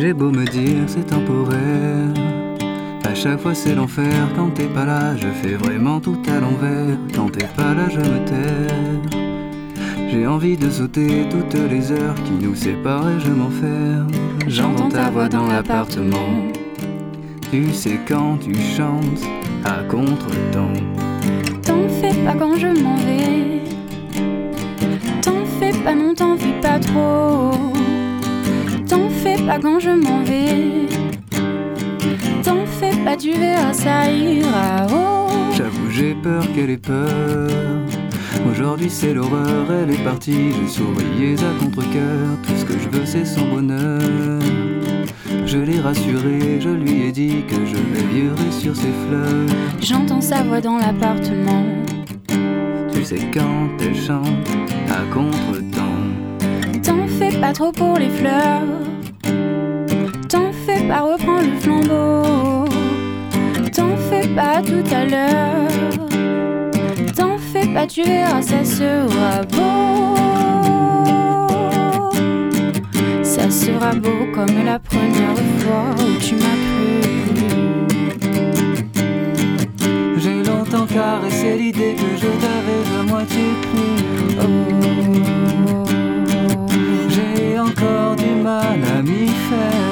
J'ai 0.00 0.14
beau 0.14 0.30
me 0.30 0.46
dire 0.46 0.84
c'est 0.86 1.08
temporaire. 1.08 2.08
À 3.04 3.14
chaque 3.14 3.38
fois 3.38 3.54
c'est 3.54 3.74
l'enfer. 3.74 4.30
Quand 4.34 4.48
t'es 4.48 4.64
pas 4.64 4.86
là, 4.86 5.14
je 5.14 5.28
fais 5.28 5.56
vraiment 5.56 6.00
tout 6.00 6.16
à 6.26 6.40
l'envers. 6.40 6.96
Quand 7.14 7.30
t'es 7.30 7.46
pas 7.54 7.74
là, 7.74 7.86
je 7.90 7.98
me 7.98 8.24
terre. 8.24 9.20
J'ai 10.10 10.26
envie 10.26 10.56
de 10.56 10.70
sauter 10.70 11.26
toutes 11.30 11.52
les 11.70 11.92
heures 11.92 12.14
qui 12.24 12.32
nous 12.42 12.54
séparent 12.54 13.10
et 13.10 13.20
je 13.20 13.30
m'enferme. 13.30 14.10
J'entends 14.46 14.88
ta 14.88 15.10
voix 15.10 15.28
dans 15.28 15.46
l'appartement. 15.46 16.48
Tu 17.50 17.70
sais 17.70 18.00
quand 18.08 18.38
tu 18.38 18.54
chantes 18.54 19.22
à 19.66 19.82
contre-temps. 19.82 20.80
T'en 21.62 21.86
fais 22.00 22.14
pas 22.24 22.32
quand 22.38 22.56
je 22.56 22.68
m'en 22.68 22.96
vais. 22.96 23.60
T'en 25.20 25.44
fais 25.58 25.78
pas, 25.84 25.94
non, 25.94 26.14
t'en 26.14 26.38
fais 26.38 26.58
pas 26.62 26.78
trop. 26.78 27.69
Pas 29.46 29.58
quand 29.58 29.80
je 29.80 29.90
m'en 29.90 30.22
vais. 30.22 30.86
T'en 32.42 32.64
fais 32.66 32.96
pas, 33.04 33.16
tu 33.16 33.32
verras, 33.32 33.72
ça 33.72 34.10
ira. 34.10 34.86
Oh. 34.92 35.28
J'avoue, 35.56 35.90
j'ai 35.90 36.14
peur 36.14 36.44
qu'elle 36.54 36.70
ait 36.70 36.76
peur. 36.76 37.50
Aujourd'hui 38.50 38.88
c'est 38.90 39.12
l'horreur, 39.12 39.66
elle 39.70 39.90
est 39.90 40.04
partie. 40.04 40.52
Je 40.52 40.68
souriais 40.68 41.36
à 41.38 41.62
contre-coeur. 41.62 42.38
Tout 42.42 42.56
ce 42.56 42.64
que 42.64 42.74
je 42.74 42.88
veux 42.88 43.06
c'est 43.06 43.24
son 43.24 43.46
bonheur. 43.48 44.40
Je 45.46 45.58
l'ai 45.58 45.80
rassuré, 45.80 46.60
je 46.60 46.68
lui 46.68 47.02
ai 47.06 47.12
dit 47.12 47.44
que 47.48 47.56
je 47.66 47.76
veillerai 47.76 48.50
sur 48.50 48.74
ses 48.76 48.92
fleurs. 49.08 49.46
J'entends 49.80 50.20
sa 50.20 50.42
voix 50.42 50.60
dans 50.60 50.78
l'appartement. 50.78 51.64
Tu 52.92 53.04
sais 53.04 53.30
quand 53.32 53.68
elle 53.80 53.96
chante 53.96 54.48
à 54.88 55.12
contre-temps. 55.12 55.80
T'en 56.82 57.06
fais 57.06 57.36
pas 57.40 57.52
trop 57.52 57.72
pour 57.72 57.98
les 57.98 58.10
fleurs. 58.10 58.62
Pas, 60.90 61.02
reprends 61.02 61.40
le 61.40 61.56
flambeau. 61.60 62.64
T'en 63.72 63.96
fais 63.96 64.26
pas 64.34 64.60
tout 64.60 64.82
à 64.92 65.04
l'heure. 65.04 65.68
T'en 67.14 67.38
fais 67.38 67.68
pas, 67.72 67.86
tu 67.86 68.02
verras, 68.02 68.42
ça 68.42 68.64
sera 68.64 69.42
beau. 69.52 70.16
Ça 73.22 73.48
sera 73.48 73.94
beau 73.94 74.26
comme 74.34 74.64
la 74.64 74.80
première 74.80 75.38
fois 75.60 75.94
où 76.00 76.18
tu 76.20 76.34
m'as 76.34 76.58
cru. 76.66 77.02
J'ai 80.16 80.42
longtemps 80.42 80.86
caressé 80.86 81.56
l'idée 81.56 81.94
que 81.94 82.16
je 82.20 82.26
t'avais 82.42 82.82
à 82.98 83.02
moitié 83.04 83.44
pris. 83.62 83.94
Oh. 84.40 84.44
J'ai 87.08 87.60
encore 87.60 88.16
du 88.16 88.42
mal 88.42 88.80
à 88.96 89.02
m'y 89.02 89.28
faire. 89.28 89.89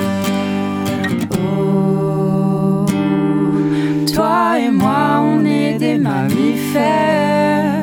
Mammifères. 5.97 7.79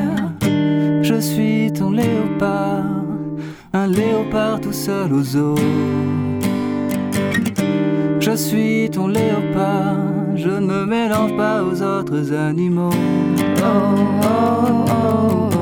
Je 1.02 1.18
suis 1.20 1.72
ton 1.72 1.90
léopard, 1.90 2.84
un 3.72 3.86
léopard 3.86 4.60
tout 4.60 4.72
seul 4.72 5.12
aux 5.12 5.36
eaux. 5.36 5.58
Je 8.20 8.36
suis 8.36 8.90
ton 8.90 9.08
léopard, 9.08 9.96
je 10.34 10.48
ne 10.48 10.66
me 10.66 10.84
mélange 10.84 11.36
pas 11.36 11.62
aux 11.62 11.82
autres 11.82 12.32
animaux. 12.32 12.90
Oh, 13.58 13.96
oh, 14.22 14.84
oh, 14.90 15.55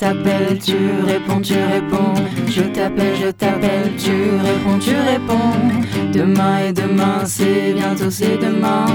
t'appelle, 0.00 0.58
tu 0.58 0.76
réponds, 1.06 1.42
tu 1.42 1.52
réponds. 1.52 2.14
Je 2.48 2.62
t'appelle, 2.62 3.16
je 3.22 3.30
t'appelle, 3.30 3.92
tu 3.98 4.12
réponds, 4.42 4.78
tu 4.80 4.94
réponds. 4.96 6.10
Demain 6.10 6.68
et 6.68 6.72
demain, 6.72 7.18
c'est 7.26 7.74
bientôt, 7.74 8.10
c'est 8.10 8.38
demain. 8.38 8.86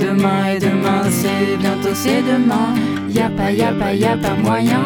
Demain 0.00 0.54
et 0.54 0.58
demain, 0.58 1.02
c'est 1.08 1.56
bientôt, 1.56 1.94
c'est 1.94 2.22
demain. 2.22 2.74
Y'a 3.08 3.30
pas, 3.30 3.52
y'a 3.52 3.72
pas, 3.72 3.94
y'a 3.94 4.16
pas 4.16 4.34
moyen. 4.42 4.82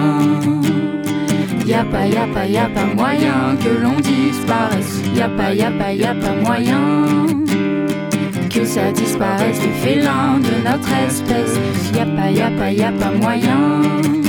Y'a 1.66 1.84
pas, 1.84 2.06
y'a 2.06 2.26
pas, 2.26 2.46
y'a 2.46 2.68
pas 2.68 2.84
moyen 2.84 3.56
que 3.58 3.70
l'on 3.82 3.98
disparaisse. 4.00 5.00
Y'a 5.16 5.30
pas, 5.30 5.54
y'a 5.54 5.70
pas, 5.70 5.92
y'a 5.94 6.14
pas 6.14 6.34
moyen 6.44 7.26
que 8.50 8.64
ça 8.64 8.92
disparaisse 8.92 9.60
les 9.62 9.72
félins 9.72 10.38
de 10.38 10.68
notre 10.68 10.92
espèce. 11.08 11.58
Y'a 11.96 12.04
pas, 12.04 12.30
y'a 12.30 12.50
pas, 12.50 12.70
y'a 12.70 12.92
pas 12.92 13.10
moyen. 13.10 14.23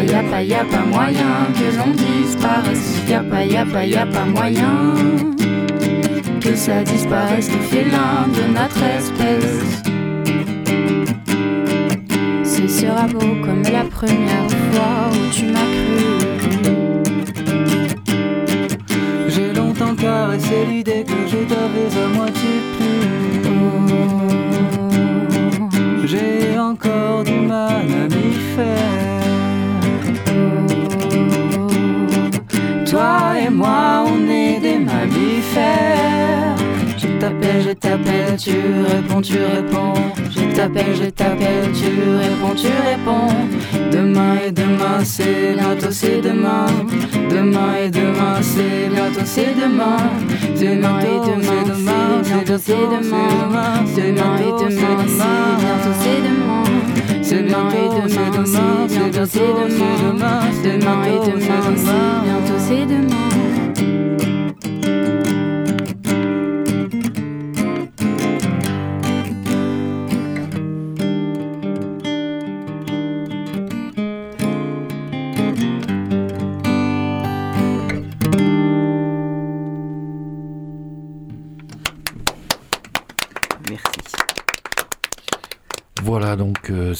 Pas, 0.00 0.06
y'a 0.06 0.22
pas, 0.22 0.42
y'a 0.42 0.64
pas 0.64 0.86
moyen 0.86 1.52
que 1.52 1.76
l'on 1.76 1.90
disparaisse. 1.92 3.02
Pas, 3.30 3.44
y'a 3.44 3.66
pas, 3.66 4.06
pas 4.06 4.24
moyen 4.24 4.94
que 6.40 6.54
ça 6.54 6.82
disparaisse 6.82 7.50
les 7.52 7.58
félins 7.58 8.26
de 8.28 8.44
notre 8.50 8.82
espèce. 8.82 9.82
Ce 12.44 12.66
sera 12.66 13.06
beau 13.08 13.44
comme 13.44 13.62
la 13.64 13.84
première 13.84 14.50
fois 14.72 15.10
où 15.12 15.34
tu 15.34 15.44
m'as 15.44 15.68
cru. 15.76 16.00
J'ai 19.28 19.52
longtemps 19.52 19.94
caressé 19.94 20.64
l'idée 20.66 21.04
moi, 33.60 34.04
on 34.06 34.20
est 34.26 34.58
des 34.58 34.78
mammifères. 34.78 36.56
Je 36.96 37.08
t'appelle, 37.20 37.62
je 37.66 37.72
t'appelle, 37.72 38.36
tu 38.38 38.56
réponds, 38.92 39.20
tu 39.20 39.38
réponds. 39.56 39.94
Je 40.34 40.56
t'appelle, 40.56 40.94
je 41.02 41.08
t'appelle, 41.10 41.68
tu 41.80 41.90
réponds, 42.24 42.54
tu 42.62 42.72
réponds. 42.90 43.34
Demain 43.92 44.36
et 44.46 44.50
demain, 44.50 44.98
c'est 45.04 45.54
bientôt, 45.58 45.90
c'est 45.90 46.20
demain. 46.22 46.66
Demain 47.30 47.72
et 47.84 47.90
demain, 47.90 48.36
c'est 48.40 48.88
bientôt, 48.94 49.26
c'est 49.26 49.54
demain. 49.62 49.98
Demain 50.60 50.98
et 51.10 51.18
demain, 51.28 51.62
c'est 51.66 52.28
bientôt, 52.28 52.60
c'est 52.66 52.86
demain. 52.94 53.26
Demain 53.96 54.36
et 54.46 54.52
demain, 54.62 54.98
c'est 55.18 55.52
bientôt, 55.60 55.94
c'est 56.02 56.22
demain. 56.28 56.64
Demain 57.30 57.68
et 57.80 57.88
demain, 57.98 58.44
c'est 58.46 58.94
bientôt, 58.94 59.26
c'est 59.34 59.52
demain. 59.60 60.00
Demain 60.64 60.98
et 61.04 61.18
demain, 61.28 61.76
c'est 61.76 62.14
bientôt, 62.24 62.58
c'est 62.58 62.86
demain. 62.86 63.39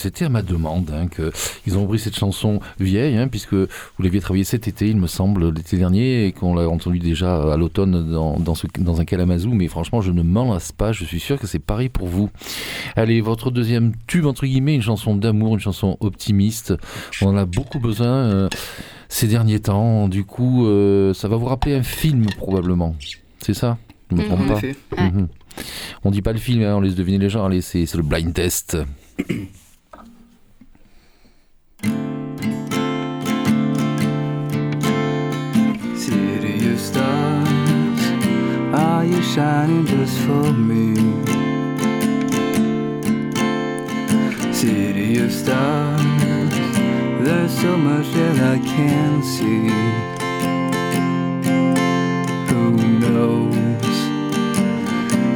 C'était 0.01 0.25
à 0.25 0.29
ma 0.29 0.43
demande 0.43 0.91
hein, 0.93 1.07
que 1.09 1.31
ils 1.67 1.77
ont 1.79 1.83
repris 1.83 1.99
cette 1.99 2.17
chanson 2.17 2.61
vieille, 2.79 3.17
hein, 3.17 3.29
puisque 3.29 3.55
vous 3.55 3.69
l'aviez 4.03 4.21
travaillée 4.21 4.45
cet 4.45 4.67
été, 4.69 4.89
il 4.89 4.97
me 4.97 5.07
semble, 5.07 5.51
l'été 5.55 5.77
dernier, 5.77 6.27
et 6.27 6.33
qu'on 6.33 6.55
l'a 6.55 6.69
entendu 6.69 6.99
déjà 6.99 7.53
à 7.53 7.57
l'automne 7.57 8.11
dans, 8.11 8.39
dans, 8.39 8.55
ce- 8.55 8.67
dans 8.79 9.01
un 9.01 9.05
Kalamazoo, 9.05 9.51
mais 9.53 9.69
franchement, 9.69 10.01
je 10.01 10.13
ne 10.13 10.23
m'en 10.23 10.53
lasse 10.53 10.73
pas, 10.73 10.93
je 10.93 11.05
suis 11.05 11.21
sûr 11.21 11.39
que 11.39 11.47
c'est 11.47 11.59
pareil 11.59 11.89
pour 11.89 12.09
vous. 12.09 12.31
Allez, 12.97 13.21
votre 13.21 13.51
deuxième 13.51 13.93
tube, 14.07 14.27
entre 14.27 14.47
guillemets, 14.47 14.75
une 14.75 14.83
chanson 14.83 15.15
d'amour, 15.15 15.55
une 15.55 15.61
chanson 15.61 15.97
optimiste, 16.01 16.75
on 17.23 17.27
en 17.29 17.37
a 17.37 17.45
beaucoup 17.45 17.79
besoin 17.79 18.07
euh, 18.09 18.49
ces 19.09 19.27
derniers 19.27 19.61
temps, 19.61 20.09
du 20.09 20.25
coup, 20.25 20.67
euh, 20.67 21.13
ça 21.15 21.29
va 21.29 21.37
vous 21.37 21.47
rappeler 21.47 21.75
un 21.75 21.83
film, 21.83 22.27
probablement. 22.37 22.95
C'est 23.41 23.55
ça? 23.55 23.79
Je 24.11 24.17
me 24.17 24.23
Mhm. 24.23 24.27
trompe 24.29 24.47
pas? 24.49 24.61
On 26.05 26.11
dit 26.11 26.23
pas 26.23 26.33
le 26.33 26.39
film, 26.39 26.63
hein, 26.63 26.75
on 26.77 26.81
laisse 26.81 26.95
deviner 26.95 27.19
les 27.19 27.29
gens. 27.31 27.45
Allez, 27.45 27.61
c'est 27.61 27.93
le 27.95 28.03
blind 28.03 28.33
test. 28.33 28.77
Shining 39.35 39.87
just 39.87 40.19
for 40.23 40.53
me? 40.53 40.97
City 44.53 45.19
of 45.21 45.33
stars, 45.33 46.03
there's 47.23 47.57
so 47.61 47.77
much 47.77 48.07
that 48.13 48.37
I 48.55 48.59
can't 48.59 49.25
see. 49.25 49.69
Who 52.51 52.77
knows? 52.99 53.97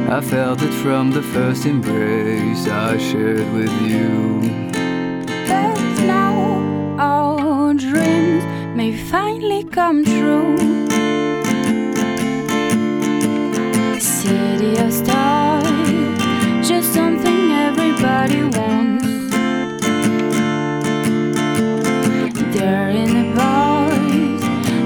I 0.09 0.19
felt 0.19 0.61
it 0.61 0.73
from 0.83 1.11
the 1.11 1.23
first 1.23 1.65
embrace 1.65 2.67
I 2.67 2.97
shared 2.97 3.49
with 3.53 3.73
you. 3.81 4.41
But 5.47 5.79
now 6.03 6.97
our 6.99 7.73
dreams 7.73 8.43
may 8.75 8.91
finally 8.97 9.63
come 9.63 10.03
true. 10.03 10.84
city 14.25 14.77
of 14.77 14.91
stars, 14.91 16.17
just 16.67 16.93
something 16.93 17.51
everybody 17.67 18.41
wants. 18.57 19.05
They're 22.53 22.89
in 22.89 23.09
the 23.19 23.25
bars 23.35 24.41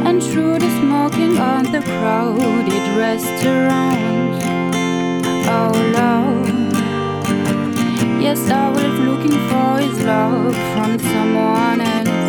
and 0.07 0.21
through 0.21 0.59
the 0.59 0.69
smoking 0.81 1.37
on 1.37 1.63
the 1.71 1.81
crowded 1.81 2.85
restaurants. 2.97 4.45
Oh 5.55 5.71
love, 5.99 6.73
yes, 8.21 8.41
I 8.49 8.69
was 8.77 8.95
looking 9.07 9.37
for 9.49 9.69
his 9.83 9.97
love 10.03 10.55
from 10.73 10.91
someone 11.11 11.79
else. 11.97 12.27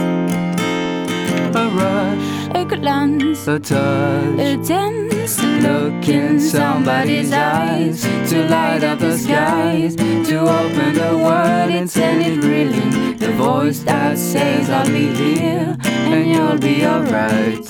A 1.63 1.65
rush, 1.81 2.27
a 2.55 2.65
glance, 2.65 3.49
a 3.49 3.59
touch, 3.59 4.39
a 4.39 4.57
dance 4.69 5.20
look 5.61 6.09
in 6.09 6.41
somebody's 6.41 7.33
eyes 7.33 8.03
to 8.31 8.49
light 8.49 8.83
up 8.83 8.99
the 8.99 9.17
skies, 9.17 9.97
to 9.97 10.39
open 10.41 10.95
the 10.95 11.17
world 11.17 11.71
and 11.71 11.91
send 11.91 12.23
it 12.23 12.45
reeling. 12.45 13.17
The 13.19 13.33
voice 13.33 13.81
that 13.81 14.19
says 14.19 14.71
I'll 14.71 14.87
be 14.87 15.15
here 15.15 15.77
and 15.83 16.31
you'll 16.31 16.59
be 16.59 16.87
alright. 16.87 17.65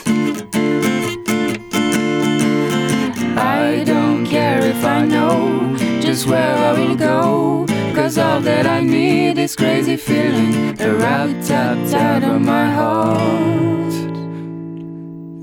I 3.37 3.85
don't 3.85 4.27
care 4.27 4.61
if 4.63 4.85
I 4.85 5.05
know 5.07 5.77
just 6.01 6.27
where 6.27 6.57
I 6.57 6.73
will 6.73 6.97
go. 6.97 7.67
Cause 7.95 8.19
all 8.19 8.41
that 8.41 8.67
I 8.67 8.81
need 8.81 9.39
is 9.39 9.55
crazy 9.55 9.97
feeling, 9.97 10.81
a 10.81 10.95
rap 10.95 11.31
tapped 11.45 11.93
out 11.93 12.23
of 12.23 12.41
my 12.41 12.71
heart. 12.71 13.90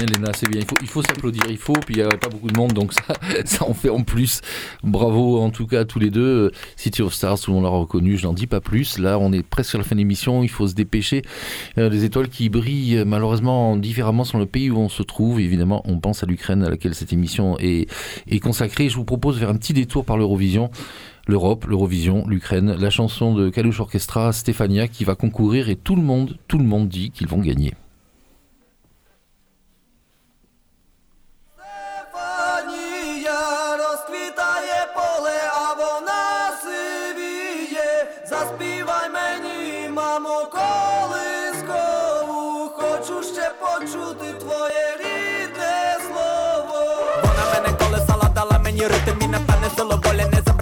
Léna, 0.00 0.32
c'est 0.34 0.48
bien. 0.48 0.62
Il 0.82 0.88
faut, 0.88 1.02
s'applaudir, 1.02 1.42
il 1.48 1.58
faut. 1.58 1.72
Puis 1.72 1.96
il 1.96 2.02
n'y 2.02 2.02
a 2.02 2.16
pas 2.16 2.28
beaucoup 2.28 2.48
de 2.48 2.56
monde, 2.56 2.72
donc 2.72 2.92
ça, 2.92 3.02
ça 3.44 3.64
en 3.64 3.74
fait 3.74 3.90
en 3.90 4.02
plus. 4.02 4.40
Bravo 4.82 5.40
en 5.40 5.50
tout 5.50 5.66
cas 5.66 5.80
à 5.80 5.84
tous 5.84 5.98
les 5.98 6.10
deux. 6.10 6.50
City 6.76 7.02
of 7.02 7.14
Stars, 7.14 7.40
tout 7.40 7.50
le 7.50 7.56
monde 7.56 7.64
l'a 7.64 7.70
reconnu, 7.70 8.16
je 8.16 8.26
n'en 8.26 8.32
dis 8.32 8.46
pas 8.46 8.60
plus. 8.60 8.98
Là, 8.98 9.18
on 9.18 9.32
est 9.32 9.42
presque 9.42 9.70
sur 9.70 9.78
la 9.78 9.84
fin 9.84 9.94
de 9.94 10.00
l'émission, 10.00 10.42
il 10.42 10.48
faut 10.48 10.66
se 10.66 10.74
dépêcher. 10.74 11.22
Euh, 11.78 11.88
les 11.88 12.04
étoiles 12.04 12.28
qui 12.28 12.48
brillent 12.48 12.98
euh, 12.98 13.04
malheureusement 13.04 13.76
différemment 13.76 14.24
sur 14.24 14.38
le 14.38 14.46
pays 14.46 14.70
où 14.70 14.78
on 14.78 14.88
se 14.88 15.02
trouve. 15.02 15.40
Évidemment, 15.40 15.82
on 15.84 15.98
pense 15.98 16.22
à 16.22 16.26
l'Ukraine 16.26 16.62
à 16.64 16.70
laquelle 16.70 16.94
cette 16.94 17.12
émission 17.12 17.56
est, 17.58 17.88
consacrée. 18.42 18.88
Je 18.88 18.96
vous 18.96 19.04
propose 19.04 19.36
de 19.36 19.40
faire 19.40 19.50
un 19.50 19.56
petit 19.56 19.72
détour 19.72 20.04
par 20.04 20.16
l'Eurovision. 20.16 20.70
L'Europe, 21.26 21.64
l'Eurovision, 21.66 22.26
l'Ukraine, 22.26 22.74
la 22.78 22.90
chanson 22.90 23.34
de 23.34 23.48
Kalush 23.48 23.80
Orchestra, 23.80 24.32
Stéphania, 24.32 24.88
qui 24.88 25.04
va 25.04 25.14
concourir 25.14 25.70
et 25.70 25.76
tout 25.76 25.96
le 25.96 26.02
monde, 26.02 26.36
tout 26.48 26.58
le 26.58 26.64
monde 26.64 26.88
dit 26.88 27.10
qu'ils 27.10 27.28
vont 27.28 27.38
gagner. 27.38 27.72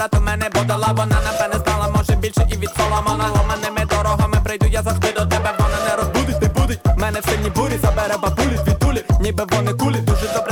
Волі 0.02 0.22
у 0.22 0.24
мене 0.24 0.48
бодала. 0.54 0.86
Вона 0.96 1.16
напевне 1.24 1.64
знала, 1.64 1.88
може 1.96 2.12
більше 2.16 2.48
і 2.52 2.56
від 2.56 2.70
соломона 2.76 3.28
Ломаними 3.36 3.84
дорогами 3.90 4.36
прийду, 4.44 4.66
я 4.66 4.82
завжди 4.82 5.12
до 5.12 5.26
тебе. 5.26 5.54
Вона 5.58 5.78
не 5.88 5.96
розбудить, 5.96 6.42
не 6.42 6.48
будить. 6.48 6.80
Мене 6.96 7.20
в 7.20 7.24
сині 7.24 7.50
бурі 7.50 7.78
забере 7.82 8.14
бабулі 8.22 8.56
звідтулі, 8.64 9.04
ніби 9.20 9.44
вони 9.50 9.72
кулі. 9.72 9.96
Дуже 9.96 10.28
добре 10.34 10.51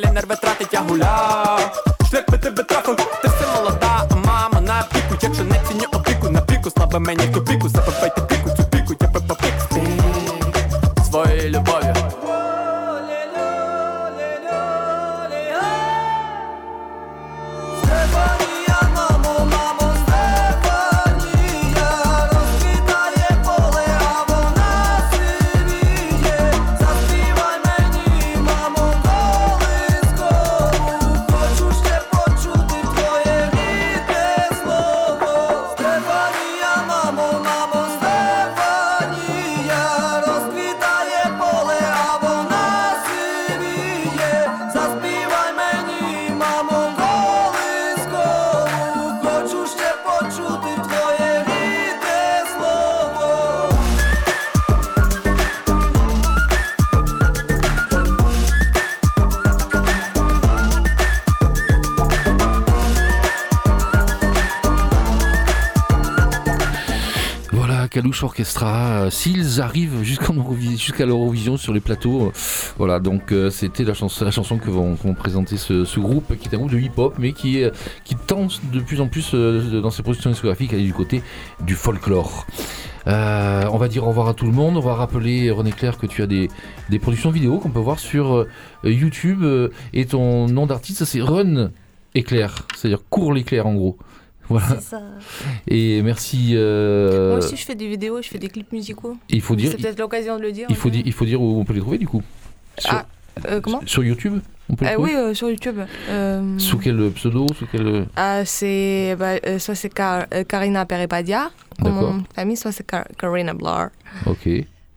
далі 0.00 0.14
нерви 0.14 0.36
тратить, 0.36 0.72
я 0.72 0.80
гуляв 0.80 1.84
Шлях 2.10 2.24
би 2.30 2.38
тебе 2.38 2.62
трафив, 2.62 2.96
ти 2.96 3.28
все 3.28 3.46
молода, 3.56 4.06
а 4.10 4.14
мама 4.14 4.60
на 4.60 4.84
піку 4.92 5.18
Якщо 5.22 5.44
не 5.44 5.60
ціню 5.68 5.84
опіку, 5.92 6.28
на 6.30 6.40
піку, 6.40 6.70
слабе 6.70 6.98
мені 6.98 7.27
euh, 68.98 69.10
s'ils 69.10 69.60
arrivent 69.60 70.02
jusqu'à 70.02 71.06
l'Eurovision 71.06 71.56
sur 71.56 71.72
les 71.72 71.80
plateaux, 71.80 72.26
euh, 72.26 72.32
voilà, 72.76 73.00
donc 73.00 73.32
euh, 73.32 73.50
c'était 73.50 73.84
la 73.84 73.94
chanson, 73.94 74.58
que 74.58 74.70
vont, 74.70 74.96
présenter 75.14 75.56
ce, 75.56 75.98
groupe, 76.00 76.36
qui 76.38 76.48
est 76.48 76.54
un 76.54 76.58
groupe 76.58 76.72
de 76.72 76.78
hip-hop, 76.78 77.14
mais 77.18 77.32
qui, 77.32 77.64
tente 78.26 78.60
de 78.72 78.80
plus 78.80 79.00
en 79.00 79.08
plus 79.08 79.34
dans 79.34 79.90
ses 79.90 80.02
productions 80.02 80.30
discographiques 80.30 80.72
à 80.72 80.76
aller 80.76 80.84
du 80.84 80.92
côté 80.92 81.22
du 81.64 81.74
folklore. 81.74 82.46
On 83.06 83.78
va 83.78 83.88
dire 83.88 84.04
au 84.04 84.08
revoir 84.08 84.28
à 84.28 84.34
tout 84.34 84.46
le 84.46 84.52
monde, 84.52 84.76
on 84.76 84.80
va 84.80 84.94
rappeler 84.94 85.50
René 85.50 85.72
Claire 85.72 85.98
que 85.98 86.06
tu 86.06 86.22
as 86.22 86.26
des, 86.26 86.48
productions 87.00 87.30
vidéo 87.30 87.58
qu'on 87.58 87.70
peut 87.70 87.80
voir 87.80 87.98
sur 87.98 88.46
YouTube, 88.84 89.44
et 89.92 90.06
ton 90.06 90.46
nom 90.46 90.66
d'artiste 90.66 91.04
c'est 91.04 91.20
Run 91.20 91.70
Éclair, 92.14 92.66
c'est-à-dire 92.74 93.00
court 93.08 93.32
l'éclair 93.32 93.66
en 93.66 93.74
gros. 93.74 93.98
Voilà. 94.48 94.66
C'est 94.68 94.80
ça. 94.82 95.02
Et 95.66 96.00
merci. 96.02 96.52
euh, 96.54 97.30
Moi 97.30 97.38
aussi, 97.38 97.56
je 97.56 97.64
fais 97.64 97.74
des 97.74 97.86
vidéos, 97.88 98.22
je 98.22 98.28
fais 98.28 98.38
des 98.38 98.48
clips 98.48 98.72
musicaux. 98.72 99.16
il 99.28 99.40
faut 99.42 99.54
dire- 99.56 99.70
C'est 99.70 99.76
peut-être 99.76 99.98
l'occasion 99.98 100.36
de 100.36 100.42
le 100.42 100.52
dire. 100.52 100.66
Il 100.70 100.76
faut, 100.76 100.90
dire, 100.90 101.02
il 101.04 101.12
faut 101.12 101.24
dire 101.24 101.40
où 101.40 101.60
on 101.60 101.64
peut 101.64 101.74
les 101.74 101.80
trouver 101.80 101.98
du 101.98 102.06
coup. 102.08 102.22
Sur, 102.78 102.92
Ah, 102.94 103.06
euh, 103.48 103.60
comment 103.60 103.80
sur 103.86 104.02
YouTube 104.04 104.40
on 104.70 104.74
peut 104.74 104.84
les 104.84 104.90
Ah 104.90 104.94
trouver 104.94 105.12
Oui, 105.14 105.16
euh, 105.18 105.34
sur 105.34 105.50
YouTube. 105.50 105.78
Euh, 106.08 106.58
Sous 106.58 106.78
quel 106.78 107.10
pseudo 107.10 107.46
Sous 107.58 107.66
quel... 107.70 108.06
ah, 108.16 108.44
c'est 108.44 109.16
bah, 109.18 109.34
euh, 109.46 109.58
soit 109.58 109.74
c'est 109.74 109.92
Car- 109.92 110.26
euh, 110.32 110.44
Karina 110.44 110.86
Peripadia, 110.86 111.50
comme 111.82 112.24
famille, 112.34 112.56
soit 112.56 112.72
c'est 112.72 112.86
Car- 112.86 113.06
Karina 113.18 113.54
Blar. 113.54 113.90
Ok. 114.26 114.46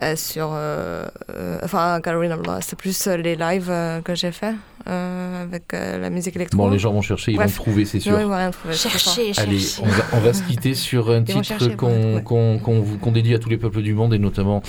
Euh, 0.04 0.16
sur, 0.16 0.50
euh, 0.54 1.06
euh, 1.36 1.60
enfin, 1.64 2.00
Karina 2.04 2.36
Blar, 2.38 2.60
c'est 2.62 2.76
plus 2.78 3.08
euh, 3.08 3.18
les 3.18 3.36
lives 3.36 3.70
euh, 3.70 4.02
que 4.02 4.16
j'ai 4.16 4.32
fait 4.32 4.56
avec 4.86 5.74
euh, 5.74 5.98
la 6.00 6.10
musique 6.10 6.36
électro. 6.36 6.58
Bon, 6.58 6.70
les 6.70 6.80
gens 6.80 6.92
vont 6.92 7.02
chercher, 7.02 7.32
ils 7.32 7.36
Bref. 7.36 7.56
vont 7.56 7.64
trouver, 7.64 7.86
c'est 7.86 8.00
sûr. 8.00 8.20
Ils 8.20 8.26
vont 8.26 8.36
rien 8.36 8.52
trouver, 8.52 8.74
c'est 8.74 8.90
Cherchez, 8.90 9.34
ça. 9.34 9.44
Allez, 9.44 9.60
on 9.82 9.88
va, 9.88 10.04
on 10.14 10.20
va 10.20 10.34
se 10.34 10.44
quitter 10.44 10.74
sur 10.74 11.10
un 11.12 11.24
titre 11.24 11.44
chercher, 11.44 11.76
qu'on 11.76 12.16
ouais. 12.16 13.12
dédie 13.12 13.34
à 13.34 13.40
tous 13.40 13.50
les 13.50 13.58
peuples 13.58 13.82
du 13.82 13.94
monde 13.94 14.14
et 14.14 14.20
notamment 14.20 14.62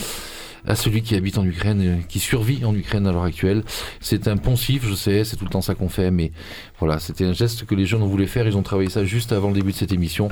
à 0.67 0.75
celui 0.75 1.03
qui 1.03 1.15
habite 1.15 1.39
en 1.39 1.45
Ukraine, 1.45 1.83
euh, 1.83 1.97
qui 2.09 2.19
survit 2.19 2.65
en 2.65 2.75
Ukraine 2.75 3.07
à 3.07 3.13
l'heure 3.13 3.25
actuelle. 3.25 3.65
C'est 4.01 4.29
un 4.29 4.37
poncif, 4.37 4.87
je 4.87 4.95
sais, 4.95 5.25
c'est 5.25 5.37
tout 5.37 5.45
le 5.45 5.51
temps 5.51 5.61
ça 5.61 5.75
qu'on 5.75 5.89
fait, 5.89 6.11
mais 6.11 6.33
voilà, 6.79 6.99
c'était 6.99 7.25
un 7.25 7.33
geste 7.33 7.67
que 7.67 7.75
les 7.75 7.87
jeunes 7.87 8.03
ont 8.03 8.09
voulu 8.09 8.27
faire. 8.27 8.47
Ils 8.47 8.57
ont 8.57 8.63
travaillé 8.63 8.91
ça 8.91 9.05
juste 9.05 9.33
avant 9.33 9.49
le 9.49 9.55
début 9.55 9.73
de 9.73 9.77
cette 9.77 9.93
émission. 9.93 10.29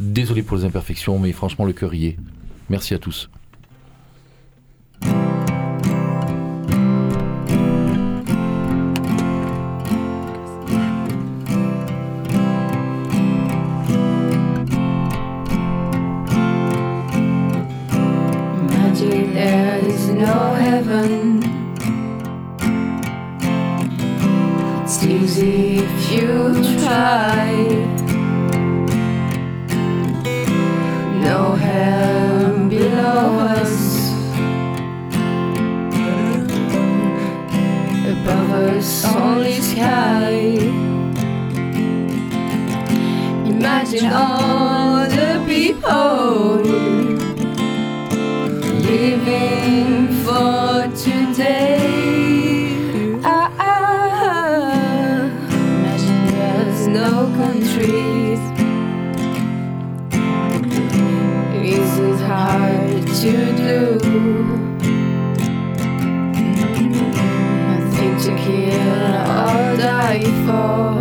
Désolé 0.00 0.42
pour 0.42 0.56
les 0.56 0.64
imperfections, 0.64 1.18
mais 1.18 1.32
franchement, 1.32 1.64
le 1.64 1.72
cœur 1.72 1.94
y 1.94 2.06
est. 2.06 2.16
Merci 2.70 2.94
à 2.94 2.98
tous. 2.98 3.28
No 31.26 31.54
hell 31.54 32.68
below 32.68 33.38
us. 33.58 33.74
Above 38.12 38.50
us, 38.52 39.04
only 39.06 39.60
sky. 39.60 40.34
Imagine 43.44 44.12
all 44.12 45.06
the 45.08 45.42
people 45.48 46.23
for. 70.22 71.00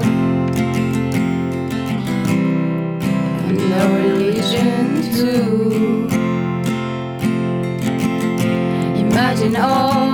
And 3.47 3.57
no 3.69 3.83
religion 3.95 5.01
too. 5.13 6.07
Imagine 8.97 9.55
all 9.57 10.12